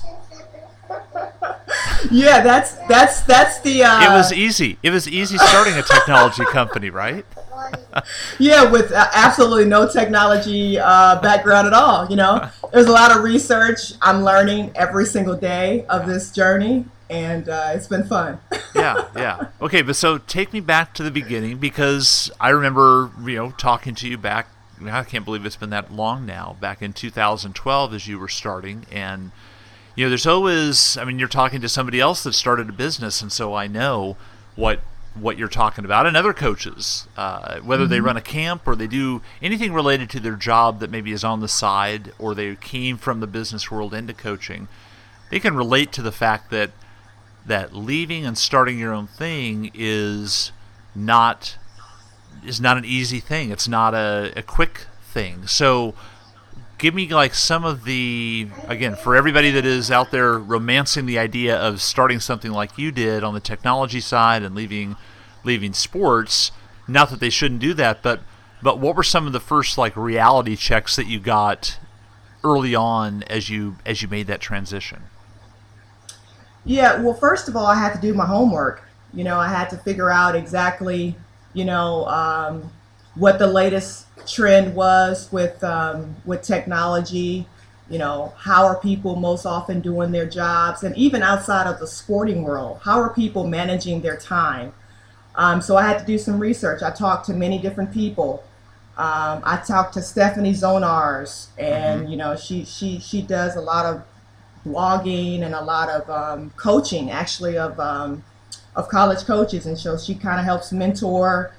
yeah, 2.11 2.41
that's 2.41 2.73
that's 2.87 3.21
that's 3.21 3.59
the. 3.61 3.83
Uh, 3.83 4.03
it 4.03 4.15
was 4.15 4.33
easy. 4.33 4.77
It 4.83 4.91
was 4.91 5.07
easy 5.07 5.37
starting 5.37 5.75
a 5.75 5.81
technology 5.81 6.43
company, 6.51 6.89
right? 6.89 7.25
yeah, 8.39 8.69
with 8.69 8.91
uh, 8.91 9.07
absolutely 9.13 9.65
no 9.65 9.87
technology 9.87 10.77
uh, 10.77 11.21
background 11.21 11.67
at 11.67 11.73
all. 11.73 12.07
You 12.09 12.15
know, 12.15 12.49
there's 12.73 12.87
a 12.87 12.91
lot 12.91 13.15
of 13.15 13.23
research. 13.23 13.93
I'm 14.01 14.23
learning 14.23 14.71
every 14.75 15.05
single 15.05 15.35
day 15.35 15.85
of 15.87 16.07
this 16.07 16.31
journey, 16.31 16.85
and 17.09 17.49
uh, 17.49 17.71
it's 17.73 17.87
been 17.87 18.03
fun. 18.05 18.39
yeah, 18.75 19.07
yeah. 19.15 19.47
Okay, 19.61 19.81
but 19.81 19.95
so 19.95 20.17
take 20.17 20.53
me 20.53 20.59
back 20.59 20.93
to 20.95 21.03
the 21.03 21.11
beginning 21.11 21.57
because 21.57 22.31
I 22.39 22.49
remember, 22.49 23.11
you 23.23 23.35
know, 23.35 23.51
talking 23.51 23.95
to 23.95 24.07
you 24.07 24.17
back. 24.17 24.49
I 24.85 25.03
can't 25.03 25.23
believe 25.23 25.45
it's 25.45 25.55
been 25.55 25.69
that 25.69 25.93
long 25.93 26.25
now. 26.25 26.57
Back 26.59 26.81
in 26.81 26.91
2012, 26.91 27.93
as 27.93 28.07
you 28.07 28.19
were 28.19 28.27
starting, 28.27 28.85
and 28.91 29.31
you 29.95 30.05
know, 30.05 30.09
there's 30.09 30.27
always. 30.27 30.97
I 30.97 31.05
mean, 31.05 31.19
you're 31.19 31.27
talking 31.27 31.61
to 31.61 31.69
somebody 31.69 31.99
else 31.99 32.23
that 32.23 32.33
started 32.33 32.69
a 32.69 32.73
business, 32.73 33.21
and 33.21 33.31
so 33.31 33.53
I 33.53 33.67
know 33.67 34.17
what 34.55 34.81
what 35.13 35.37
you're 35.37 35.47
talking 35.47 35.85
about, 35.85 36.05
and 36.05 36.17
other 36.17 36.33
coaches, 36.33 37.07
uh, 37.15 37.59
whether 37.61 37.83
mm-hmm. 37.83 37.91
they 37.91 38.01
run 38.01 38.17
a 38.17 38.21
camp 38.21 38.63
or 38.67 38.75
they 38.75 38.87
do 38.87 39.21
anything 39.41 39.73
related 39.73 40.09
to 40.09 40.19
their 40.19 40.35
job 40.35 40.79
that 40.81 40.91
maybe 40.91 41.13
is 41.13 41.23
on 41.23 41.39
the 41.39 41.47
side, 41.47 42.11
or 42.19 42.35
they 42.35 42.55
came 42.55 42.97
from 42.97 43.21
the 43.21 43.27
business 43.27 43.71
world 43.71 43.93
into 43.93 44.13
coaching, 44.13 44.67
they 45.31 45.39
can 45.39 45.55
relate 45.55 45.93
to 45.93 46.01
the 46.01 46.11
fact 46.11 46.49
that 46.51 46.71
that 47.45 47.73
leaving 47.73 48.25
and 48.25 48.37
starting 48.37 48.77
your 48.77 48.93
own 48.93 49.07
thing 49.07 49.71
is 49.73 50.51
not 50.93 51.57
is 52.45 52.59
not 52.59 52.77
an 52.77 52.85
easy 52.85 53.19
thing. 53.19 53.49
It's 53.51 53.67
not 53.67 53.93
a, 53.93 54.33
a 54.35 54.41
quick 54.41 54.87
thing. 55.01 55.47
So 55.47 55.95
give 56.77 56.93
me 56.93 57.07
like 57.07 57.33
some 57.33 57.63
of 57.63 57.85
the 57.85 58.47
again 58.67 58.95
for 58.95 59.15
everybody 59.15 59.51
that 59.51 59.65
is 59.65 59.89
out 59.91 60.11
there 60.11 60.37
romancing 60.37 61.05
the 61.05 61.17
idea 61.17 61.55
of 61.57 61.81
starting 61.81 62.19
something 62.19 62.51
like 62.51 62.77
you 62.77 62.91
did 62.91 63.23
on 63.23 63.33
the 63.33 63.39
technology 63.39 63.99
side 63.99 64.43
and 64.43 64.55
leaving 64.55 64.95
leaving 65.43 65.73
sports 65.73 66.51
not 66.87 67.09
that 67.09 67.19
they 67.19 67.29
shouldn't 67.29 67.61
do 67.61 67.73
that 67.73 68.01
but 68.01 68.21
but 68.61 68.79
what 68.79 68.95
were 68.95 69.03
some 69.03 69.27
of 69.27 69.33
the 69.33 69.39
first 69.39 69.77
like 69.77 69.95
reality 69.95 70.55
checks 70.55 70.95
that 70.95 71.07
you 71.07 71.19
got 71.19 71.77
early 72.43 72.75
on 72.75 73.23
as 73.23 73.49
you 73.49 73.77
as 73.85 74.01
you 74.01 74.07
made 74.07 74.27
that 74.27 74.41
transition? 74.41 75.03
Yeah 76.65 77.01
well 77.01 77.13
first 77.13 77.47
of 77.47 77.55
all 77.55 77.67
i 77.67 77.75
had 77.75 77.93
to 77.93 78.01
do 78.01 78.13
my 78.13 78.25
homework. 78.25 78.83
You 79.13 79.23
know 79.23 79.37
i 79.37 79.47
had 79.47 79.69
to 79.69 79.77
figure 79.77 80.11
out 80.11 80.35
exactly 80.35 81.15
you 81.53 81.63
know 81.63 82.05
um, 82.07 82.69
what 83.15 83.39
the 83.39 83.47
latest 83.47 84.07
trend 84.27 84.75
was 84.75 85.31
with 85.31 85.63
um, 85.63 86.15
with 86.25 86.41
technology. 86.41 87.47
You 87.89 87.99
know, 87.99 88.33
how 88.37 88.65
are 88.65 88.79
people 88.79 89.15
most 89.15 89.45
often 89.45 89.79
doing 89.79 90.11
their 90.11 90.25
jobs, 90.25 90.83
and 90.83 90.95
even 90.97 91.21
outside 91.21 91.67
of 91.67 91.79
the 91.79 91.87
sporting 91.87 92.43
world, 92.43 92.79
how 92.83 92.99
are 92.99 93.13
people 93.13 93.45
managing 93.47 94.01
their 94.01 94.17
time? 94.17 94.73
Um, 95.35 95.61
so 95.61 95.77
I 95.77 95.83
had 95.83 95.99
to 95.99 96.05
do 96.05 96.17
some 96.17 96.39
research. 96.39 96.81
I 96.81 96.91
talked 96.91 97.25
to 97.27 97.33
many 97.33 97.59
different 97.59 97.93
people, 97.93 98.43
Um, 98.97 99.41
I 99.43 99.57
talked 99.57 99.93
to 99.95 100.01
Stephanie 100.01 100.53
Zonars, 100.53 101.47
and 101.57 102.03
mm-hmm. 102.03 102.11
you 102.11 102.17
know 102.17 102.35
she 102.37 102.63
she 102.63 102.99
she 102.99 103.21
does 103.21 103.55
a 103.57 103.61
lot 103.61 103.85
of 103.85 104.03
blogging 104.65 105.43
and 105.43 105.53
a 105.53 105.61
lot 105.61 105.89
of 105.89 106.09
um, 106.09 106.51
coaching, 106.55 107.11
actually 107.11 107.57
of 107.57 107.77
um, 107.77 108.23
of 108.75 108.87
college 108.87 109.25
coaches, 109.25 109.65
and 109.65 109.77
so 109.77 109.97
she 109.97 110.15
kind 110.15 110.39
of 110.39 110.45
helps 110.45 110.71
mentor 110.71 111.51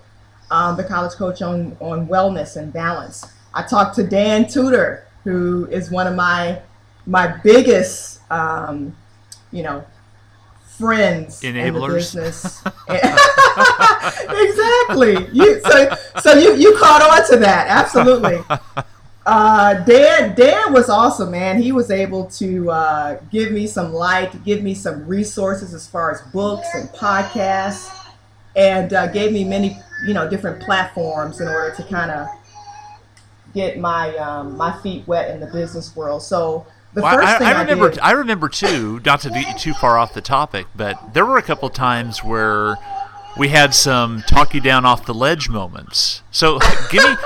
um, 0.51 0.77
the 0.77 0.85
college 0.85 1.13
coach 1.13 1.43
on 1.43 1.77
on 1.81 2.07
wellness 2.09 2.57
and 2.57 2.73
balance. 2.73 3.25
I 3.55 3.63
talked 3.63 3.97
to 3.97 4.03
Dan 4.03 4.47
Tudor, 4.47 5.07
who 5.25 5.67
is 5.71 5.91
one 5.91 6.07
of 6.07 6.15
my 6.15 6.61
my 7.07 7.27
biggest 7.27 8.21
um, 8.31 8.97
you 9.51 9.63
know 9.63 9.85
friends 10.79 11.41
Enablers. 11.43 11.67
in 11.67 11.75
the 11.75 11.89
business. 11.89 12.63
exactly. 14.29 15.29
You 15.33 15.61
so 15.61 15.95
so 16.21 16.33
you 16.39 16.55
you 16.57 16.77
caught 16.79 17.03
on 17.03 17.27
to 17.31 17.37
that 17.39 17.69
absolutely. 17.69 18.41
Uh, 19.25 19.75
Dan 19.85 20.37
Dan 20.37 20.73
was 20.73 20.89
awesome, 20.89 21.33
man. 21.33 21.61
He 21.61 21.73
was 21.73 21.91
able 21.91 22.27
to 22.27 22.71
uh, 22.71 23.19
give 23.33 23.51
me 23.51 23.67
some 23.67 23.93
light, 23.93 24.45
give 24.45 24.63
me 24.63 24.75
some 24.75 25.05
resources 25.07 25.75
as 25.75 25.89
far 25.89 26.13
as 26.13 26.21
books 26.31 26.69
and 26.75 26.89
podcasts, 26.91 27.91
and 28.55 28.93
uh, 28.93 29.09
gave 29.09 29.33
me 29.33 29.43
many 29.43 29.81
you 30.05 30.15
know 30.15 30.29
different 30.29 30.61
platforms 30.63 31.41
in 31.41 31.49
order 31.49 31.75
to 31.75 31.83
kind 31.85 32.11
of 32.11 32.29
get 33.55 33.79
my 33.79 34.15
um, 34.17 34.57
my 34.57 34.79
feet 34.83 35.07
wet 35.07 35.31
in 35.31 35.41
the 35.41 35.47
business 35.47 35.95
world. 35.97 36.23
So 36.23 36.67
the 36.95 37.03
well, 37.03 37.17
first 37.17 37.29
I, 37.29 37.39
thing 37.39 37.47
I 37.49 37.61
remember, 37.61 37.87
I, 37.87 37.91
did, 37.91 38.01
I 38.01 38.11
remember 38.13 38.49
too. 38.49 39.01
Not 39.05 39.21
to 39.21 39.31
be 39.31 39.45
too 39.59 39.75
far 39.75 39.99
off 39.99 40.15
the 40.15 40.21
topic, 40.21 40.67
but 40.75 41.15
there 41.15 41.27
were 41.27 41.39
a 41.39 41.43
couple 41.43 41.69
times 41.71 42.23
where 42.23 42.77
we 43.37 43.49
had 43.49 43.75
some 43.75 44.23
talk 44.23 44.55
you 44.55 44.61
down 44.61 44.85
off 44.85 45.07
the 45.07 45.15
ledge 45.15 45.49
moments. 45.49 46.23
So 46.31 46.59
give 46.91 47.05
me. 47.05 47.17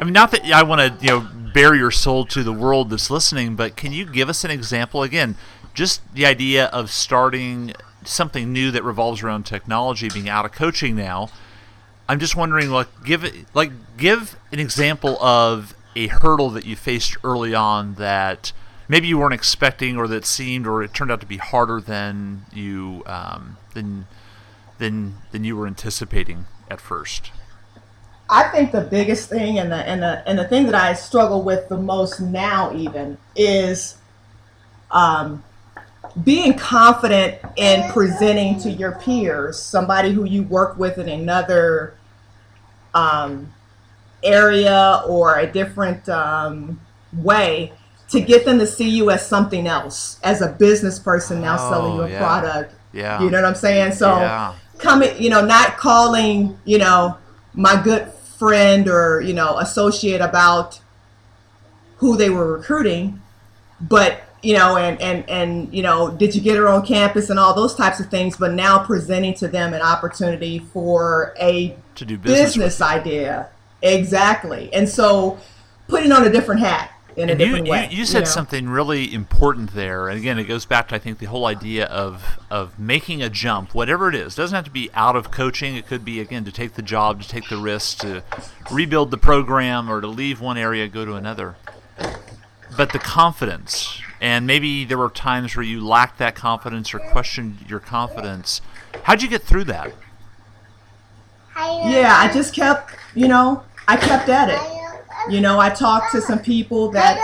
I 0.00 0.04
mean, 0.04 0.12
not 0.12 0.32
that 0.32 0.44
I 0.46 0.62
want 0.64 0.80
to, 0.80 1.04
you 1.04 1.10
know, 1.10 1.28
bare 1.54 1.74
your 1.74 1.90
soul 1.90 2.26
to 2.26 2.42
the 2.42 2.52
world 2.52 2.90
that's 2.90 3.10
listening, 3.10 3.54
but 3.54 3.76
can 3.76 3.92
you 3.92 4.04
give 4.04 4.28
us 4.28 4.44
an 4.44 4.50
example 4.50 5.02
again? 5.02 5.36
Just 5.72 6.02
the 6.14 6.26
idea 6.26 6.66
of 6.66 6.90
starting 6.90 7.74
something 8.04 8.52
new 8.52 8.70
that 8.72 8.82
revolves 8.84 9.22
around 9.22 9.46
technology, 9.46 10.08
being 10.08 10.28
out 10.28 10.44
of 10.44 10.52
coaching 10.52 10.96
now. 10.96 11.30
I'm 12.08 12.18
just 12.18 12.36
wondering, 12.36 12.70
like, 12.70 12.88
give 13.04 13.24
it, 13.24 13.34
like, 13.54 13.72
give 13.96 14.36
an 14.52 14.60
example 14.60 15.22
of 15.22 15.74
a 15.96 16.08
hurdle 16.08 16.50
that 16.50 16.64
you 16.64 16.76
faced 16.76 17.16
early 17.24 17.54
on 17.54 17.94
that 17.94 18.52
maybe 18.88 19.08
you 19.08 19.18
weren't 19.18 19.34
expecting 19.34 19.96
or 19.96 20.08
that 20.08 20.24
seemed 20.24 20.66
or 20.66 20.82
it 20.82 20.92
turned 20.92 21.10
out 21.10 21.20
to 21.20 21.26
be 21.26 21.36
harder 21.36 21.80
than 21.80 22.44
you 22.52 23.02
um, 23.06 23.56
than 23.74 24.06
than 24.78 25.14
than 25.32 25.44
you 25.44 25.56
were 25.56 25.66
anticipating 25.66 26.46
at 26.70 26.80
first? 26.80 27.30
I 28.28 28.48
think 28.48 28.72
the 28.72 28.80
biggest 28.80 29.28
thing 29.28 29.58
and 29.58 29.70
the 29.70 29.76
and 29.76 30.02
the 30.02 30.26
and 30.28 30.38
the 30.38 30.48
thing 30.48 30.66
that 30.66 30.74
I 30.74 30.94
struggle 30.94 31.42
with 31.42 31.68
the 31.68 31.76
most 31.76 32.20
now 32.20 32.74
even 32.74 33.18
is 33.36 33.96
um, 34.90 35.44
being 36.22 36.54
confident 36.56 37.40
in 37.56 37.90
presenting 37.90 38.58
to 38.60 38.70
your 38.70 38.92
peers, 38.92 39.60
somebody 39.60 40.12
who 40.12 40.24
you 40.24 40.44
work 40.44 40.78
with 40.78 40.98
in 40.98 41.08
another 41.08 41.94
um, 42.94 43.52
area 44.22 45.02
or 45.08 45.38
a 45.38 45.46
different 45.46 46.08
um, 46.08 46.80
way, 47.12 47.72
to 48.10 48.20
get 48.20 48.44
them 48.44 48.58
to 48.60 48.66
see 48.66 48.88
you 48.88 49.10
as 49.10 49.26
something 49.26 49.66
else, 49.66 50.20
as 50.22 50.40
a 50.40 50.48
business 50.48 50.98
person 50.98 51.40
now 51.40 51.56
oh, 51.58 51.70
selling 51.70 51.96
your 51.96 52.08
yeah. 52.08 52.18
product. 52.18 52.74
Yeah. 52.92 53.20
You 53.20 53.30
know 53.30 53.42
what 53.42 53.48
I'm 53.48 53.56
saying? 53.56 53.92
So 53.92 54.08
yeah. 54.08 54.54
coming, 54.78 55.20
you 55.20 55.30
know, 55.30 55.44
not 55.44 55.78
calling, 55.78 56.56
you 56.64 56.78
know, 56.78 57.18
my 57.54 57.80
good 57.82 58.06
friend 58.38 58.88
or, 58.88 59.20
you 59.20 59.32
know, 59.32 59.58
associate 59.58 60.20
about 60.20 60.80
who 61.96 62.16
they 62.16 62.30
were 62.30 62.52
recruiting, 62.52 63.20
but 63.80 64.23
you 64.44 64.54
know, 64.54 64.76
and, 64.76 65.00
and, 65.00 65.28
and, 65.28 65.74
you 65.74 65.82
know, 65.82 66.10
did 66.10 66.34
you 66.34 66.40
get 66.40 66.56
her 66.56 66.68
on 66.68 66.84
campus 66.84 67.30
and 67.30 67.38
all 67.38 67.54
those 67.54 67.74
types 67.74 68.00
of 68.00 68.10
things, 68.10 68.36
but 68.36 68.52
now 68.52 68.84
presenting 68.84 69.34
to 69.34 69.48
them 69.48 69.72
an 69.72 69.80
opportunity 69.80 70.58
for 70.58 71.34
a 71.40 71.76
to 71.94 72.04
do 72.04 72.18
business, 72.18 72.56
business 72.56 72.80
idea. 72.80 73.48
Exactly. 73.82 74.72
And 74.72 74.88
so 74.88 75.38
putting 75.88 76.12
on 76.12 76.26
a 76.26 76.30
different 76.30 76.60
hat 76.60 76.90
in 77.16 77.30
a 77.30 77.34
different 77.34 77.66
you, 77.66 77.72
way. 77.72 77.88
You, 77.90 77.98
you 77.98 78.04
said 78.04 78.20
you 78.20 78.24
know? 78.24 78.30
something 78.30 78.68
really 78.68 79.12
important 79.12 79.72
there, 79.74 80.08
and 80.08 80.18
again, 80.18 80.38
it 80.38 80.44
goes 80.44 80.64
back 80.64 80.88
to 80.88 80.96
I 80.96 80.98
think 80.98 81.18
the 81.18 81.26
whole 81.26 81.46
idea 81.46 81.86
of 81.86 82.38
of 82.50 82.78
making 82.78 83.22
a 83.22 83.30
jump, 83.30 83.74
whatever 83.74 84.08
it 84.08 84.14
is. 84.14 84.34
It 84.34 84.36
doesn't 84.36 84.54
have 84.54 84.64
to 84.64 84.70
be 84.70 84.90
out 84.94 85.16
of 85.16 85.30
coaching. 85.30 85.76
It 85.76 85.86
could 85.86 86.04
be 86.04 86.20
again 86.20 86.44
to 86.44 86.52
take 86.52 86.74
the 86.74 86.82
job, 86.82 87.22
to 87.22 87.28
take 87.28 87.48
the 87.48 87.56
risk, 87.56 87.98
to 87.98 88.22
rebuild 88.70 89.10
the 89.10 89.18
program, 89.18 89.88
or 89.88 90.00
to 90.00 90.08
leave 90.08 90.40
one 90.40 90.58
area, 90.58 90.88
go 90.88 91.04
to 91.04 91.14
another. 91.14 91.56
But 92.76 92.92
the 92.92 92.98
confidence, 92.98 94.00
and 94.24 94.46
maybe 94.46 94.84
there 94.84 94.98
were 94.98 95.10
times 95.10 95.54
where 95.56 95.64
you 95.64 95.84
lacked 95.86 96.18
that 96.18 96.34
confidence 96.34 96.94
or 96.94 96.98
questioned 96.98 97.58
your 97.68 97.80
confidence. 97.80 98.60
How'd 99.04 99.22
you 99.22 99.28
get 99.28 99.42
through 99.42 99.64
that? 99.64 99.92
Yeah, 101.56 102.16
I 102.18 102.32
just 102.32 102.54
kept, 102.54 102.96
you 103.14 103.28
know, 103.28 103.62
I 103.86 103.96
kept 103.96 104.28
at 104.28 104.48
it 104.50 104.74
you 105.28 105.40
know, 105.40 105.58
I 105.58 105.70
talked 105.70 106.12
to 106.12 106.20
some 106.20 106.38
people 106.38 106.90
that. 106.90 107.18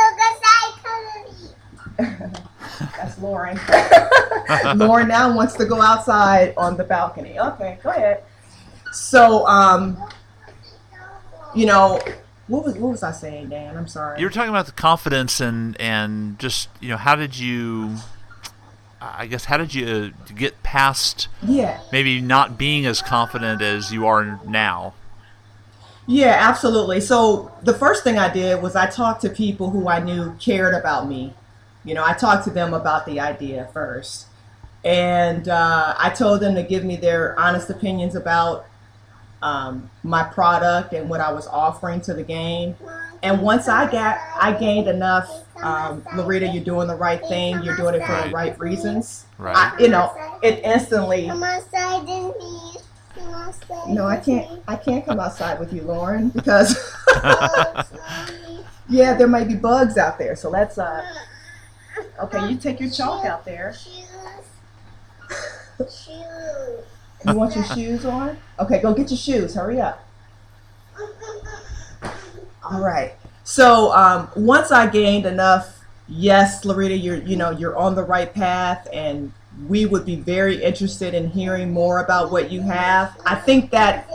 That's 2.97 3.19
Lauren. 3.19 3.61
Lauren 4.79 5.09
now 5.09 5.35
wants 5.35 5.55
to 5.57 5.67
go 5.67 5.83
outside 5.83 6.55
on 6.57 6.77
the 6.77 6.85
balcony. 6.85 7.39
Okay, 7.39 7.79
go 7.83 7.91
ahead. 7.91 8.23
So, 8.93 9.47
um, 9.47 10.03
you 11.55 11.67
know, 11.67 12.01
what 12.51 12.65
was 12.65 12.75
what 12.75 12.91
was 12.91 13.03
I 13.03 13.13
saying, 13.13 13.49
Dan? 13.49 13.77
I'm 13.77 13.87
sorry. 13.87 14.19
You 14.19 14.27
were 14.27 14.31
talking 14.31 14.51
about 14.51 14.67
the 14.67 14.73
confidence 14.73 15.41
and 15.41 15.81
and 15.81 16.39
just 16.39 16.69
you 16.81 16.89
know 16.89 16.97
how 16.97 17.15
did 17.15 17.39
you, 17.39 17.97
I 19.01 19.27
guess 19.27 19.45
how 19.45 19.57
did 19.57 19.73
you 19.73 20.13
get 20.35 20.63
past 20.63 21.29
yeah 21.43 21.81
maybe 21.93 22.21
not 22.21 22.59
being 22.59 22.87
as 22.87 23.01
confident 23.03 23.63
as 23.63 23.93
you 23.93 24.07
are 24.07 24.41
now. 24.45 24.95
Yeah, 26.09 26.37
absolutely. 26.41 27.01
So 27.01 27.53
the 27.63 27.75
first 27.75 28.03
thing 28.03 28.19
I 28.19 28.33
did 28.33 28.61
was 28.61 28.75
I 28.75 28.91
talked 28.91 29.23
to 29.23 29.31
people 29.31 29.71
who 29.71 29.89
I 29.89 30.01
knew 30.01 30.35
cared 30.41 30.75
about 30.75 31.09
me. 31.09 31.35
You 31.85 31.95
know, 31.95 32.05
I 32.05 32.15
talked 32.15 32.45
to 32.45 32.51
them 32.51 32.75
about 32.75 33.07
the 33.07 33.21
idea 33.21 33.69
first. 33.73 34.27
And 34.85 35.49
uh, 35.49 35.95
I 35.97 36.11
told 36.11 36.41
them 36.41 36.57
to 36.57 36.65
give 36.65 36.85
me 36.85 36.97
their 36.97 37.39
honest 37.39 37.71
opinions 37.71 38.17
about 38.17 38.67
um, 39.43 39.91
my 40.03 40.23
product 40.23 40.93
and 40.93 41.09
what 41.09 41.21
I 41.21 41.33
was 41.33 41.47
offering 41.47 42.01
to 42.03 42.15
the 42.15 42.23
game. 42.23 42.77
And 43.23 43.43
once 43.43 43.69
I 43.69 43.91
got, 43.91 44.19
I 44.41 44.53
gained 44.53 44.89
enough. 44.89 45.45
Um, 45.63 46.03
Loretta, 46.15 46.49
you're 46.49 46.65
doing 46.65 46.89
the 46.89 46.95
right 46.95 47.21
thing. 47.27 47.63
You're 47.63 47.77
doing 47.77 47.95
it 47.95 48.07
for 48.07 48.29
the 48.29 48.31
right 48.35 48.59
reasons. 48.59 49.27
Right. 49.39 49.57
I, 49.57 49.79
you 49.79 49.89
know, 49.89 50.15
it 50.43 50.65
instantly. 50.65 51.27
No, 53.89 54.07
I 54.07 54.17
can't. 54.17 54.63
I 54.67 54.77
can't 54.77 55.05
come 55.05 55.21
outside 55.21 55.59
with 55.59 55.73
you, 55.73 55.83
Lauren, 55.83 56.31
because 56.31 56.77
yeah, 58.89 59.15
there 59.15 59.27
might 59.27 59.49
be 59.49 59.57
bugs 59.57 59.99
out 59.99 60.19
there. 60.19 60.37
So 60.37 60.49
let's. 60.49 60.79
Uh, 60.79 61.03
okay, 62.23 62.49
you 62.49 62.57
take 62.57 62.81
your 62.81 62.91
chalk 62.91 63.27
out 63.27 63.45
there. 63.45 63.75
You 67.27 67.35
want 67.35 67.55
your 67.55 67.65
shoes 67.65 68.05
on? 68.05 68.37
Okay, 68.59 68.81
go 68.81 68.95
get 68.95 69.11
your 69.11 69.19
shoes. 69.19 69.55
Hurry 69.55 69.81
up. 69.81 70.07
All 72.63 72.81
right. 72.81 73.15
So 73.45 73.93
um, 73.93 74.31
once 74.37 74.71
I 74.71 74.87
gained 74.87 75.27
enough, 75.27 75.81
yes, 76.09 76.65
Loretta, 76.65 76.97
you're 76.97 77.17
you 77.17 77.37
know 77.37 77.51
you're 77.51 77.77
on 77.77 77.95
the 77.95 78.05
right 78.05 78.33
path, 78.33 78.89
and 78.93 79.33
we 79.67 79.87
would 79.87 80.07
be 80.07 80.17
very 80.17 80.63
interested 80.63 81.15
in 81.15 81.31
hearing 81.31 81.73
more 81.73 82.03
about 82.03 82.31
what 82.31 82.51
you 82.51 82.63
have. 82.63 83.19
I 83.27 83.35
think 83.35 83.71
that 83.71 84.11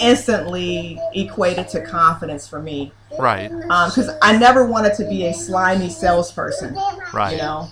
instantly 0.00 0.98
equated 1.14 1.68
to 1.68 1.84
confidence 1.84 2.48
for 2.48 2.60
me. 2.60 2.92
Right. 3.18 3.48
Because 3.50 4.08
um, 4.08 4.18
I 4.22 4.36
never 4.36 4.66
wanted 4.66 4.94
to 4.96 5.08
be 5.08 5.26
a 5.26 5.34
slimy 5.34 5.88
salesperson. 5.88 6.74
Right. 7.12 7.32
You 7.32 7.38
know, 7.38 7.68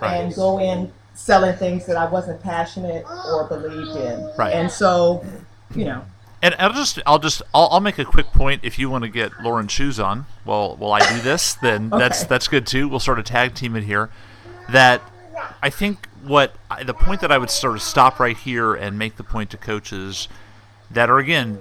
right. 0.00 0.16
and 0.16 0.34
go 0.34 0.58
in 0.60 0.90
selling 1.22 1.56
things 1.56 1.86
that 1.86 1.96
I 1.96 2.10
wasn't 2.10 2.42
passionate 2.42 3.04
or 3.06 3.46
believed 3.46 3.96
in. 3.96 4.32
Right. 4.36 4.52
And 4.54 4.68
so, 4.68 5.24
you 5.72 5.84
know. 5.84 6.04
And 6.42 6.56
I'll 6.58 6.72
just, 6.72 6.98
I'll 7.06 7.20
just, 7.20 7.42
I'll, 7.54 7.68
I'll 7.70 7.80
make 7.80 7.98
a 7.98 8.04
quick 8.04 8.26
point. 8.32 8.62
If 8.64 8.76
you 8.76 8.90
want 8.90 9.04
to 9.04 9.08
get 9.08 9.30
Lauren 9.40 9.68
shoes 9.68 10.00
on, 10.00 10.26
while 10.42 10.74
while 10.74 10.92
I 10.92 11.14
do 11.14 11.20
this, 11.20 11.54
then 11.54 11.86
okay. 11.92 12.02
that's 12.02 12.24
that's 12.24 12.48
good 12.48 12.66
too. 12.66 12.88
We'll 12.88 12.98
sort 12.98 13.20
of 13.20 13.24
tag 13.24 13.54
team 13.54 13.76
it 13.76 13.84
here. 13.84 14.10
That 14.70 15.00
I 15.62 15.70
think 15.70 16.08
what 16.24 16.56
the 16.84 16.94
point 16.94 17.20
that 17.20 17.30
I 17.30 17.38
would 17.38 17.50
sort 17.50 17.76
of 17.76 17.82
stop 17.82 18.18
right 18.18 18.36
here 18.36 18.74
and 18.74 18.98
make 18.98 19.16
the 19.16 19.22
point 19.22 19.50
to 19.50 19.56
coaches 19.56 20.26
that 20.90 21.08
are 21.08 21.18
again 21.18 21.60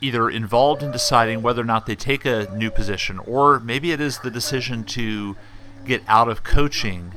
either 0.00 0.30
involved 0.30 0.82
in 0.82 0.92
deciding 0.92 1.42
whether 1.42 1.60
or 1.60 1.66
not 1.66 1.84
they 1.84 1.96
take 1.96 2.24
a 2.24 2.48
new 2.54 2.70
position 2.70 3.18
or 3.18 3.58
maybe 3.58 3.90
it 3.90 4.00
is 4.00 4.20
the 4.20 4.30
decision 4.30 4.84
to 4.84 5.36
get 5.84 6.00
out 6.06 6.28
of 6.28 6.44
coaching 6.44 7.12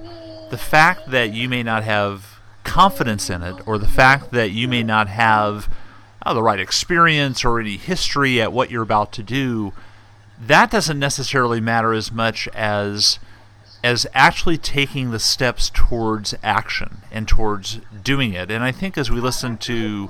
the 0.50 0.58
fact 0.58 1.12
that 1.12 1.34
you 1.34 1.50
may 1.50 1.64
not 1.64 1.84
have 1.84 2.40
confidence 2.64 3.30
in 3.30 3.44
it 3.44 3.56
or 3.66 3.78
the 3.78 3.88
fact 3.88 4.32
that 4.32 4.52
you 4.52 4.68
may 4.68 4.84
not 4.84 5.08
have 5.08 5.70
uh, 6.26 6.34
the 6.34 6.44
right 6.44 6.60
experience 6.60 7.46
or 7.46 7.60
any 7.60 7.78
history 7.78 8.42
at 8.42 8.52
what 8.52 8.70
you're 8.70 8.84
about 8.84 9.12
to 9.14 9.24
do, 9.24 9.74
that 10.40 10.70
doesn't 10.70 11.00
necessarily 11.00 11.62
matter 11.62 11.94
as 11.94 12.12
much 12.12 12.48
as 12.50 13.20
as 13.84 14.08
actually 14.14 14.58
taking 14.58 15.12
the 15.12 15.20
steps 15.20 15.72
towards 15.74 16.34
action 16.44 16.98
and 17.12 17.28
towards 17.28 17.80
doing 18.04 18.34
it. 18.34 18.50
And 18.50 18.64
I 18.64 18.72
think 18.72 18.98
as 18.98 19.12
we 19.12 19.22
listen 19.22 19.58
to 19.60 20.10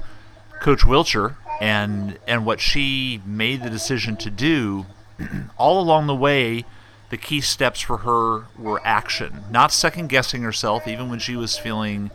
Coach 0.61 0.81
Wilcher 0.81 1.35
and 1.61 2.17
and 2.27 2.45
what 2.45 2.59
she 2.59 3.21
made 3.25 3.63
the 3.63 3.69
decision 3.69 4.17
to 4.17 4.29
do, 4.29 4.85
all 5.57 5.79
along 5.79 6.07
the 6.07 6.15
way, 6.15 6.65
the 7.09 7.17
key 7.17 7.41
steps 7.41 7.81
for 7.81 7.97
her 7.97 8.47
were 8.57 8.81
action, 8.83 9.43
not 9.49 9.71
second 9.71 10.07
guessing 10.07 10.41
herself, 10.41 10.87
even 10.87 11.09
when 11.09 11.19
she 11.19 11.35
was 11.35 11.57
feeling 11.57 12.11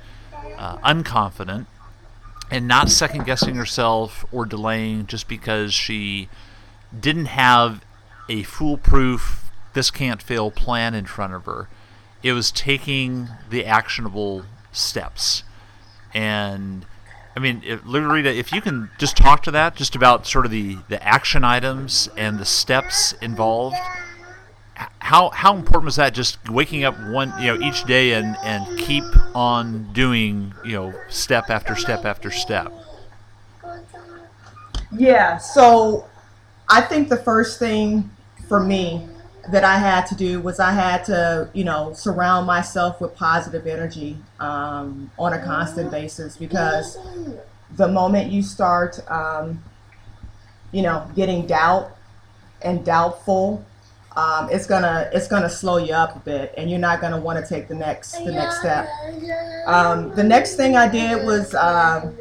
uh, 0.58 0.76
unconfident, 0.78 1.66
and 2.50 2.68
not 2.68 2.90
second 2.90 3.24
guessing 3.24 3.54
herself 3.54 4.24
or 4.30 4.44
delaying 4.44 5.06
just 5.06 5.28
because 5.28 5.72
she 5.72 6.28
didn't 6.98 7.26
have 7.26 7.82
a 8.28 8.42
foolproof, 8.42 9.50
this 9.72 9.90
can't 9.90 10.22
fail 10.22 10.50
plan 10.50 10.94
in 10.94 11.06
front 11.06 11.32
of 11.32 11.46
her. 11.46 11.68
It 12.22 12.32
was 12.32 12.50
taking 12.50 13.28
the 13.48 13.64
actionable 13.64 14.44
steps. 14.70 15.42
And 16.12 16.84
I 17.34 17.40
mean, 17.40 17.62
if, 17.64 17.80
Rita, 17.84 18.30
if 18.30 18.52
you 18.52 18.60
can 18.60 18.90
just 18.98 19.16
talk 19.16 19.42
to 19.44 19.50
that, 19.52 19.74
just 19.74 19.96
about 19.96 20.26
sort 20.26 20.44
of 20.44 20.50
the, 20.50 20.76
the 20.88 21.02
action 21.02 21.44
items 21.44 22.10
and 22.16 22.38
the 22.38 22.44
steps 22.44 23.14
involved 23.22 23.76
how 24.98 25.30
how 25.30 25.54
important 25.54 25.86
was 25.86 25.96
that 25.96 26.14
just 26.14 26.48
waking 26.48 26.84
up 26.84 26.98
one 27.08 27.32
you 27.40 27.46
know 27.46 27.66
each 27.66 27.84
day 27.84 28.12
and 28.12 28.36
and 28.42 28.78
keep 28.78 29.04
on 29.34 29.92
doing 29.92 30.54
you 30.64 30.72
know 30.72 30.94
step 31.08 31.50
after 31.50 31.74
step 31.76 32.04
after 32.04 32.30
step? 32.30 32.72
Yeah 34.96 35.38
so 35.38 36.06
i 36.68 36.80
think 36.80 37.08
the 37.08 37.16
first 37.16 37.58
thing 37.58 38.10
for 38.48 38.60
me 38.60 39.06
that 39.50 39.64
i 39.64 39.76
had 39.76 40.06
to 40.06 40.14
do 40.14 40.40
was 40.40 40.60
i 40.60 40.70
had 40.70 41.04
to 41.04 41.48
you 41.52 41.64
know 41.64 41.92
surround 41.94 42.46
myself 42.46 43.00
with 43.00 43.14
positive 43.14 43.66
energy 43.66 44.16
um, 44.40 45.10
on 45.18 45.32
a 45.32 45.42
constant 45.42 45.90
basis 45.90 46.36
because 46.36 46.98
the 47.76 47.88
moment 47.88 48.30
you 48.30 48.42
start 48.42 49.00
um, 49.10 49.62
you 50.70 50.82
know 50.82 51.08
getting 51.16 51.46
doubt 51.46 51.96
and 52.62 52.84
doubtful 52.84 53.64
um, 54.16 54.48
it's 54.50 54.66
gonna 54.66 55.08
it's 55.12 55.26
gonna 55.26 55.48
slow 55.48 55.78
you 55.78 55.94
up 55.94 56.16
a 56.16 56.18
bit, 56.20 56.54
and 56.56 56.70
you're 56.70 56.78
not 56.78 57.00
gonna 57.00 57.18
want 57.18 57.38
to 57.42 57.48
take 57.48 57.68
the 57.68 57.74
next 57.74 58.12
the 58.24 58.32
next 58.32 58.58
step. 58.60 58.88
Um, 59.66 60.14
the 60.14 60.24
next 60.24 60.56
thing 60.56 60.76
I 60.76 60.88
did 60.88 61.24
was, 61.24 61.54
um, 61.54 62.14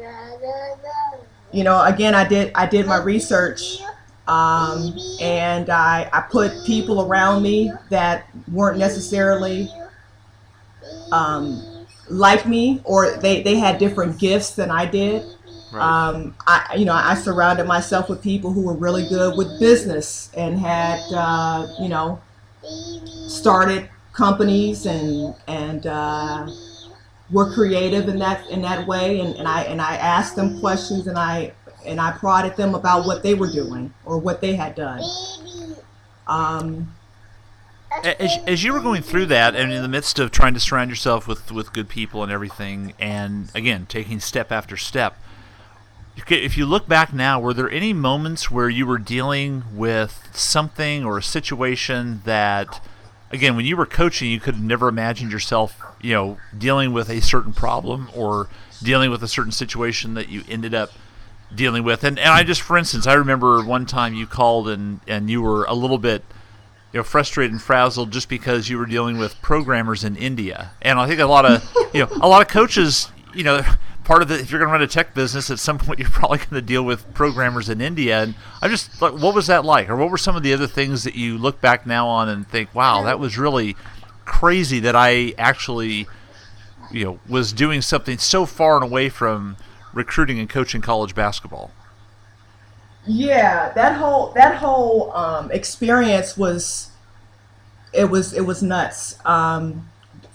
you 1.52 1.64
know, 1.64 1.82
again 1.82 2.14
I 2.14 2.26
did 2.26 2.52
I 2.54 2.66
did 2.66 2.86
my 2.86 2.96
research, 2.96 3.82
um, 4.26 4.96
and 5.20 5.68
I 5.68 6.08
I 6.12 6.22
put 6.22 6.64
people 6.64 7.02
around 7.02 7.42
me 7.42 7.72
that 7.90 8.26
weren't 8.50 8.78
necessarily 8.78 9.70
um, 11.10 11.62
like 12.08 12.46
me, 12.46 12.80
or 12.84 13.18
they 13.18 13.42
they 13.42 13.56
had 13.56 13.78
different 13.78 14.18
gifts 14.18 14.52
than 14.52 14.70
I 14.70 14.86
did. 14.86 15.24
Right. 15.72 15.82
Um, 15.82 16.34
I, 16.46 16.74
you 16.76 16.84
know, 16.84 16.94
I 16.94 17.14
surrounded 17.14 17.66
myself 17.66 18.08
with 18.08 18.22
people 18.22 18.52
who 18.52 18.62
were 18.62 18.74
really 18.74 19.08
good 19.08 19.36
with 19.36 19.58
business 19.58 20.30
and 20.36 20.58
had, 20.58 21.00
uh, 21.14 21.66
you 21.80 21.88
know, 21.88 22.20
started 23.26 23.88
companies 24.12 24.84
and 24.84 25.34
and 25.46 25.86
uh, 25.86 26.46
were 27.30 27.52
creative 27.54 28.08
in 28.08 28.18
that 28.18 28.48
in 28.50 28.60
that 28.62 28.86
way. 28.86 29.20
And, 29.20 29.34
and 29.36 29.48
I 29.48 29.62
and 29.62 29.80
I 29.80 29.96
asked 29.96 30.36
them 30.36 30.60
questions 30.60 31.06
and 31.06 31.16
I 31.16 31.52
and 31.86 32.00
I 32.00 32.12
prodded 32.12 32.56
them 32.56 32.74
about 32.74 33.06
what 33.06 33.22
they 33.22 33.34
were 33.34 33.50
doing 33.50 33.92
or 34.04 34.18
what 34.18 34.40
they 34.40 34.54
had 34.54 34.74
done. 34.74 35.02
Um, 36.26 36.94
as, 38.04 38.38
as 38.46 38.64
you 38.64 38.72
were 38.72 38.80
going 38.80 39.02
through 39.02 39.26
that 39.26 39.54
and 39.54 39.72
in 39.72 39.82
the 39.82 39.88
midst 39.88 40.18
of 40.18 40.30
trying 40.30 40.54
to 40.54 40.60
surround 40.60 40.90
yourself 40.90 41.28
with, 41.28 41.50
with 41.52 41.72
good 41.72 41.88
people 41.88 42.22
and 42.22 42.32
everything 42.32 42.94
and 42.98 43.50
again 43.54 43.86
taking 43.86 44.20
step 44.20 44.50
after 44.50 44.76
step 44.76 45.16
if 46.16 46.56
you 46.56 46.66
look 46.66 46.88
back 46.88 47.12
now, 47.12 47.40
were 47.40 47.54
there 47.54 47.70
any 47.70 47.92
moments 47.92 48.50
where 48.50 48.68
you 48.68 48.86
were 48.86 48.98
dealing 48.98 49.64
with 49.74 50.28
something 50.32 51.04
or 51.04 51.18
a 51.18 51.22
situation 51.22 52.22
that, 52.24 52.84
again, 53.30 53.56
when 53.56 53.64
you 53.64 53.76
were 53.76 53.86
coaching, 53.86 54.30
you 54.30 54.40
could 54.40 54.54
have 54.54 54.64
never 54.64 54.88
imagined 54.88 55.32
yourself, 55.32 55.80
you 56.00 56.12
know, 56.12 56.38
dealing 56.56 56.92
with 56.92 57.08
a 57.08 57.20
certain 57.20 57.52
problem 57.52 58.10
or 58.14 58.48
dealing 58.82 59.10
with 59.10 59.22
a 59.22 59.28
certain 59.28 59.52
situation 59.52 60.14
that 60.14 60.28
you 60.28 60.42
ended 60.48 60.74
up 60.74 60.90
dealing 61.54 61.84
with? 61.84 62.04
And, 62.04 62.18
and 62.18 62.28
I 62.28 62.42
just, 62.42 62.60
for 62.60 62.76
instance, 62.76 63.06
I 63.06 63.14
remember 63.14 63.64
one 63.64 63.86
time 63.86 64.14
you 64.14 64.26
called 64.26 64.68
and, 64.68 65.00
and 65.06 65.30
you 65.30 65.40
were 65.42 65.64
a 65.64 65.74
little 65.74 65.98
bit 65.98 66.24
you 66.92 66.98
know 66.98 67.04
frustrated 67.04 67.52
and 67.52 67.62
frazzled 67.62 68.10
just 68.10 68.28
because 68.28 68.68
you 68.68 68.78
were 68.78 68.86
dealing 68.86 69.18
with 69.18 69.40
programmers 69.40 70.04
in 70.04 70.16
India. 70.16 70.72
And 70.82 70.98
I 70.98 71.06
think 71.06 71.20
a 71.20 71.26
lot 71.26 71.44
of 71.46 71.76
you 71.94 72.00
know 72.00 72.08
a 72.20 72.28
lot 72.28 72.42
of 72.42 72.48
coaches 72.48 73.10
you 73.34 73.42
know 73.42 73.62
part 74.04 74.22
of 74.22 74.28
the 74.28 74.38
if 74.38 74.50
you're 74.50 74.58
going 74.58 74.68
to 74.68 74.72
run 74.72 74.82
a 74.82 74.86
tech 74.86 75.14
business 75.14 75.50
at 75.50 75.58
some 75.58 75.78
point 75.78 75.98
you're 75.98 76.08
probably 76.08 76.38
going 76.38 76.50
to 76.50 76.62
deal 76.62 76.82
with 76.82 77.12
programmers 77.14 77.68
in 77.68 77.80
India. 77.80 78.22
And 78.22 78.34
I 78.60 78.68
just 78.68 79.00
like 79.00 79.14
what 79.14 79.34
was 79.34 79.46
that 79.46 79.64
like? 79.64 79.88
Or 79.88 79.96
what 79.96 80.10
were 80.10 80.18
some 80.18 80.36
of 80.36 80.42
the 80.42 80.52
other 80.52 80.66
things 80.66 81.04
that 81.04 81.14
you 81.14 81.38
look 81.38 81.60
back 81.60 81.86
now 81.86 82.08
on 82.08 82.28
and 82.28 82.46
think 82.46 82.74
wow 82.74 83.02
that 83.04 83.18
was 83.18 83.38
really 83.38 83.76
crazy 84.24 84.80
that 84.80 84.96
I 84.96 85.34
actually 85.38 86.06
you 86.90 87.04
know 87.04 87.20
was 87.28 87.52
doing 87.52 87.82
something 87.82 88.18
so 88.18 88.46
far 88.46 88.76
and 88.76 88.84
away 88.84 89.08
from 89.08 89.56
recruiting 89.92 90.38
and 90.38 90.48
coaching 90.48 90.80
college 90.80 91.14
basketball 91.14 91.70
yeah 93.06 93.72
that 93.74 93.96
whole 93.96 94.32
that 94.32 94.56
whole 94.56 95.12
um, 95.12 95.50
experience 95.50 96.36
was 96.36 96.92
it 97.92 98.10
was 98.10 98.32
it 98.32 98.42
was 98.42 98.62
nuts. 98.62 99.18
Um, 99.24 99.88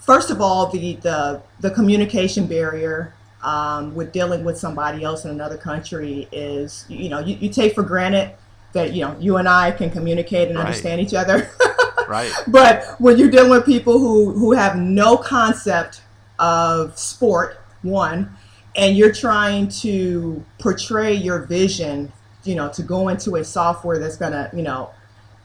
first 0.08 0.30
of 0.30 0.40
all 0.40 0.70
the 0.70 0.94
the 0.96 1.42
the 1.60 1.70
communication 1.70 2.46
barrier 2.46 3.12
um, 3.42 3.94
with 3.94 4.10
dealing 4.10 4.42
with 4.42 4.56
somebody 4.56 5.04
else 5.04 5.26
in 5.26 5.30
another 5.30 5.58
country 5.58 6.26
is 6.32 6.86
you 6.88 7.10
know 7.10 7.18
you, 7.18 7.36
you 7.36 7.50
take 7.50 7.74
for 7.74 7.82
granted 7.82 8.32
that 8.72 8.94
you 8.94 9.02
know 9.02 9.14
you 9.20 9.36
and 9.36 9.46
I 9.46 9.70
can 9.70 9.90
communicate 9.90 10.48
and 10.48 10.56
right. 10.56 10.64
understand 10.66 11.02
each 11.02 11.12
other. 11.12 11.50
right. 12.08 12.32
But 12.46 12.98
when 12.98 13.18
you're 13.18 13.30
dealing 13.30 13.50
with 13.50 13.66
people 13.66 13.98
who 13.98 14.32
who 14.32 14.52
have 14.52 14.76
no 14.78 15.18
concept 15.18 16.00
of 16.38 16.98
sport, 16.98 17.60
one, 17.82 18.34
and 18.76 18.96
you're 18.96 19.12
trying 19.12 19.68
to 19.82 20.42
portray 20.58 21.12
your 21.12 21.40
vision, 21.40 22.10
you 22.44 22.54
know, 22.54 22.70
to 22.70 22.82
go 22.82 23.08
into 23.08 23.36
a 23.36 23.44
software 23.44 23.98
that's 23.98 24.16
gonna 24.16 24.50
you 24.54 24.62
know 24.62 24.90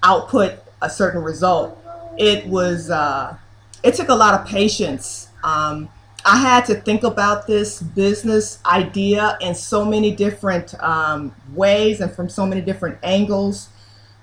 output 0.03 0.59
a 0.81 0.89
certain 0.89 1.21
result, 1.21 1.77
it 2.17 2.47
was 2.47 2.89
uh, 2.89 3.35
it 3.83 3.95
took 3.95 4.09
a 4.09 4.15
lot 4.15 4.33
of 4.33 4.47
patience. 4.47 5.27
Um, 5.43 5.89
I 6.25 6.37
had 6.37 6.65
to 6.65 6.75
think 6.75 7.03
about 7.03 7.47
this 7.47 7.81
business 7.81 8.59
idea 8.65 9.37
in 9.41 9.53
so 9.53 9.83
many 9.83 10.15
different 10.15 10.73
um, 10.81 11.35
ways 11.53 11.99
and 11.99 12.11
from 12.11 12.29
so 12.29 12.45
many 12.45 12.61
different 12.61 12.97
angles 13.03 13.67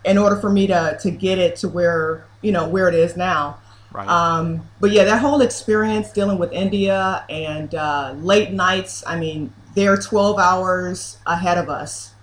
in 0.04 0.16
order 0.16 0.36
for 0.36 0.48
me 0.48 0.66
to, 0.66 0.98
to 1.02 1.10
get 1.10 1.38
it 1.38 1.56
to 1.56 1.68
where, 1.68 2.26
you 2.40 2.52
know, 2.52 2.66
where 2.66 2.88
it 2.88 2.94
is 2.94 3.18
now. 3.18 3.58
Right. 3.92 4.08
Um, 4.08 4.66
but 4.80 4.92
yeah, 4.92 5.04
that 5.04 5.18
whole 5.20 5.42
experience 5.42 6.10
dealing 6.10 6.38
with 6.38 6.52
India 6.52 7.24
and 7.28 7.74
uh, 7.74 8.14
late 8.16 8.52
nights, 8.52 9.04
I 9.06 9.18
mean, 9.18 9.52
they're 9.74 9.96
12 9.96 10.38
hours 10.38 11.18
ahead 11.26 11.58
of 11.58 11.68
us. 11.68 12.14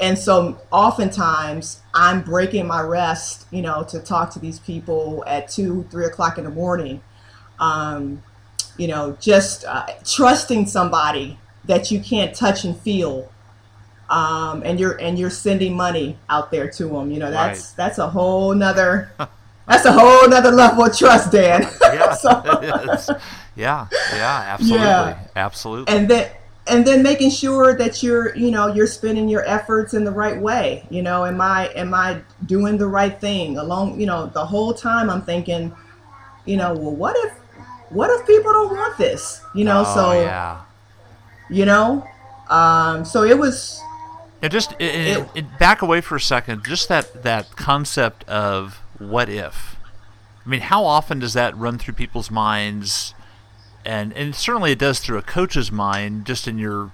And 0.00 0.18
so 0.18 0.58
oftentimes 0.70 1.80
I'm 1.94 2.22
breaking 2.22 2.66
my 2.66 2.82
rest, 2.82 3.46
you 3.52 3.62
know, 3.62 3.84
to 3.84 4.00
talk 4.00 4.32
to 4.32 4.40
these 4.40 4.58
people 4.58 5.22
at 5.26 5.48
two, 5.48 5.86
three 5.90 6.06
o'clock 6.06 6.38
in 6.38 6.44
the 6.44 6.50
morning. 6.50 7.02
Um, 7.60 8.22
you 8.76 8.88
know, 8.88 9.16
just 9.20 9.64
uh, 9.64 9.86
trusting 10.04 10.66
somebody 10.66 11.38
that 11.66 11.92
you 11.92 12.00
can't 12.00 12.34
touch 12.34 12.64
and 12.64 12.76
feel, 12.76 13.30
um, 14.10 14.62
and 14.64 14.80
you're 14.80 15.00
and 15.00 15.18
you're 15.18 15.30
sending 15.30 15.76
money 15.76 16.18
out 16.28 16.50
there 16.50 16.68
to 16.68 16.86
them. 16.88 17.12
You 17.12 17.20
know, 17.20 17.30
that's 17.30 17.60
right. 17.60 17.74
that's 17.76 17.98
a 17.98 18.10
whole 18.10 18.52
nother 18.52 19.12
that's 19.66 19.84
a 19.84 19.92
whole 19.92 20.28
nother 20.28 20.50
level 20.50 20.84
of 20.84 20.96
trust, 20.96 21.32
Dan. 21.32 21.66
Yeah, 21.94 22.14
so, 22.14 23.20
yeah, 23.56 23.86
yeah, 24.12 24.44
absolutely, 24.48 24.86
yeah. 24.86 25.18
absolutely. 25.36 25.94
And 25.94 26.10
then 26.10 26.28
and 26.66 26.86
then 26.86 27.02
making 27.02 27.30
sure 27.30 27.76
that 27.76 28.02
you're 28.02 28.34
you 28.36 28.50
know 28.50 28.68
you're 28.68 28.86
spending 28.86 29.28
your 29.28 29.44
efforts 29.46 29.94
in 29.94 30.04
the 30.04 30.10
right 30.10 30.40
way. 30.40 30.86
You 30.90 31.02
know, 31.02 31.24
am 31.24 31.40
I 31.40 31.68
am 31.74 31.94
I 31.94 32.22
doing 32.46 32.78
the 32.78 32.88
right 32.88 33.18
thing 33.20 33.58
along? 33.58 34.00
You 34.00 34.06
know, 34.06 34.26
the 34.26 34.44
whole 34.44 34.72
time 34.72 35.10
I'm 35.10 35.22
thinking, 35.22 35.74
you 36.46 36.56
know, 36.56 36.74
well, 36.74 36.94
what 36.94 37.16
if 37.26 37.32
what 37.90 38.10
if 38.10 38.26
people 38.26 38.52
don't 38.52 38.70
want 38.70 38.96
this? 38.98 39.40
You 39.54 39.64
know, 39.64 39.84
oh, 39.86 39.94
so 39.94 40.12
yeah. 40.20 40.62
you 41.50 41.64
know, 41.64 42.06
um, 42.48 43.04
so 43.04 43.22
it 43.22 43.38
was. 43.38 43.80
It 44.42 44.52
just 44.52 44.72
it, 44.72 44.94
it, 44.94 45.28
it, 45.34 45.58
back 45.58 45.80
away 45.80 46.02
for 46.02 46.16
a 46.16 46.20
second. 46.20 46.64
Just 46.64 46.88
that 46.88 47.22
that 47.22 47.56
concept 47.56 48.24
of 48.28 48.80
what 48.98 49.28
if. 49.28 49.76
I 50.44 50.48
mean, 50.48 50.60
how 50.60 50.84
often 50.84 51.18
does 51.18 51.32
that 51.32 51.56
run 51.56 51.78
through 51.78 51.94
people's 51.94 52.30
minds? 52.30 53.14
And 53.84 54.12
and 54.14 54.34
certainly 54.34 54.72
it 54.72 54.78
does 54.78 54.98
through 55.00 55.18
a 55.18 55.22
coach's 55.22 55.70
mind, 55.70 56.26
just 56.26 56.48
in 56.48 56.58
your 56.58 56.92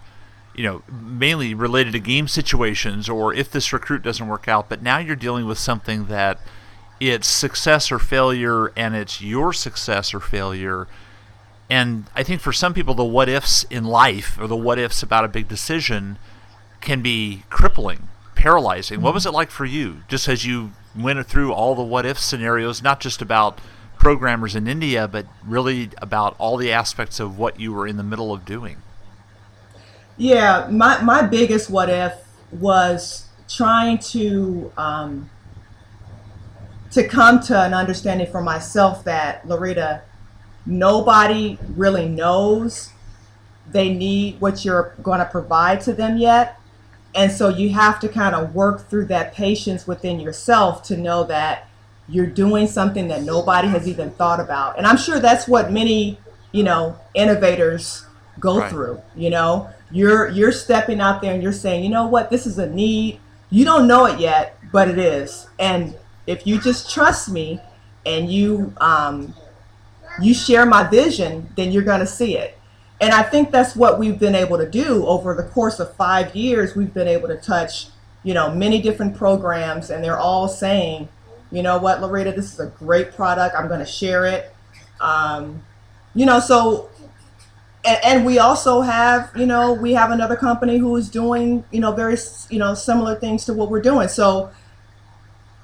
you 0.55 0.65
know, 0.65 0.83
mainly 0.91 1.55
related 1.55 1.93
to 1.93 2.01
game 2.01 2.29
situations 2.29 3.09
or 3.09 3.33
if 3.33 3.51
this 3.51 3.73
recruit 3.73 4.03
doesn't 4.03 4.27
work 4.27 4.49
out, 4.49 4.69
but 4.69 4.83
now 4.83 4.99
you're 4.99 5.17
dealing 5.17 5.47
with 5.47 5.59
something 5.59 6.07
that 6.07 6.39
it's 6.99 7.27
success 7.27 7.91
or 7.91 7.99
failure 7.99 8.69
and 8.77 8.95
it's 8.95 9.23
your 9.23 9.53
success 9.53 10.13
or 10.13 10.21
failure. 10.21 10.87
And 11.71 12.07
I 12.15 12.23
think 12.23 12.41
for 12.41 12.53
some 12.53 12.75
people, 12.75 12.95
the 12.95 13.05
what 13.05 13.29
ifs 13.29 13.65
in 13.65 13.85
life 13.85 14.39
or 14.39 14.47
the 14.47 14.57
what 14.57 14.79
ifs 14.79 15.03
about 15.03 15.25
a 15.25 15.29
big 15.29 15.49
decision 15.49 16.19
can 16.81 17.01
be 17.01 17.45
crippling, 17.49 18.09
paralyzing. 18.35 18.97
Mm-hmm. 18.97 19.05
What 19.05 19.15
was 19.15 19.25
it 19.25 19.33
like 19.33 19.51
for 19.51 19.65
you, 19.65 20.03
just 20.09 20.29
as 20.29 20.45
you 20.45 20.73
went 20.95 21.25
through 21.27 21.53
all 21.53 21.75
the 21.75 21.83
what 21.83 22.05
if 22.05 22.19
scenarios, 22.19 22.83
not 22.83 23.01
just 23.01 23.23
about 23.23 23.61
programmers 24.01 24.57
in 24.57 24.67
India, 24.67 25.07
but 25.07 25.27
really 25.47 25.91
about 25.99 26.35
all 26.39 26.57
the 26.57 26.73
aspects 26.73 27.21
of 27.21 27.39
what 27.39 27.61
you 27.61 27.73
were 27.73 27.87
in 27.87 27.97
the 27.97 28.03
middle 28.03 28.33
of 28.33 28.45
doing? 28.45 28.79
Yeah, 30.17 30.67
my, 30.71 31.01
my 31.03 31.23
biggest 31.23 31.71
what 31.71 31.89
if 31.89 32.15
was 32.51 33.27
trying 33.49 33.99
to 33.99 34.73
um, 34.77 35.31
to 36.91 37.07
come 37.07 37.41
to 37.41 37.57
an 37.57 37.73
understanding 37.73 38.27
for 38.27 38.41
myself 38.41 39.05
that 39.05 39.47
Loretta, 39.47 40.03
nobody 40.67 41.59
really 41.77 42.09
knows 42.09 42.91
they 43.71 43.95
need 43.95 44.41
what 44.41 44.65
you're 44.65 44.95
going 45.03 45.21
to 45.21 45.25
provide 45.27 45.81
to 45.83 45.93
them 45.93 46.17
yet. 46.17 46.59
And 47.15 47.31
so 47.31 47.49
you 47.49 47.71
have 47.71 48.01
to 48.01 48.09
kind 48.09 48.35
of 48.35 48.55
work 48.55 48.89
through 48.89 49.07
that 49.07 49.35
patience 49.35 49.87
within 49.87 50.21
yourself 50.21 50.83
to 50.85 50.97
know 50.97 51.23
that 51.25 51.70
you're 52.11 52.27
doing 52.27 52.67
something 52.67 53.09
that 53.09 53.23
nobody 53.23 53.69
has 53.69 53.89
even 53.89 54.11
thought 54.11 54.41
about. 54.41 54.77
And 54.77 54.87
I'm 54.87 54.97
sure 54.97 55.21
that's 55.21 55.47
what 55.47 55.71
many, 55.71 56.19
you 56.53 56.63
know, 56.63 56.99
innovators 57.15 58.05
go 58.39 58.59
right. 58.61 58.71
through, 58.71 59.01
you 59.15 59.31
know. 59.31 59.71
You're 59.93 60.29
you're 60.29 60.53
stepping 60.53 61.01
out 61.01 61.21
there 61.21 61.35
and 61.35 61.43
you're 61.43 61.53
saying, 61.53 61.83
"You 61.83 61.91
know 61.91 62.07
what? 62.07 62.31
This 62.31 62.47
is 62.47 62.59
a 62.59 62.69
need. 62.69 63.19
You 63.51 63.65
don't 63.65 63.89
know 63.89 64.07
it 64.07 64.21
yet, 64.21 64.57
but 64.73 64.89
it 64.89 64.99
is." 64.99 65.49
And 65.59 65.97
if 66.27 66.47
you 66.47 66.61
just 66.61 66.93
trust 66.93 67.29
me 67.29 67.61
and 68.07 68.31
you 68.31 68.73
um, 68.81 69.35
you 70.21 70.35
share 70.35 70.67
my 70.67 70.85
vision, 70.85 71.49
then 71.57 71.73
you're 71.73 71.83
going 71.83 72.01
to 72.01 72.07
see 72.07 72.37
it. 72.37 72.57
And 73.01 73.13
I 73.13 73.23
think 73.23 73.51
that's 73.51 73.75
what 73.75 73.99
we've 73.99 74.19
been 74.19 74.35
able 74.35 74.59
to 74.59 74.69
do 74.69 75.07
over 75.07 75.35
the 75.35 75.45
course 75.45 75.81
of 75.81 75.95
five 75.97 76.37
years. 76.37 76.77
We've 76.77 76.93
been 76.93 77.09
able 77.09 77.29
to 77.29 77.37
touch, 77.37 77.89
you 78.23 78.35
know, 78.35 78.55
many 78.55 78.81
different 78.83 79.17
programs, 79.17 79.91
and 79.91 80.05
they're 80.05 80.19
all 80.19 80.49
saying, 80.49 81.09
you 81.51 81.63
know 81.63 81.79
what, 81.79 82.01
Loretta, 82.01 82.33
this 82.33 82.53
is 82.53 82.61
a 82.61 82.67
great 82.67 83.15
product. 83.15 83.55
I'm 83.57 83.69
going 83.69 83.81
to 83.81 83.87
share 83.87 84.27
it. 84.27 84.55
Um, 85.01 85.63
you 86.15 86.27
know, 86.27 86.41
so, 86.41 86.91
and, 87.85 87.99
and, 88.05 88.27
we 88.27 88.39
also 88.39 88.83
have, 88.83 89.31
you 89.35 89.47
know, 89.47 89.73
we 89.73 89.93
have 89.95 90.11
another 90.11 90.37
company 90.37 90.77
who 90.77 90.95
is 90.97 91.09
doing, 91.09 91.65
you 91.71 91.81
know, 91.81 91.93
very, 91.93 92.17
you 92.51 92.59
know, 92.59 92.75
similar 92.75 93.15
things 93.15 93.47
to 93.47 93.55
what 93.55 93.71
we're 93.71 93.81
doing. 93.81 94.09
So 94.09 94.51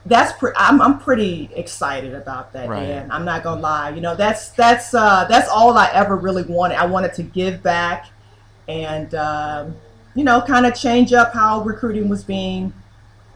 that's 0.07 0.33
pre- 0.39 0.53
I'm, 0.57 0.81
I'm 0.81 0.99
pretty 0.99 1.51
excited 1.55 2.15
about 2.15 2.53
that 2.53 2.69
right. 2.69 2.87
Dan. 2.87 3.11
i'm 3.11 3.25
not 3.25 3.43
gonna 3.43 3.61
lie 3.61 3.91
you 3.91 4.01
know 4.01 4.15
that's 4.15 4.51
that's 4.51 4.95
uh 4.95 5.25
that's 5.29 5.49
all 5.49 5.77
i 5.77 5.91
ever 5.93 6.17
really 6.17 6.45
wanted 6.45 6.77
i 6.77 6.87
wanted 6.87 7.13
to 7.15 7.23
give 7.25 7.63
back 7.63 8.07
and 8.69 9.15
um, 9.15 9.77
you 10.15 10.25
know 10.25 10.41
kind 10.41 10.65
of 10.65 10.75
change 10.75 11.13
up 11.13 11.33
how 11.33 11.63
recruiting 11.63 12.09
was 12.09 12.25
being 12.25 12.73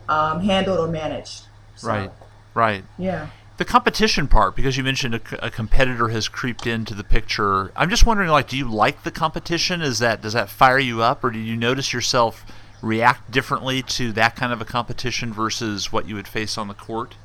um, 0.08 0.40
handled 0.40 0.78
or 0.78 0.90
managed 0.90 1.42
so, 1.74 1.88
right 1.88 2.10
right 2.54 2.84
yeah 2.98 3.28
the 3.58 3.64
competition 3.64 4.26
part 4.26 4.56
because 4.56 4.76
you 4.78 4.82
mentioned 4.82 5.14
a, 5.14 5.46
a, 5.46 5.50
competitor 5.50 6.08
has 6.08 6.28
creeped 6.28 6.66
into 6.66 6.94
the 6.94 7.04
picture 7.04 7.72
i'm 7.76 7.90
just 7.90 8.06
wondering 8.06 8.28
like 8.30 8.48
do 8.48 8.56
you 8.56 8.70
like 8.70 9.02
the 9.02 9.10
competition 9.10 9.82
is 9.82 9.98
that 9.98 10.22
does 10.22 10.32
that 10.32 10.48
fire 10.48 10.78
you 10.78 11.02
up 11.02 11.22
or 11.22 11.30
do 11.30 11.38
you 11.38 11.56
notice 11.56 11.92
yourself 11.92 12.44
react 12.82 13.30
differently 13.30 13.82
to 13.82 14.12
that 14.12 14.36
kind 14.36 14.52
of 14.52 14.60
a 14.60 14.64
competition 14.64 15.32
versus 15.32 15.92
what 15.92 16.08
you 16.08 16.14
would 16.14 16.28
face 16.28 16.56
on 16.56 16.68
the 16.68 16.74
court? 16.74 17.16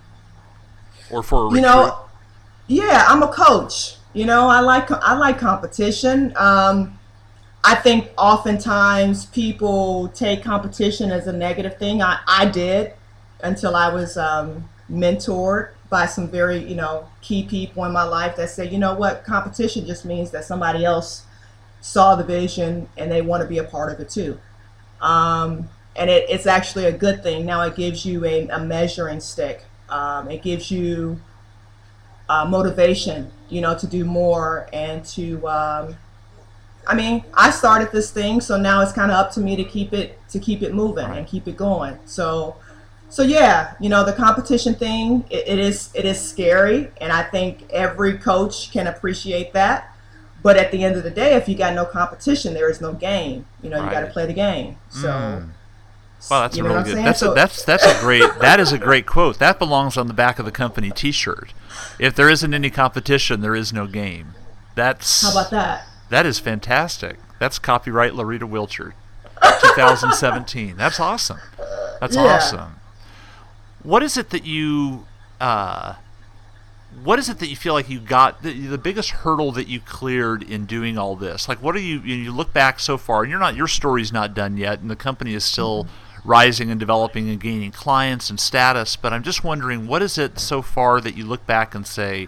Or 1.12 1.24
for 1.24 1.48
a? 1.48 1.56
You 1.56 1.62
know, 1.62 2.06
yeah, 2.68 3.06
I'm 3.08 3.24
a 3.24 3.28
coach. 3.28 3.96
You 4.14 4.26
know, 4.26 4.48
I 4.48 4.62
like 4.62 4.90
I 4.92 5.16
like 5.18 5.38
competition. 5.38 6.34
Um, 6.36 6.98
I 7.64 7.76
think 7.76 8.12
oftentimes 8.18 9.26
people 9.28 10.10
take 10.10 10.44
competition 10.44 11.12
as 11.12 11.28
a 11.28 11.34
negative 11.34 11.78
thing. 11.78 12.02
I, 12.02 12.20
I 12.28 12.46
did 12.46 12.94
until 13.44 13.76
I 13.76 13.94
was 13.94 14.18
um, 14.18 14.70
mentored 14.90 15.70
by 15.90 16.06
some 16.06 16.28
very, 16.28 16.58
you 16.58 16.76
know, 16.76 17.08
key 17.22 17.44
people 17.44 17.86
in 17.86 17.92
my 17.92 18.04
life 18.04 18.36
that 18.36 18.50
said, 18.50 18.72
you 18.72 18.80
know 18.80 18.94
what, 18.94 19.24
competition 19.24 19.86
just 19.86 20.06
means 20.06 20.32
that 20.32 20.44
somebody 20.46 20.84
else 20.84 21.26
saw 21.82 22.16
the 22.16 22.24
vision 22.24 22.90
and 22.98 23.12
they 23.12 23.22
want 23.22 23.42
to 23.42 23.48
be 23.48 23.60
a 23.60 23.64
part 23.64 23.94
of 23.94 24.00
it 24.00 24.10
too. 24.10 24.40
Um, 25.02 25.70
and 25.96 26.10
it, 26.10 26.30
it's 26.30 26.48
actually 26.48 26.86
a 26.86 26.92
good 26.92 27.24
thing. 27.24 27.46
Now 27.46 27.62
it 27.62 27.76
gives 27.76 28.06
you 28.06 28.26
a, 28.26 28.48
a 28.48 28.60
measuring 28.60 29.20
stick. 29.20 29.64
Um, 29.90 30.30
it 30.30 30.42
gives 30.42 30.72
you 30.72 31.20
uh, 32.28 32.46
motivation, 32.46 33.32
you 33.50 33.62
know, 33.62 33.78
to 33.78 33.88
do 33.88 34.04
more 34.04 34.68
and 34.74 35.06
to. 35.06 35.48
Um, 35.48 35.98
I 36.88 36.94
mean, 36.94 37.24
I 37.34 37.50
started 37.50 37.92
this 37.92 38.12
thing, 38.12 38.42
so 38.42 38.58
now 38.58 38.82
it's 38.82 38.92
kind 38.92 39.12
of 39.12 39.18
up 39.18 39.32
to 39.34 39.40
me 39.40 39.56
to 39.56 39.64
keep 39.64 39.94
it 39.94 40.20
to 40.30 40.40
keep 40.40 40.62
it 40.62 40.74
moving 40.74 41.06
and 41.06 41.26
keep 41.26 41.48
it 41.48 41.58
going. 41.58 41.98
So, 42.06 42.58
so 43.16 43.24
yeah, 43.24 43.76
you 43.80 43.88
know, 43.88 44.04
the 44.04 44.12
competition 44.12 44.76
thing 44.76 45.24
it, 45.30 45.48
it 45.48 45.58
is 45.58 45.90
it 45.94 46.04
is 46.04 46.20
scary, 46.20 46.92
and 47.00 47.14
I 47.14 47.24
think 47.24 47.66
every 47.72 48.18
coach 48.18 48.74
can 48.74 48.88
appreciate 48.88 49.54
that. 49.54 49.96
But 50.44 50.58
at 50.58 50.70
the 50.74 50.84
end 50.84 50.98
of 50.98 51.06
the 51.06 51.12
day, 51.12 51.36
if 51.36 51.48
you 51.48 51.56
got 51.56 51.74
no 51.74 51.86
competition, 51.86 52.54
there 52.54 52.70
is 52.70 52.82
no 52.82 52.92
game. 52.92 53.46
You 53.64 53.70
know, 53.70 53.80
right. 53.80 53.86
you 53.86 53.92
got 53.92 54.02
to 54.02 54.12
play 54.12 54.26
the 54.26 54.34
game. 54.34 54.76
So. 54.90 55.08
Mm. 55.08 55.50
Well, 56.30 56.42
that's 56.42 56.58
a 56.58 56.64
really 56.66 56.84
good. 56.84 56.98
That's 56.98 57.22
so, 57.22 57.32
a, 57.32 57.36
that's 57.36 57.64
that's 57.64 57.86
a 57.86 57.98
great. 58.02 58.30
that 58.42 58.60
is 58.60 58.74
a 58.74 58.78
great 58.78 59.06
quote. 59.06 59.40
That 59.40 59.60
belongs 59.60 59.96
on 59.96 60.08
the 60.08 60.14
back 60.14 60.38
of 60.38 60.44
the 60.44 60.52
company 60.52 60.92
T-shirt. 60.92 61.54
If 61.98 62.16
there 62.16 62.30
isn't 62.30 62.54
any 62.54 62.70
competition, 62.70 63.40
there 63.40 63.56
is 63.56 63.72
no 63.72 63.88
game. 63.88 64.34
That's 64.76 65.22
how 65.22 65.32
about 65.32 65.52
that? 65.52 65.88
That 66.10 66.26
is 66.26 66.40
fantastic. 66.40 67.18
That's 67.40 67.60
copyright 67.60 68.14
Loretta 68.14 68.46
Wilcher, 68.46 68.92
2017. 69.42 70.76
That's 70.76 71.00
awesome. 71.00 71.40
That's 72.02 72.18
yeah. 72.18 72.24
awesome. 72.24 72.76
What 73.86 74.02
is 74.02 74.18
it 74.18 74.32
that 74.32 74.46
you 74.46 75.06
uh, 75.40 75.96
what 77.04 77.20
is 77.20 77.30
it 77.30 77.40
that 77.40 77.48
you 77.48 77.56
feel 77.56 77.74
like 77.74 77.90
you 77.90 78.00
got 78.00 78.42
the, 78.42 78.68
the 78.68 78.78
biggest 78.78 79.12
hurdle 79.12 79.52
that 79.54 79.68
you 79.68 79.80
cleared 79.80 80.42
in 80.44 80.66
doing 80.66 80.98
all 80.98 81.16
this? 81.16 81.48
Like, 81.48 81.62
what 81.62 81.76
are 81.76 81.80
you? 81.80 82.00
You 82.00 82.32
look 82.32 82.52
back 82.52 82.80
so 82.80 82.98
far, 82.98 83.22
and 83.22 83.30
you're 83.30 83.40
not 83.40 83.56
your 83.56 83.68
story's 83.68 84.12
not 84.12 84.34
done 84.34 84.58
yet, 84.58 84.80
and 84.80 84.90
the 84.90 84.96
company 84.96 85.36
is 85.36 85.44
still 85.44 85.84
mm-hmm. 85.84 86.30
rising 86.30 86.72
and 86.72 86.80
developing 86.80 87.30
and 87.30 87.40
gaining 87.40 87.72
clients 87.72 88.30
and 88.30 88.40
status. 88.40 88.96
But 88.96 89.14
I'm 89.14 89.24
just 89.24 89.44
wondering, 89.44 89.88
what 89.88 90.02
is 90.02 90.18
it 90.18 90.40
so 90.40 90.62
far 90.62 91.00
that 91.02 91.16
you 91.16 91.26
look 91.26 91.46
back 91.46 91.76
and 91.76 91.86
say, 91.86 92.28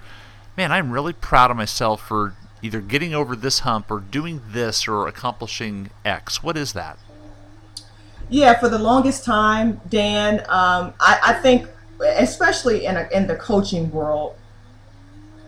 "Man, 0.55 0.71
I'm 0.71 0.91
really 0.91 1.13
proud 1.13 1.49
of 1.49 1.57
myself 1.57 2.05
for 2.05 2.35
either 2.61 2.81
getting 2.81 3.15
over 3.15 3.35
this 3.35 3.59
hump 3.59 3.89
or 3.89 3.99
doing 3.99 4.41
this 4.49 4.87
or 4.87 5.07
accomplishing 5.07 5.89
X." 6.05 6.43
What 6.43 6.55
is 6.55 6.73
that? 6.73 6.99
Yeah, 8.29 8.59
for 8.59 8.69
the 8.69 8.79
longest 8.79 9.23
time, 9.23 9.79
Dan, 9.89 10.39
um, 10.49 10.93
I, 10.99 11.19
I 11.23 11.33
think 11.41 11.67
especially 12.01 12.85
in 12.85 12.97
a, 12.97 13.07
in 13.11 13.27
the 13.27 13.35
coaching 13.35 13.91
world, 13.91 14.35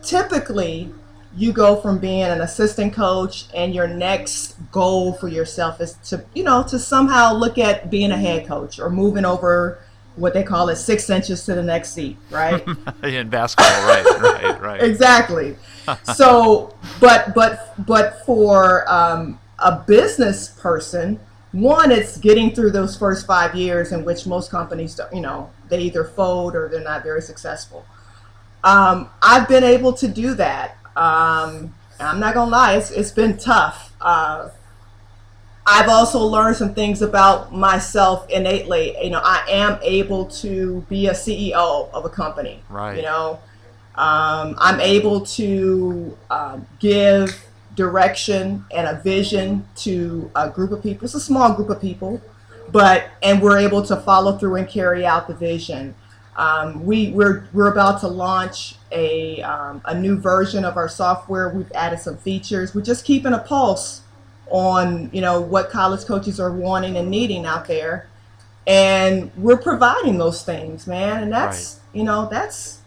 typically 0.02 0.92
you 1.36 1.54
go 1.54 1.76
from 1.76 2.00
being 2.00 2.24
an 2.24 2.42
assistant 2.42 2.94
coach 2.94 3.46
and 3.54 3.74
your 3.74 3.88
next 3.88 4.56
goal 4.72 5.14
for 5.14 5.28
yourself 5.28 5.80
is 5.80 5.94
to 6.04 6.24
you 6.34 6.44
know 6.44 6.64
to 6.64 6.80
somehow 6.80 7.34
look 7.34 7.58
at 7.58 7.92
being 7.92 8.12
a 8.12 8.18
head 8.18 8.48
coach 8.48 8.80
or 8.80 8.90
moving 8.90 9.26
over 9.26 9.80
what 10.16 10.34
they 10.34 10.44
call 10.44 10.70
it 10.70 10.76
six 10.76 11.10
inches 11.10 11.46
to 11.46 11.54
the 11.54 11.62
next 11.62 11.94
seat 11.94 12.18
right? 12.32 12.66
In 13.04 13.30
basketball 13.30 13.88
right 13.88 14.06
right 14.20 14.62
right. 14.62 14.82
Exactly. 14.82 15.56
So 16.14 16.76
but 17.00 17.34
but 17.34 17.74
but 17.88 18.24
for 18.24 18.88
um, 18.88 19.40
a 19.58 19.84
business 19.88 20.50
person 20.50 21.20
one 21.52 21.92
it's 21.92 22.18
getting 22.18 22.54
through 22.54 22.72
those 22.72 22.96
first 22.96 23.26
five 23.26 23.56
years 23.56 23.92
in 23.92 24.06
which 24.06 24.28
most 24.28 24.52
companies 24.52 25.00
you 25.12 25.22
know 25.22 25.50
they 25.68 25.80
either 25.80 26.04
fold 26.04 26.56
or 26.56 26.70
they're 26.70 26.84
not 26.84 27.04
very 27.04 27.22
successful 27.22 27.86
um, 28.64 29.10
I've 29.22 29.48
been 29.48 29.64
able 29.64 29.94
to 29.94 30.08
do 30.08 30.34
that. 30.36 30.78
Um, 30.96 31.74
I'm 32.00 32.20
not 32.20 32.34
gonna 32.34 32.52
lie, 32.52 32.76
it's, 32.76 32.92
it's 32.92 33.12
been 33.12 33.38
tough. 33.38 33.94
Uh, 34.02 34.50
I've 35.66 35.90
also 35.90 36.20
learned 36.20 36.56
some 36.56 36.74
things 36.74 37.02
about 37.02 37.54
myself 37.54 38.28
innately. 38.30 38.96
You 39.04 39.12
know, 39.12 39.22
I 39.24 39.46
am 39.50 39.78
able 39.84 40.26
to 40.26 40.82
be 40.90 41.08
a 41.08 41.12
CEO 41.12 41.90
of 41.92 42.06
a 42.06 42.10
company. 42.10 42.64
Right. 42.70 42.98
You 42.98 43.04
know, 43.04 43.40
um, 43.96 44.56
I'm 44.58 44.80
able 44.80 45.22
to 45.22 46.18
uh, 46.30 46.60
give 46.80 47.46
direction 47.80 48.66
and 48.76 48.86
a 48.86 49.02
vision 49.02 49.66
to 49.78 50.30
a 50.36 50.50
group 50.50 50.72
of 50.74 50.84
people. 50.84 51.06
It's 51.06 51.14
a 51.16 51.20
small 51.20 51.54
group 51.54 51.70
of 51.70 51.80
people, 51.80 52.22
but 52.74 53.08
and 53.24 53.42
we're 53.42 53.58
able 53.58 53.82
to 53.86 53.96
follow 53.96 54.38
through 54.38 54.56
and 54.58 54.68
carry 54.68 55.06
out 55.06 55.30
the 55.30 55.34
vision. 55.34 55.96
Um, 56.36 56.86
we, 56.86 57.12
we're, 57.12 57.48
we're 57.54 57.72
about 57.72 58.02
to 58.02 58.08
launch 58.08 58.76
a, 58.92 59.42
um, 59.44 59.82
a 59.86 59.98
new 59.98 60.18
version 60.18 60.66
of 60.66 60.76
our 60.76 60.90
software. 60.90 61.50
We've 61.50 61.72
added 61.72 62.00
some 62.00 62.18
features. 62.18 62.76
We're 62.76 62.82
just 62.82 63.06
keeping 63.06 63.34
a 63.34 63.40
pulse 63.40 64.02
on 64.52 65.10
you 65.14 65.22
know 65.22 65.40
what 65.40 65.70
college 65.70 66.06
coaches 66.06 66.40
are 66.40 66.52
wanting 66.52 66.98
and 66.98 67.10
needing 67.10 67.46
out 67.46 67.66
there, 67.68 68.10
and 68.68 69.32
we're 69.38 69.58
providing 69.58 70.18
those 70.18 70.44
things, 70.44 70.88
man. 70.88 71.24
And 71.24 71.32
that's 71.32 71.76
right. 71.76 71.98
you 72.00 72.04
know 72.04 72.28
that's 72.30 72.82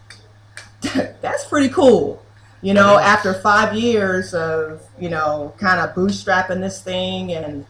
that's 1.21 1.45
pretty 1.45 1.69
cool. 1.69 2.22
You 2.63 2.73
know, 2.73 2.97
after 2.97 3.33
five 3.33 3.75
years 3.75 4.33
of 4.33 4.81
you 4.99 5.09
know 5.09 5.53
kind 5.57 5.81
of 5.81 5.93
bootstrapping 5.93 6.61
this 6.61 6.81
thing 6.81 7.33
and 7.33 7.65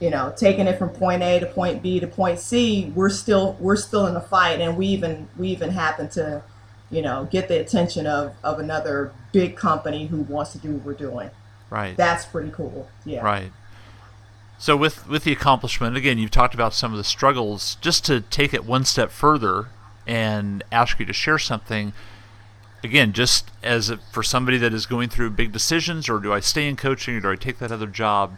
you 0.00 0.08
know 0.08 0.32
taking 0.36 0.68
it 0.68 0.78
from 0.78 0.90
point 0.90 1.22
A 1.22 1.40
to 1.40 1.46
point 1.46 1.82
B 1.82 1.98
to 1.98 2.06
point 2.06 2.38
C, 2.38 2.92
we're 2.94 3.10
still 3.10 3.56
we're 3.58 3.76
still 3.76 4.06
in 4.06 4.14
the 4.14 4.20
fight, 4.20 4.60
and 4.60 4.76
we 4.76 4.86
even 4.86 5.28
we 5.36 5.48
even 5.48 5.70
happen 5.70 6.08
to 6.10 6.42
you 6.90 7.02
know 7.02 7.28
get 7.30 7.48
the 7.48 7.58
attention 7.60 8.06
of 8.06 8.34
of 8.44 8.60
another 8.60 9.12
big 9.32 9.56
company 9.56 10.06
who 10.06 10.22
wants 10.22 10.52
to 10.52 10.58
do 10.58 10.74
what 10.74 10.84
we're 10.84 10.94
doing. 10.94 11.30
Right. 11.68 11.96
That's 11.96 12.24
pretty 12.24 12.50
cool. 12.50 12.88
Yeah. 13.04 13.24
Right. 13.24 13.52
So 14.58 14.76
with 14.76 15.08
with 15.08 15.24
the 15.24 15.32
accomplishment, 15.32 15.96
again, 15.96 16.18
you've 16.18 16.30
talked 16.30 16.54
about 16.54 16.72
some 16.72 16.92
of 16.92 16.98
the 16.98 17.04
struggles. 17.04 17.76
Just 17.80 18.04
to 18.06 18.20
take 18.20 18.54
it 18.54 18.64
one 18.64 18.84
step 18.84 19.10
further 19.10 19.66
and 20.06 20.64
ask 20.72 20.98
you 20.98 21.06
to 21.06 21.12
share 21.12 21.38
something. 21.38 21.92
Again, 22.84 23.12
just 23.12 23.50
as 23.62 23.90
a, 23.90 23.98
for 24.12 24.22
somebody 24.22 24.58
that 24.58 24.72
is 24.72 24.86
going 24.86 25.08
through 25.08 25.30
big 25.30 25.52
decisions, 25.52 26.08
or 26.08 26.18
do 26.18 26.32
I 26.32 26.40
stay 26.40 26.68
in 26.68 26.76
coaching, 26.76 27.16
or 27.16 27.20
do 27.20 27.30
I 27.30 27.36
take 27.36 27.58
that 27.58 27.72
other 27.72 27.86
job, 27.86 28.36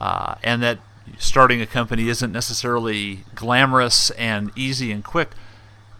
uh, 0.00 0.36
and 0.42 0.62
that 0.62 0.78
starting 1.18 1.60
a 1.60 1.66
company 1.66 2.08
isn't 2.08 2.32
necessarily 2.32 3.24
glamorous 3.34 4.10
and 4.10 4.50
easy 4.56 4.90
and 4.90 5.04
quick. 5.04 5.30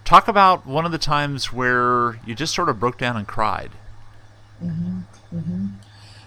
Talk 0.05 0.29
about 0.29 0.67
one 0.67 0.85
of 0.85 0.93
the 0.93 0.99
times 0.99 1.53
where 1.53 2.21
you 2.27 2.35
just 2.35 2.55
sort 2.55 2.69
of 2.69 2.79
broke 2.79 2.99
down 2.99 3.17
and 3.17 3.27
cried. 3.27 3.71
Mm-hmm. 4.63 5.01
Mm-hmm. 5.35 5.67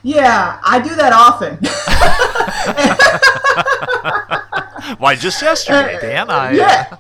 Yeah, 0.04 0.60
I 0.64 0.80
do 0.80 0.96
that 0.96 1.14
often. 1.14 1.58
Why, 5.00 5.16
just 5.16 5.42
yesterday, 5.42 5.98
Dan? 6.00 6.30
I, 6.30 6.52
yeah, 6.56 6.98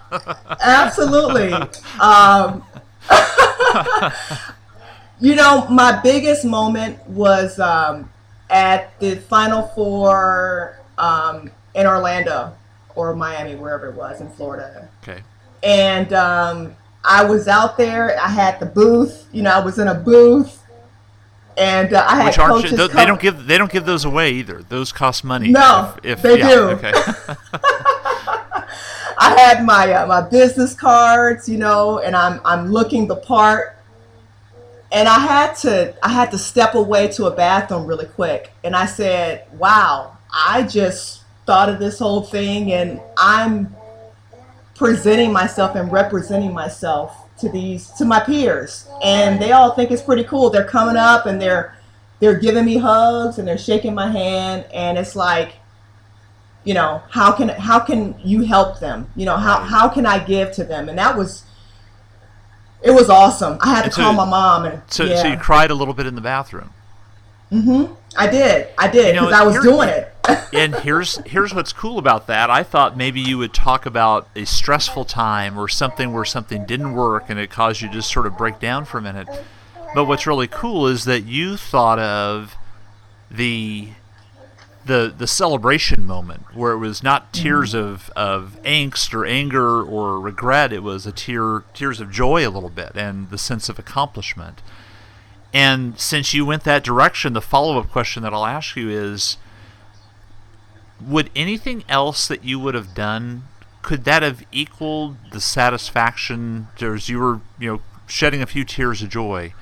absolutely. 0.61 1.53
Um, 1.99 2.63
you 5.19 5.35
know, 5.35 5.67
my 5.69 5.99
biggest 6.03 6.45
moment 6.45 7.05
was 7.07 7.59
um, 7.59 8.09
at 8.49 8.97
the 8.99 9.15
Final 9.15 9.67
Four 9.69 10.79
um, 10.97 11.51
in 11.75 11.85
Orlando 11.85 12.55
or 12.95 13.15
Miami, 13.15 13.55
wherever 13.55 13.89
it 13.89 13.95
was 13.95 14.21
in 14.21 14.29
Florida. 14.29 14.89
Okay. 15.03 15.21
And 15.63 16.13
um, 16.13 16.75
I 17.03 17.23
was 17.23 17.47
out 17.47 17.77
there. 17.77 18.19
I 18.19 18.29
had 18.29 18.59
the 18.59 18.65
booth. 18.65 19.27
You 19.31 19.43
know, 19.43 19.51
I 19.51 19.63
was 19.63 19.79
in 19.79 19.87
a 19.87 19.95
booth 19.95 20.63
and 21.57 21.93
uh, 21.93 22.05
I 22.07 22.15
had 22.15 22.25
Which 22.27 22.37
coaches. 22.37 22.77
Th- 22.77 22.91
they 22.91 23.05
don't 23.05 23.19
give 23.19 23.47
they 23.47 23.57
don't 23.57 23.71
give 23.71 23.85
those 23.85 24.05
away 24.05 24.31
either. 24.33 24.63
Those 24.69 24.91
cost 24.91 25.23
money. 25.23 25.49
No, 25.49 25.95
if, 26.03 26.05
if 26.05 26.21
they 26.21 26.37
yeah, 26.37 26.49
do. 26.49 26.61
Okay. 26.69 26.93
I 29.17 29.39
had 29.39 29.65
my 29.65 29.91
uh, 29.93 30.05
my 30.07 30.21
business 30.21 30.73
cards, 30.73 31.49
you 31.49 31.57
know, 31.57 31.99
and 31.99 32.15
I'm 32.15 32.39
I'm 32.45 32.67
looking 32.71 33.07
the 33.07 33.15
part, 33.15 33.77
and 34.91 35.07
I 35.07 35.19
had 35.19 35.55
to 35.57 35.95
I 36.03 36.09
had 36.09 36.31
to 36.31 36.37
step 36.37 36.75
away 36.75 37.07
to 37.09 37.25
a 37.25 37.31
bathroom 37.31 37.85
really 37.85 38.05
quick, 38.05 38.51
and 38.63 38.75
I 38.75 38.85
said, 38.85 39.45
"Wow, 39.53 40.17
I 40.31 40.63
just 40.63 41.23
thought 41.45 41.69
of 41.69 41.79
this 41.79 41.99
whole 41.99 42.21
thing, 42.21 42.73
and 42.73 43.01
I'm 43.17 43.75
presenting 44.75 45.33
myself 45.33 45.75
and 45.75 45.91
representing 45.91 46.53
myself." 46.53 47.23
to 47.39 47.49
these 47.49 47.89
to 47.91 48.05
my 48.05 48.19
peers. 48.19 48.87
And 49.03 49.41
they 49.41 49.51
all 49.51 49.71
think 49.71 49.91
it's 49.91 50.01
pretty 50.01 50.23
cool. 50.23 50.49
They're 50.49 50.65
coming 50.65 50.97
up 50.97 51.25
and 51.25 51.41
they're 51.41 51.75
they're 52.19 52.39
giving 52.39 52.65
me 52.65 52.77
hugs 52.77 53.37
and 53.37 53.47
they're 53.47 53.57
shaking 53.57 53.93
my 53.93 54.09
hand. 54.09 54.65
And 54.73 54.97
it's 54.97 55.15
like 55.15 55.53
you 56.67 56.73
know 56.73 57.01
how 57.09 57.31
can 57.31 57.47
how 57.47 57.79
can 57.79 58.13
you 58.23 58.41
help 58.41 58.81
them? 58.81 59.09
You 59.15 59.25
know 59.25 59.37
how 59.37 59.59
how 59.59 59.87
can 59.87 60.05
i 60.05 60.19
give 60.19 60.51
to 60.53 60.65
them? 60.65 60.89
And 60.89 60.97
that 60.97 61.15
was 61.17 61.43
it 62.81 62.91
was 62.91 63.09
awesome. 63.09 63.57
I 63.61 63.73
had 63.73 63.85
to 63.85 63.91
so, 63.91 64.01
call 64.01 64.13
my 64.13 64.25
mom 64.25 64.65
and 64.65 64.81
so, 64.87 65.05
yeah. 65.05 65.21
so 65.21 65.27
you 65.29 65.37
cried 65.37 65.71
a 65.71 65.73
little 65.73 65.93
bit 65.93 66.07
in 66.07 66.15
the 66.15 66.21
bathroom. 66.21 66.73
Mm-hmm. 67.51 67.93
I 68.17 68.27
did. 68.27 68.67
I 68.77 68.89
did 68.89 69.13
because 69.13 69.25
you 69.27 69.31
know, 69.31 69.37
i 69.37 69.43
was 69.43 69.63
doing 69.63 69.87
it. 69.89 70.13
And 70.53 70.75
here's 70.75 71.17
here's 71.25 71.53
what's 71.53 71.71
cool 71.71 71.97
about 71.97 72.27
that. 72.27 72.49
I 72.49 72.63
thought 72.63 72.97
maybe 72.97 73.21
you 73.21 73.37
would 73.37 73.53
talk 73.53 73.85
about 73.85 74.27
a 74.35 74.45
stressful 74.45 75.05
time 75.05 75.57
or 75.57 75.69
something 75.69 76.11
where 76.11 76.25
something 76.25 76.65
didn't 76.65 76.93
work 76.93 77.29
and 77.29 77.39
it 77.39 77.49
caused 77.49 77.81
you 77.81 77.87
to 77.87 77.93
just 77.93 78.11
sort 78.11 78.27
of 78.27 78.37
break 78.37 78.59
down 78.59 78.83
for 78.83 78.97
a 78.97 79.01
minute. 79.01 79.29
But 79.95 80.05
what's 80.05 80.27
really 80.27 80.47
cool 80.47 80.87
is 80.87 81.05
that 81.05 81.23
you 81.23 81.55
thought 81.55 81.99
of 81.99 82.55
the 83.31 83.89
the 84.87 85.13
the 85.15 85.27
celebration 85.27 86.05
moment 86.05 86.55
where 86.55 86.71
it 86.71 86.77
was 86.77 87.03
not 87.03 87.31
tears 87.33 87.73
mm-hmm. 87.73 87.87
of, 87.87 88.09
of 88.15 88.57
angst 88.63 89.13
or 89.13 89.25
anger 89.25 89.83
or 89.83 90.19
regret. 90.19 90.73
It 90.73 90.83
was 90.83 91.05
a 91.05 91.11
tear 91.11 91.63
tears 91.73 91.99
of 91.99 92.11
joy 92.11 92.47
a 92.47 92.49
little 92.49 92.69
bit 92.69 92.93
and 92.95 93.29
the 93.29 93.37
sense 93.37 93.69
of 93.69 93.77
accomplishment. 93.77 94.61
And 95.53 95.99
since 95.99 96.33
you 96.33 96.45
went 96.45 96.63
that 96.63 96.83
direction 96.83 97.33
the 97.33 97.41
follow-up 97.41 97.89
question 97.89 98.23
that 98.23 98.33
I'll 98.33 98.45
ask 98.45 98.75
you 98.75 98.89
is 98.89 99.37
would 100.99 101.29
anything 101.35 101.83
else 101.87 102.27
that 102.27 102.43
you 102.43 102.59
would 102.59 102.73
have 102.73 102.95
done 102.95 103.43
could 103.81 104.03
that 104.05 104.23
have 104.23 104.43
equaled 104.51 105.17
the 105.31 105.39
satisfaction? 105.39 106.67
As 106.81 107.09
you 107.09 107.19
were 107.19 107.41
you 107.59 107.71
know 107.71 107.81
shedding 108.07 108.41
a 108.41 108.47
few 108.47 108.63
tears 108.63 109.01
of 109.01 109.09
joy 109.09 109.53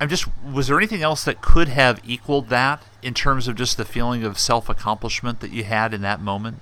i'm 0.00 0.08
just 0.08 0.26
was 0.42 0.66
there 0.66 0.78
anything 0.78 1.02
else 1.02 1.24
that 1.24 1.40
could 1.42 1.68
have 1.68 2.00
equaled 2.04 2.48
that 2.48 2.82
in 3.02 3.14
terms 3.14 3.48
of 3.48 3.56
just 3.56 3.76
the 3.76 3.84
feeling 3.84 4.24
of 4.24 4.38
self-accomplishment 4.38 5.40
that 5.40 5.52
you 5.52 5.64
had 5.64 5.94
in 5.94 6.02
that 6.02 6.20
moment? 6.20 6.60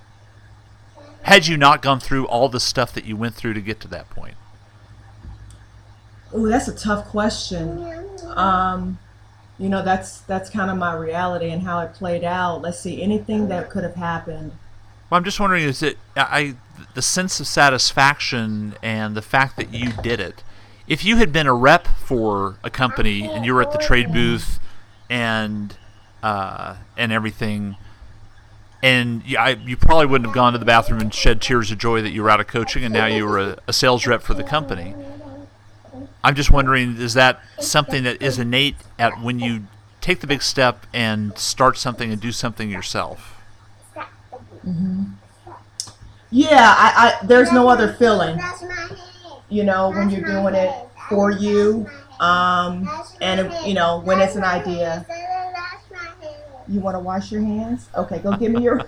Had 1.23 1.47
you 1.47 1.57
not 1.57 1.81
gone 1.81 1.99
through 1.99 2.27
all 2.27 2.49
the 2.49 2.59
stuff 2.59 2.93
that 2.93 3.05
you 3.05 3.15
went 3.17 3.35
through 3.35 3.53
to 3.53 3.61
get 3.61 3.79
to 3.81 3.87
that 3.89 4.09
point? 4.09 4.35
Oh 6.33 6.47
that's 6.47 6.67
a 6.67 6.75
tough 6.75 7.07
question. 7.07 8.07
Um 8.35 8.99
you 9.57 9.67
know 9.67 9.83
that's 9.83 10.21
that's 10.21 10.49
kind 10.49 10.71
of 10.71 10.77
my 10.77 10.93
reality 10.93 11.49
and 11.49 11.63
how 11.63 11.81
it 11.81 11.93
played 11.93 12.23
out. 12.23 12.61
Let's 12.61 12.79
see 12.79 13.01
anything 13.01 13.49
that 13.49 13.69
could 13.69 13.83
have 13.83 13.95
happened. 13.95 14.53
Well 15.09 15.17
i'm 15.17 15.23
just 15.23 15.39
wondering 15.39 15.63
is 15.63 15.81
it 15.81 15.97
i 16.15 16.55
the 16.93 17.01
sense 17.01 17.39
of 17.39 17.47
satisfaction 17.47 18.75
and 18.83 19.15
the 19.15 19.21
fact 19.21 19.57
that 19.57 19.73
you 19.73 19.91
did 20.03 20.19
it 20.19 20.43
if 20.89 21.05
you 21.05 21.15
had 21.15 21.31
been 21.31 21.47
a 21.47 21.53
rep 21.53 21.87
for 21.87 22.57
a 22.63 22.69
company 22.69 23.23
and 23.23 23.45
you 23.45 23.53
were 23.53 23.61
at 23.61 23.71
the 23.71 23.77
trade 23.77 24.11
booth 24.11 24.59
and 25.09 25.77
uh, 26.21 26.75
and 26.97 27.13
everything 27.13 27.77
and 28.81 29.23
you, 29.25 29.37
I, 29.37 29.51
you 29.51 29.77
probably 29.77 30.07
wouldn't 30.07 30.27
have 30.27 30.35
gone 30.35 30.53
to 30.53 30.59
the 30.59 30.65
bathroom 30.65 30.99
and 30.99 31.13
shed 31.13 31.41
tears 31.41 31.71
of 31.71 31.77
joy 31.77 32.01
that 32.01 32.11
you 32.11 32.23
were 32.23 32.29
out 32.29 32.41
of 32.41 32.47
coaching 32.47 32.83
and 32.83 32.93
now 32.93 33.05
you 33.05 33.25
were 33.25 33.39
a, 33.39 33.57
a 33.67 33.73
sales 33.73 34.05
rep 34.05 34.21
for 34.21 34.33
the 34.33 34.43
company 34.43 34.95
I'm 36.23 36.35
just 36.35 36.51
wondering, 36.51 36.97
is 36.97 37.13
that 37.13 37.39
something 37.59 38.03
that 38.03 38.21
is 38.21 38.39
innate 38.39 38.75
at 38.97 39.21
when 39.21 39.39
you 39.39 39.63
take 40.01 40.19
the 40.19 40.27
big 40.27 40.41
step 40.41 40.85
and 40.93 41.37
start 41.37 41.77
something 41.77 42.11
and 42.11 42.21
do 42.21 42.31
something 42.31 42.69
yourself? 42.69 43.41
Mm-hmm. 44.65 45.03
Yeah, 46.31 46.75
I, 46.77 47.19
I, 47.21 47.25
there's 47.25 47.51
no 47.51 47.69
other 47.69 47.93
feeling. 47.93 48.37
You 49.49 49.63
know, 49.63 49.89
when 49.89 50.09
you're 50.09 50.25
doing 50.25 50.55
it 50.55 50.71
for 51.09 51.31
you, 51.31 51.87
um, 52.19 52.89
and 53.21 53.51
you 53.65 53.73
know 53.73 53.99
when 54.01 54.19
it's 54.19 54.35
an 54.35 54.43
idea. 54.43 55.05
You 56.67 56.81
want 56.81 56.95
to 56.95 56.99
wash 56.99 57.31
your 57.31 57.41
hands? 57.41 57.89
Okay, 57.95 58.19
go 58.19 58.35
give 58.37 58.51
me 58.51 58.61
your. 58.61 58.77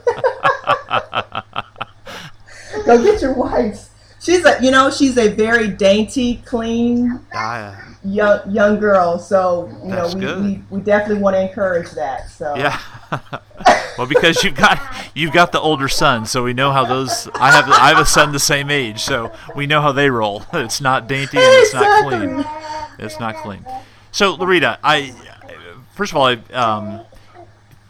go 2.85 3.03
get 3.03 3.21
your 3.21 3.33
wipes 3.33 3.91
she's 4.21 4.45
a 4.45 4.57
you 4.61 4.71
know 4.71 4.89
she's 4.89 5.17
a 5.17 5.27
very 5.29 5.67
dainty, 5.67 6.37
clean 6.45 7.19
ah, 7.33 7.95
young 8.03 8.39
young 8.49 8.79
girl. 8.79 9.19
So 9.19 9.67
you 9.83 9.89
know 9.89 10.13
we, 10.15 10.25
we, 10.41 10.63
we 10.69 10.81
definitely 10.81 11.21
want 11.21 11.35
to 11.35 11.41
encourage 11.41 11.91
that. 11.91 12.29
So 12.29 12.55
yeah. 12.55 12.79
well, 14.01 14.07
because 14.07 14.43
you've 14.43 14.55
got 14.55 14.81
you've 15.13 15.31
got 15.31 15.51
the 15.51 15.59
older 15.59 15.87
son, 15.87 16.25
so 16.25 16.43
we 16.43 16.53
know 16.53 16.71
how 16.71 16.85
those. 16.85 17.27
I 17.35 17.51
have 17.51 17.69
I 17.69 17.89
have 17.89 17.99
a 17.99 18.05
son 18.05 18.31
the 18.31 18.39
same 18.39 18.71
age, 18.71 18.99
so 18.99 19.31
we 19.55 19.67
know 19.67 19.79
how 19.79 19.91
they 19.91 20.09
roll. 20.09 20.43
It's 20.53 20.81
not 20.81 21.07
dainty 21.07 21.37
and 21.37 21.45
it's 21.45 21.71
not 21.71 22.03
clean. 22.03 22.45
It's 22.97 23.19
not 23.19 23.35
clean. 23.35 23.63
So, 24.11 24.33
Loretta, 24.33 24.79
I 24.83 25.13
first 25.93 26.13
of 26.13 26.17
all, 26.17 26.25
I, 26.25 26.37
um, 26.51 27.01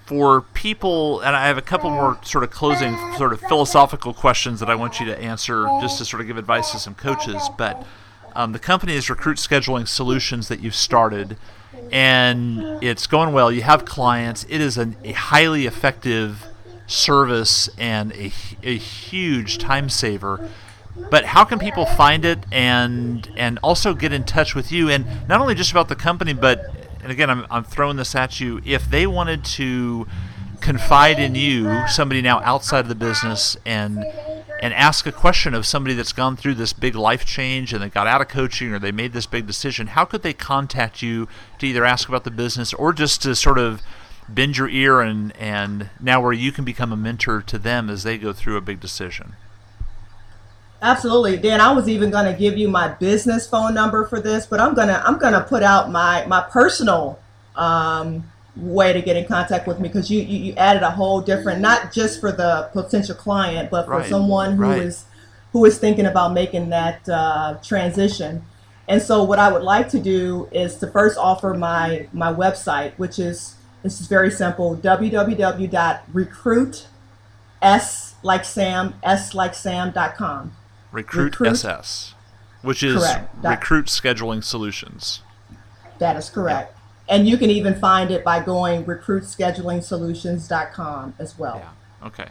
for 0.05 0.41
people, 0.41 1.21
and 1.21 1.33
I 1.33 1.47
have 1.47 1.57
a 1.57 1.61
couple 1.61 1.89
more 1.89 2.19
sort 2.23 2.43
of 2.43 2.51
closing, 2.51 2.93
sort 3.15 3.31
of 3.31 3.39
philosophical 3.39 4.13
questions 4.13 4.59
that 4.59 4.69
I 4.69 4.75
want 4.75 4.99
you 4.99 5.05
to 5.05 5.17
answer 5.17 5.65
just 5.79 5.97
to 5.99 6.05
sort 6.05 6.19
of 6.19 6.27
give 6.27 6.35
advice 6.35 6.73
to 6.73 6.79
some 6.79 6.93
coaches. 6.93 7.49
But 7.57 7.87
um, 8.35 8.51
the 8.51 8.59
company 8.59 8.95
is 8.95 9.09
Recruit 9.09 9.37
Scheduling 9.37 9.87
Solutions 9.87 10.49
that 10.49 10.59
you've 10.59 10.75
started, 10.75 11.37
and 11.91 12.81
it's 12.81 13.05
going 13.07 13.33
well. 13.33 13.51
You 13.51 13.63
have 13.63 13.85
clients. 13.85 14.45
It 14.49 14.61
is 14.61 14.77
an, 14.77 14.95
a 15.03 15.11
highly 15.11 15.65
effective 15.65 16.47
service 16.87 17.69
and 17.77 18.11
a, 18.13 18.31
a 18.63 18.77
huge 18.77 19.57
time 19.57 19.89
saver. 19.89 20.49
But 21.09 21.25
how 21.25 21.45
can 21.45 21.57
people 21.59 21.85
find 21.85 22.25
it 22.25 22.39
and 22.51 23.29
and 23.37 23.59
also 23.63 23.93
get 23.93 24.11
in 24.11 24.23
touch 24.23 24.55
with 24.55 24.71
you 24.71 24.89
and 24.89 25.05
not 25.27 25.39
only 25.39 25.55
just 25.55 25.71
about 25.71 25.87
the 25.87 25.95
company, 25.95 26.33
but 26.33 26.65
and 27.01 27.11
again, 27.11 27.29
I'm, 27.29 27.45
I'm 27.49 27.63
throwing 27.63 27.97
this 27.97 28.13
at 28.15 28.39
you. 28.39 28.61
If 28.65 28.89
they 28.89 29.07
wanted 29.07 29.43
to 29.45 30.07
confide 30.59 31.17
in 31.19 31.33
you, 31.35 31.87
somebody 31.87 32.21
now 32.21 32.39
outside 32.41 32.81
of 32.81 32.89
the 32.89 32.95
business, 32.95 33.57
and 33.65 34.05
and 34.61 34.73
ask 34.73 35.07
a 35.07 35.11
question 35.11 35.53
of 35.53 35.65
somebody 35.65 35.95
that's 35.95 36.13
gone 36.13 36.37
through 36.37 36.53
this 36.53 36.71
big 36.71 36.95
life 36.95 37.25
change 37.25 37.73
and 37.73 37.81
they 37.81 37.89
got 37.89 38.07
out 38.07 38.21
of 38.21 38.27
coaching 38.27 38.71
or 38.71 38.79
they 38.79 38.91
made 38.91 39.11
this 39.11 39.25
big 39.25 39.47
decision, 39.47 39.87
how 39.87 40.05
could 40.05 40.21
they 40.21 40.33
contact 40.33 41.01
you 41.01 41.27
to 41.57 41.65
either 41.65 41.83
ask 41.83 42.07
about 42.07 42.23
the 42.23 42.31
business 42.31 42.73
or 42.73 42.93
just 42.93 43.23
to 43.23 43.35
sort 43.35 43.57
of 43.57 43.81
bend 44.29 44.57
your 44.57 44.69
ear 44.69 45.01
and 45.01 45.35
and 45.35 45.89
now 45.99 46.21
where 46.21 46.31
you 46.31 46.51
can 46.51 46.63
become 46.63 46.93
a 46.93 46.95
mentor 46.95 47.41
to 47.41 47.57
them 47.57 47.89
as 47.89 48.03
they 48.03 48.17
go 48.17 48.31
through 48.31 48.55
a 48.55 48.61
big 48.61 48.79
decision? 48.79 49.35
Absolutely, 50.81 51.37
Dan. 51.37 51.61
I 51.61 51.71
was 51.73 51.87
even 51.87 52.09
going 52.09 52.25
to 52.25 52.33
give 52.33 52.57
you 52.57 52.67
my 52.67 52.87
business 52.87 53.47
phone 53.47 53.73
number 53.73 54.05
for 54.05 54.19
this, 54.19 54.47
but 54.47 54.59
I'm 54.59 54.73
gonna 54.73 55.01
I'm 55.05 55.19
gonna 55.19 55.41
put 55.41 55.61
out 55.61 55.91
my 55.91 56.25
my 56.25 56.41
personal 56.41 57.19
um, 57.55 58.30
way 58.57 58.91
to 58.93 59.01
get 59.01 59.15
in 59.15 59.25
contact 59.25 59.65
with 59.67 59.79
me 59.79 59.87
because 59.87 60.11
you, 60.11 60.21
you, 60.21 60.37
you 60.37 60.53
added 60.55 60.83
a 60.83 60.91
whole 60.91 61.21
different 61.21 61.61
not 61.61 61.91
just 61.93 62.19
for 62.19 62.31
the 62.31 62.69
potential 62.73 63.15
client, 63.15 63.69
but 63.71 63.85
for 63.85 63.91
Right, 63.91 64.09
someone 64.09 64.57
who 64.57 64.69
is 64.71 65.05
right. 65.07 65.15
who 65.53 65.65
is 65.65 65.77
thinking 65.77 66.05
about 66.05 66.33
making 66.33 66.69
that 66.69 67.07
uh, 67.09 67.57
transition. 67.63 68.43
And 68.87 69.01
so, 69.01 69.23
what 69.23 69.39
I 69.39 69.51
would 69.51 69.63
like 69.63 69.89
to 69.89 69.99
do 69.99 70.47
is 70.51 70.75
to 70.77 70.87
first 70.87 71.17
offer 71.17 71.53
my 71.53 72.07
my 72.11 72.33
website, 72.33 72.91
which 72.97 73.19
is 73.19 73.55
this 73.83 74.01
is 74.01 74.07
very 74.07 74.31
simple: 74.31 74.75
www.recruit 74.75 76.87
s 77.61 78.15
like 78.23 78.43
Sam 78.45 78.95
s 79.03 79.33
like 79.33 79.53
Sam.com. 79.55 80.51
Recruit, 80.91 81.23
Recruit- 81.39 81.51
SS, 81.51 82.13
which 82.63 82.83
is 82.83 83.01
Correct. 83.01 83.29
Recruit 83.43 83.85
Scheduling 83.85 84.43
Solutions. 84.43 85.21
That 85.99 86.17
is 86.17 86.29
correct. 86.29 86.75
And 87.09 87.27
you 87.27 87.37
can 87.37 87.49
even 87.49 87.75
find 87.75 88.09
it 88.11 88.23
by 88.23 88.39
going 88.41 88.85
recruitschedulingsolutions.com 88.85 91.15
as 91.19 91.37
well. 91.37 91.57
Yeah. 91.57 92.07
Okay. 92.07 92.29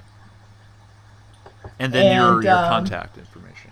And 1.78 1.92
then 1.92 2.16
your 2.16 2.42
your 2.42 2.56
um, 2.56 2.68
contact 2.68 3.18
information. 3.18 3.70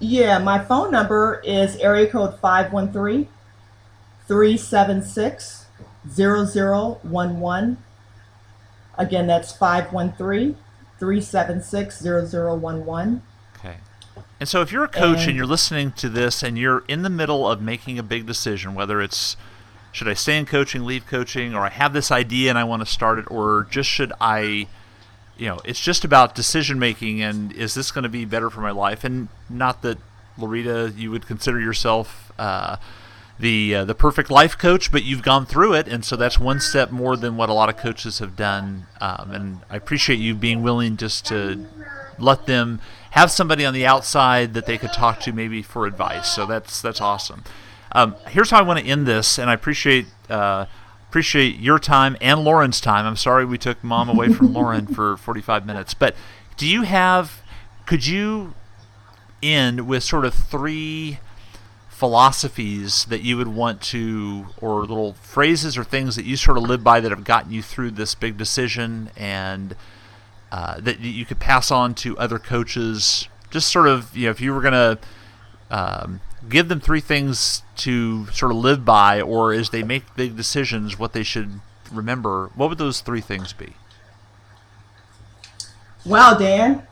Yeah, 0.00 0.38
my 0.38 0.58
phone 0.58 0.90
number 0.90 1.40
is 1.44 1.76
area 1.76 2.10
code 2.10 2.40
513 2.40 3.28
376 4.26 5.66
0011. 6.14 7.76
Again, 8.98 9.26
that's 9.26 9.52
513 9.52 10.56
376 10.98 12.02
0011. 12.02 13.22
Okay. 13.58 13.76
And 14.38 14.48
so 14.48 14.62
if 14.62 14.72
you're 14.72 14.84
a 14.84 14.88
coach 14.88 15.20
and, 15.20 15.28
And- 15.28 15.36
you're 15.36 15.46
listening 15.46 15.92
to 15.92 16.08
this 16.08 16.42
and 16.42 16.58
you're 16.58 16.84
in 16.88 17.02
the 17.02 17.10
middle 17.10 17.50
of 17.50 17.60
making 17.60 17.98
a 17.98 18.02
big 18.02 18.26
decision, 18.26 18.74
whether 18.74 19.00
it's 19.00 19.36
should 19.92 20.08
I 20.08 20.14
stay 20.14 20.38
in 20.38 20.46
coaching, 20.46 20.84
leave 20.84 21.06
coaching, 21.06 21.54
or 21.54 21.60
I 21.60 21.70
have 21.70 21.92
this 21.92 22.10
idea 22.10 22.50
and 22.50 22.58
I 22.58 22.64
want 22.64 22.80
to 22.80 22.86
start 22.86 23.18
it, 23.18 23.30
or 23.30 23.66
just 23.70 23.88
should 23.88 24.12
I, 24.20 24.66
you 25.36 25.46
know, 25.46 25.60
it's 25.64 25.80
just 25.80 26.04
about 26.04 26.34
decision 26.34 26.78
making 26.78 27.20
and 27.22 27.52
is 27.52 27.74
this 27.74 27.90
going 27.90 28.04
to 28.04 28.08
be 28.08 28.24
better 28.24 28.50
for 28.50 28.60
my 28.60 28.70
life? 28.70 29.04
And 29.04 29.28
not 29.48 29.82
that 29.82 29.98
Loretta, 30.38 30.92
you 30.96 31.10
would 31.10 31.26
consider 31.26 31.60
yourself 31.60 32.32
uh, 32.38 32.76
the 33.38 33.74
uh, 33.74 33.84
the 33.84 33.94
perfect 33.94 34.30
life 34.30 34.56
coach, 34.56 34.92
but 34.92 35.02
you've 35.02 35.22
gone 35.22 35.46
through 35.46 35.74
it, 35.74 35.88
and 35.88 36.04
so 36.04 36.14
that's 36.14 36.38
one 36.38 36.60
step 36.60 36.90
more 36.90 37.16
than 37.16 37.36
what 37.36 37.48
a 37.48 37.52
lot 37.52 37.68
of 37.68 37.76
coaches 37.76 38.18
have 38.18 38.36
done. 38.36 38.86
Um, 39.00 39.30
and 39.32 39.60
I 39.70 39.76
appreciate 39.76 40.18
you 40.18 40.34
being 40.34 40.62
willing 40.62 40.96
just 40.96 41.26
to 41.26 41.66
let 42.18 42.46
them 42.46 42.80
have 43.12 43.30
somebody 43.30 43.64
on 43.64 43.74
the 43.74 43.86
outside 43.86 44.54
that 44.54 44.66
they 44.66 44.78
could 44.78 44.92
talk 44.92 45.20
to 45.20 45.32
maybe 45.32 45.62
for 45.62 45.86
advice. 45.86 46.28
So 46.28 46.46
that's 46.46 46.80
that's 46.80 47.00
awesome. 47.00 47.44
Um, 47.92 48.14
here's 48.28 48.50
how 48.50 48.58
I 48.58 48.62
want 48.62 48.78
to 48.78 48.86
end 48.86 49.06
this, 49.06 49.38
and 49.38 49.50
I 49.50 49.54
appreciate 49.54 50.06
uh, 50.28 50.66
appreciate 51.08 51.56
your 51.56 51.78
time 51.78 52.16
and 52.20 52.44
Lauren's 52.44 52.80
time. 52.80 53.04
I'm 53.04 53.16
sorry 53.16 53.44
we 53.44 53.58
took 53.58 53.82
mom 53.82 54.08
away 54.08 54.28
from 54.28 54.52
Lauren 54.52 54.86
for 54.86 55.16
45 55.16 55.66
minutes, 55.66 55.94
but 55.94 56.14
do 56.56 56.66
you 56.66 56.82
have? 56.82 57.42
Could 57.86 58.06
you 58.06 58.54
end 59.42 59.88
with 59.88 60.04
sort 60.04 60.24
of 60.24 60.34
three 60.34 61.18
philosophies 61.88 63.04
that 63.06 63.22
you 63.22 63.36
would 63.36 63.48
want 63.48 63.82
to, 63.82 64.46
or 64.60 64.80
little 64.80 65.14
phrases 65.14 65.76
or 65.76 65.84
things 65.84 66.16
that 66.16 66.24
you 66.24 66.36
sort 66.36 66.56
of 66.56 66.62
live 66.62 66.84
by 66.84 67.00
that 67.00 67.10
have 67.10 67.24
gotten 67.24 67.52
you 67.52 67.62
through 67.62 67.90
this 67.90 68.14
big 68.14 68.38
decision 68.38 69.10
and 69.16 69.74
uh, 70.52 70.80
that 70.80 71.00
you 71.00 71.26
could 71.26 71.40
pass 71.40 71.70
on 71.70 71.94
to 71.94 72.16
other 72.18 72.38
coaches? 72.38 73.28
Just 73.50 73.68
sort 73.68 73.88
of, 73.88 74.16
you 74.16 74.26
know, 74.26 74.30
if 74.30 74.40
you 74.40 74.54
were 74.54 74.60
going 74.60 74.72
to 74.72 74.98
um, 75.70 76.20
give 76.48 76.68
them 76.68 76.80
three 76.80 77.00
things 77.00 77.62
to 77.76 78.26
sort 78.26 78.52
of 78.52 78.58
live 78.58 78.84
by, 78.84 79.20
or 79.20 79.52
as 79.52 79.70
they 79.70 79.82
make 79.82 80.14
big 80.16 80.36
decisions, 80.36 80.98
what 80.98 81.12
they 81.12 81.22
should 81.22 81.60
remember, 81.92 82.50
what 82.54 82.68
would 82.68 82.78
those 82.78 83.00
three 83.00 83.20
things 83.20 83.52
be? 83.52 83.74
Wow, 86.04 86.34
Dan, 86.34 86.86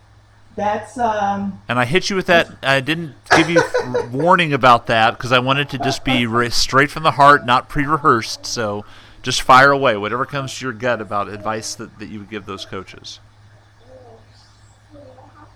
that's 0.55 0.99
um, 0.99 1.61
And 1.68 1.78
I 1.78 1.84
hit 1.84 2.11
you 2.11 2.16
with 2.16 2.26
that. 2.26 2.51
I 2.62 2.80
didn't 2.80 3.14
give 3.36 3.49
you 3.49 3.62
warning 4.12 4.53
about 4.53 4.86
that 4.88 5.12
because 5.12 5.32
I 5.32 5.38
wanted 5.38 5.70
to 5.70 5.78
just 5.78 6.05
be 6.05 6.26
straight 6.51 6.90
from 6.90 7.05
the 7.05 7.12
heart, 7.12 7.46
not 7.46 7.68
pre-rehearsed. 7.68 8.44
So 8.44 8.84
just 9.22 9.42
fire 9.42 9.70
away, 9.70 9.96
whatever 9.96 10.26
comes 10.26 10.59
to 10.59 10.64
your 10.64 10.72
gut 10.72 11.01
about 11.01 11.28
advice 11.28 11.74
that, 11.76 11.99
that 11.99 12.07
you 12.07 12.18
would 12.18 12.30
give 12.30 12.44
those 12.46 12.64
coaches. 12.64 13.20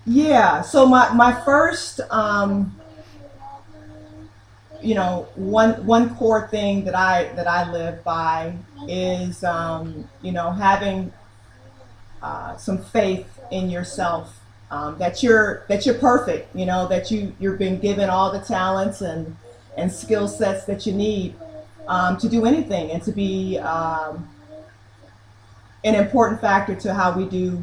Yeah. 0.07 0.63
So 0.63 0.87
my 0.87 1.13
my 1.13 1.33
first, 1.45 2.01
um, 2.11 2.75
you 4.83 4.95
know, 4.95 5.29
one 5.35 5.85
one 5.87 6.15
core 6.17 6.49
thing 6.49 6.85
that 6.85 6.95
I 6.95 7.25
that 7.35 7.47
I 7.47 7.71
live 7.71 8.03
by 8.05 8.55
is, 8.89 9.45
um, 9.45 10.09
you 10.23 10.33
know, 10.33 10.51
having 10.51 11.13
uh, 12.23 12.57
some 12.57 12.79
faith 12.79 13.27
in 13.51 13.71
yourself. 13.71 14.39
Um, 14.71 14.97
that 14.99 15.23
you're 15.23 15.65
that 15.69 15.85
you're 15.85 15.97
perfect. 15.97 16.55
You 16.57 16.65
know 16.65 16.89
that 16.89 17.11
you 17.11 17.35
you've 17.39 17.59
been 17.59 17.79
given 17.79 18.09
all 18.09 18.33
the 18.33 18.41
talents 18.41 19.03
and 19.03 19.37
and 19.77 19.93
skill 19.93 20.29
sets 20.29 20.65
that 20.65 20.87
you 20.87 20.93
need 20.95 21.35
um, 21.89 22.17
to 22.19 22.29
do 22.29 22.47
anything 22.47 22.91
and 22.91 23.03
to 23.03 23.13
be 23.13 23.59
um, 23.59 24.29
an 25.85 25.95
important 25.95 26.41
factor 26.41 26.75
to 26.75 26.95
how 26.95 27.13
we 27.17 27.27
do, 27.27 27.63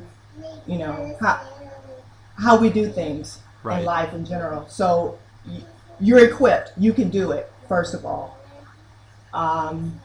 you 0.68 0.78
know, 0.78 1.16
how 1.20 1.42
how 2.38 2.58
we 2.58 2.70
do 2.70 2.90
things 2.90 3.40
Right. 3.64 3.80
in 3.80 3.86
life 3.86 4.14
in 4.14 4.24
general. 4.24 4.68
So 4.70 5.18
you're 6.00 6.26
equipped. 6.26 6.74
You 6.78 6.94
can 6.94 7.10
do 7.10 7.32
it. 7.32 7.52
First 7.68 7.94
of 7.94 8.06
all. 8.06 8.38
Um, 9.34 10.00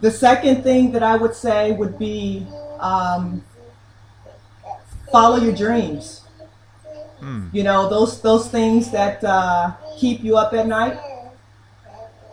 the 0.00 0.10
second 0.10 0.62
thing 0.62 0.92
that 0.92 1.02
I 1.02 1.16
would 1.16 1.34
say 1.34 1.72
would 1.72 1.98
be 1.98 2.46
um, 2.80 3.44
follow 5.10 5.36
your 5.36 5.54
dreams. 5.54 6.22
Hmm. 7.20 7.48
You 7.52 7.62
know 7.62 7.88
those 7.88 8.20
those 8.20 8.48
things 8.48 8.90
that 8.90 9.22
uh, 9.22 9.72
keep 9.96 10.24
you 10.24 10.36
up 10.36 10.52
at 10.54 10.66
night. 10.66 10.98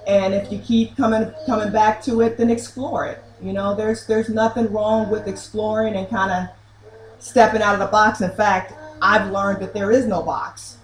And 0.08 0.34
if 0.34 0.52
you 0.52 0.58
keep 0.58 0.98
coming 0.98 1.32
coming 1.46 1.72
back 1.72 2.02
to 2.04 2.22
it, 2.22 2.38
then 2.38 2.50
explore 2.50 3.06
it. 3.06 3.24
You 3.40 3.54
know, 3.54 3.76
there's 3.76 4.08
there's 4.08 4.30
nothing 4.30 4.72
wrong 4.74 5.10
with 5.12 5.28
exploring 5.28 5.96
and 5.96 6.10
kind 6.10 6.32
of 6.32 7.24
stepping 7.24 7.62
out 7.62 7.76
of 7.76 7.80
the 7.80 7.86
box. 7.86 8.22
In 8.22 8.32
fact, 8.32 8.74
I've 9.02 9.32
learned 9.32 9.62
that 9.62 9.74
there 9.74 9.92
is 9.92 10.06
no 10.06 10.22
box. 10.22 10.78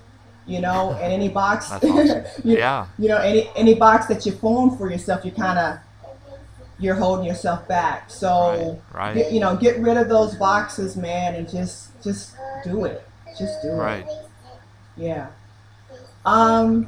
You 0.48 0.62
know, 0.62 0.92
and 1.02 1.12
any 1.12 1.30
box, 1.30 1.72
awesome. 1.72 2.24
you, 2.44 2.58
Yeah. 2.58 2.86
you 3.00 3.08
know, 3.10 3.18
any 3.18 3.50
any 3.56 3.74
box 3.74 4.06
that 4.08 4.26
you 4.26 4.32
form 4.34 4.78
for 4.78 4.90
yourself, 4.92 5.26
you 5.26 5.32
kind 5.32 5.58
of 5.60 5.80
you're 6.78 6.96
holding 6.96 7.26
yourself 7.26 7.66
back. 7.70 8.10
So, 8.12 8.80
Right, 8.94 9.02
right. 9.08 9.16
get- 9.16 9.32
you 9.32 9.40
know, 9.40 9.56
get 9.56 9.80
rid 9.80 9.98
of 9.98 10.10
those 10.10 10.36
boxes, 10.36 10.96
man, 10.98 11.36
and 11.36 11.50
just 11.50 11.90
just 12.04 12.36
do 12.64 12.86
it. 12.86 13.08
Just 13.40 13.62
do 13.62 13.70
it. 13.70 13.76
Right. 13.76 14.08
Yeah. 14.98 15.28
Um, 16.26 16.88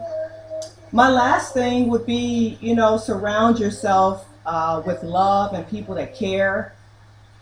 my 0.91 1.09
last 1.09 1.53
thing 1.53 1.89
would 1.89 2.05
be, 2.05 2.57
you 2.61 2.75
know, 2.75 2.97
surround 2.97 3.59
yourself 3.59 4.25
uh, 4.45 4.81
with 4.85 5.03
love 5.03 5.53
and 5.53 5.67
people 5.67 5.95
that 5.95 6.15
care, 6.15 6.73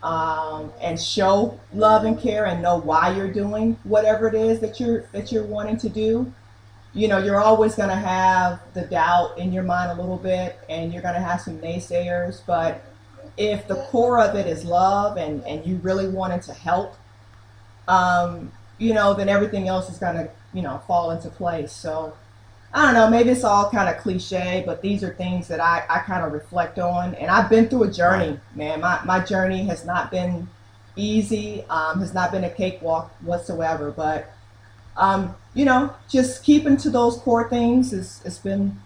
um, 0.04 0.72
and 0.82 1.00
show 1.00 1.60
love 1.74 2.04
and 2.04 2.20
care, 2.20 2.46
and 2.46 2.62
know 2.62 2.78
why 2.78 3.16
you're 3.16 3.32
doing 3.32 3.78
whatever 3.84 4.28
it 4.28 4.36
is 4.36 4.60
that 4.60 4.80
you're 4.80 5.02
that 5.12 5.32
you're 5.32 5.46
wanting 5.46 5.78
to 5.78 5.90
do. 5.90 6.34
You 6.94 7.08
know, 7.10 7.18
you're 7.18 7.42
always 7.42 7.76
going 7.76 7.90
to 7.90 7.96
have 7.96 8.62
the 8.74 8.84
doubt 8.84 9.38
in 9.38 9.52
your 9.52 9.64
mind 9.64 9.92
a 9.92 10.02
little 10.02 10.18
bit, 10.18 10.58
and 10.70 10.94
you're 10.94 11.02
going 11.02 11.16
to 11.16 11.20
have 11.20 11.42
some 11.42 11.60
naysayers. 11.60 12.42
But 12.46 12.84
if 13.38 13.68
the 13.68 13.76
core 13.76 14.20
of 14.22 14.36
it 14.36 14.48
is 14.48 14.64
love, 14.64 15.18
and 15.18 15.44
and 15.46 15.66
you 15.66 15.78
really 15.78 16.08
wanted 16.08 16.42
to 16.44 16.54
help, 16.54 16.96
um, 17.88 18.52
you 18.78 18.94
know, 18.94 19.14
then 19.14 19.30
everything 19.30 19.68
else 19.68 19.90
is 19.90 19.98
gonna, 19.98 20.30
you 20.54 20.62
know, 20.62 20.82
fall 20.88 21.12
into 21.12 21.30
place. 21.30 21.72
So 21.72 22.16
I 22.76 22.82
don't 22.82 22.94
know, 22.94 23.10
maybe 23.10 23.30
it's 23.30 23.46
all 23.46 23.70
kind 23.72 23.88
of 23.88 24.02
cliche, 24.02 24.62
but 24.66 24.82
these 24.82 25.02
are 25.02 25.14
things 25.14 25.48
that 25.48 25.62
I, 25.62 25.86
I 25.90 26.00
kind 26.00 26.26
of 26.26 26.34
reflect 26.34 26.78
on. 26.78 27.16
And 27.16 27.32
I've 27.32 27.50
been 27.50 27.70
through 27.70 27.84
a 27.84 27.92
journey, 27.92 28.38
man. 28.54 28.82
My, 28.82 29.00
my 29.06 29.22
journey 29.22 29.64
has 29.68 29.86
not 29.86 30.12
been 30.12 30.50
easy, 30.98 31.64
um, 31.70 32.02
has 32.02 32.14
not 32.14 32.34
been 32.34 32.44
a 32.44 32.50
cakewalk 32.50 33.16
whatsoever. 33.22 33.92
But, 33.92 34.30
um, 34.98 35.38
you 35.54 35.64
know, 35.64 35.96
just 36.10 36.44
keeping 36.44 36.76
to 36.78 36.90
those 36.90 37.16
core 37.20 37.50
things 37.50 37.94
is, 37.94 38.22
it's 38.26 38.40
been, 38.40 38.78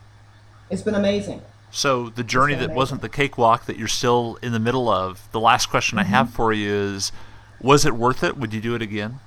it's 0.70 0.84
been 0.84 0.94
amazing. 0.94 1.42
So 1.72 2.10
the 2.10 2.24
journey 2.24 2.54
that 2.54 2.70
wasn't 2.70 3.02
the 3.02 3.10
cakewalk 3.10 3.66
that 3.66 3.78
you're 3.78 3.88
still 3.88 4.38
in 4.44 4.52
the 4.52 4.60
middle 4.60 4.88
of. 4.88 5.28
The 5.32 5.40
last 5.40 5.66
question 5.72 5.98
mm-hmm. 5.98 6.14
I 6.14 6.16
have 6.16 6.28
mm-hmm. 6.28 6.36
for 6.36 6.54
you 6.54 6.72
is, 6.72 7.12
was 7.60 7.88
it 7.88 7.96
worth 7.96 8.24
it? 8.24 8.38
Would 8.38 8.54
you 8.54 8.62
do 8.62 8.76
it 8.76 8.84
again? 8.84 9.20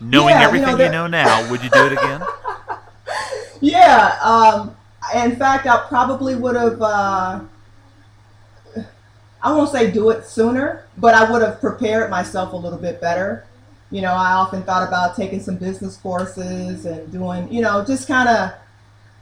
Knowing 0.00 0.30
yeah, 0.30 0.42
everything 0.42 0.70
you 0.70 0.78
know, 0.78 0.84
you 0.84 0.90
know, 0.90 1.06
now, 1.06 1.50
would 1.50 1.62
you 1.62 1.68
do 1.68 1.84
it 1.84 1.92
again? 1.92 2.22
yeah. 3.60 4.18
Um, 4.22 4.76
in 5.14 5.36
fact, 5.36 5.66
I 5.66 5.86
probably 5.88 6.34
would 6.34 6.56
have. 6.56 6.80
Uh, 6.80 7.40
I 9.40 9.52
won't 9.52 9.70
say 9.70 9.90
do 9.90 10.10
it 10.10 10.26
sooner, 10.26 10.86
but 10.96 11.14
I 11.14 11.30
would 11.30 11.42
have 11.42 11.60
prepared 11.60 12.10
myself 12.10 12.52
a 12.52 12.56
little 12.56 12.78
bit 12.78 13.00
better. 13.00 13.46
You 13.90 14.02
know, 14.02 14.12
I 14.12 14.32
often 14.32 14.62
thought 14.62 14.86
about 14.86 15.16
taking 15.16 15.40
some 15.40 15.56
business 15.56 15.96
courses 15.96 16.84
and 16.84 17.10
doing, 17.10 17.50
you 17.52 17.62
know, 17.62 17.84
just 17.84 18.08
kind 18.08 18.28
of. 18.28 18.52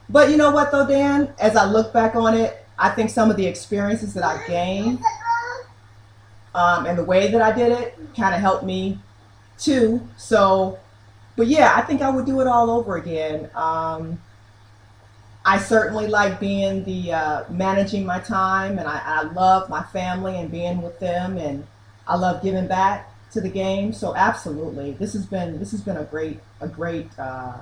But 0.09 0.29
you 0.29 0.37
know 0.37 0.51
what, 0.51 0.71
though, 0.71 0.87
Dan? 0.87 1.33
As 1.39 1.55
I 1.55 1.65
look 1.65 1.93
back 1.93 2.15
on 2.15 2.33
it, 2.33 2.65
I 2.79 2.89
think 2.89 3.09
some 3.09 3.29
of 3.29 3.37
the 3.37 3.45
experiences 3.45 4.13
that 4.13 4.23
I 4.23 4.45
gained 4.47 4.99
um, 6.55 6.85
and 6.85 6.97
the 6.97 7.03
way 7.03 7.31
that 7.31 7.41
I 7.41 7.51
did 7.51 7.71
it 7.71 7.97
kind 8.15 8.33
of 8.33 8.41
helped 8.41 8.63
me 8.63 8.99
too. 9.57 10.07
So, 10.17 10.79
but 11.35 11.47
yeah, 11.47 11.73
I 11.75 11.81
think 11.81 12.01
I 12.01 12.09
would 12.09 12.25
do 12.25 12.41
it 12.41 12.47
all 12.47 12.69
over 12.69 12.97
again. 12.97 13.49
Um, 13.53 14.19
I 15.47 15.59
certainly 15.59 16.07
like 16.07 16.41
being 16.41 16.83
the 16.83 17.13
uh, 17.13 17.43
managing 17.49 18.05
my 18.05 18.19
time, 18.19 18.77
and 18.77 18.85
I, 18.85 19.01
I 19.05 19.21
love 19.31 19.69
my 19.69 19.81
family 19.81 20.35
and 20.35 20.51
being 20.51 20.81
with 20.81 20.99
them, 20.99 21.37
and 21.37 21.65
I 22.05 22.17
love 22.17 22.43
giving 22.43 22.67
back 22.67 23.09
to 23.31 23.39
the 23.39 23.47
game. 23.47 23.93
So 23.93 24.13
absolutely, 24.13 24.91
this 24.91 25.13
has 25.13 25.25
been 25.25 25.57
this 25.57 25.71
has 25.71 25.79
been 25.79 25.95
a 25.95 26.03
great 26.03 26.41
a 26.59 26.67
great 26.67 27.07
uh, 27.17 27.53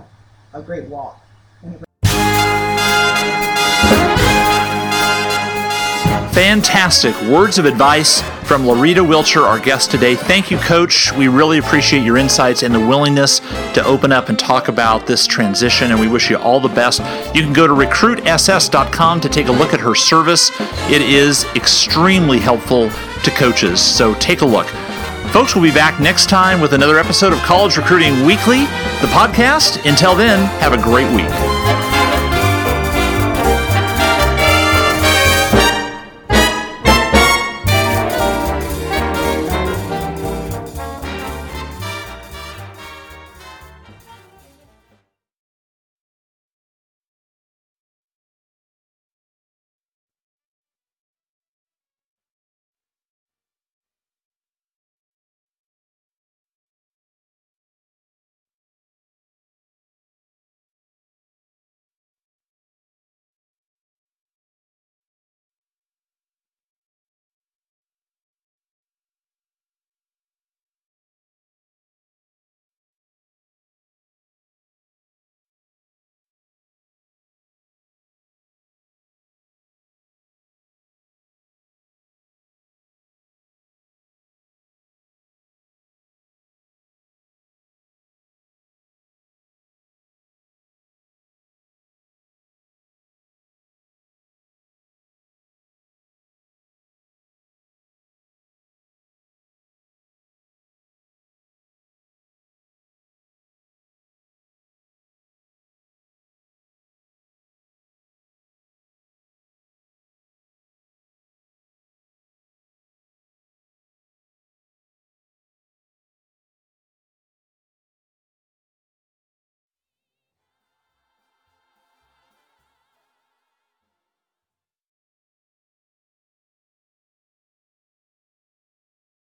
a 0.54 0.64
great 0.64 0.90
walk. 0.90 1.22
Fantastic 6.34 7.16
words 7.30 7.60
of 7.60 7.66
advice 7.66 8.22
from 8.46 8.66
Loretta 8.66 9.02
Wilcher, 9.02 9.44
our 9.44 9.60
guest 9.60 9.92
today. 9.92 10.16
Thank 10.16 10.50
you, 10.50 10.58
Coach. 10.58 11.14
We 11.14 11.28
really 11.28 11.60
appreciate 11.60 12.04
your 12.04 12.18
insights 12.18 12.64
and 12.64 12.74
the 12.74 12.80
willingness 12.80 13.42
to 13.76 13.86
open 13.86 14.12
up 14.12 14.30
and 14.30 14.40
talk 14.40 14.68
about 14.68 15.06
this 15.06 15.28
transition, 15.28 15.92
and 15.92 16.00
we 16.00 16.08
wish 16.08 16.30
you 16.30 16.38
all 16.38 16.60
the 16.60 16.70
best. 16.70 17.00
You 17.36 17.44
can 17.44 17.54
go 17.54 17.68
to 17.68 17.74
recruitss.com 17.74 19.22
to 19.22 19.30
take 19.30 19.48
a 19.48 19.52
look 19.52 19.74
at 19.74 19.80
her 19.80 19.94
service. 19.94 20.52
It 20.90 21.02
is 21.02 21.46
extremely 21.56 22.40
helpful 22.40 22.90
to 22.90 23.32
coaches, 23.32 23.80
so 23.82 24.14
take 24.16 24.42
a 24.42 24.46
look. 24.46 24.68
Folks, 25.32 25.54
we'll 25.54 25.64
be 25.64 25.72
back 25.72 26.00
next 26.00 26.30
time 26.30 26.62
with 26.62 26.74
another 26.74 26.98
episode 26.98 27.34
of 27.34 27.40
College 27.40 27.78
Recruiting 27.78 28.26
Weekly, 28.26 28.62
the 29.02 29.10
podcast. 29.12 29.86
Until 29.88 30.16
then, 30.16 30.46
have 30.62 30.74
a 30.74 30.82
great 30.82 31.14
week. 31.14 31.85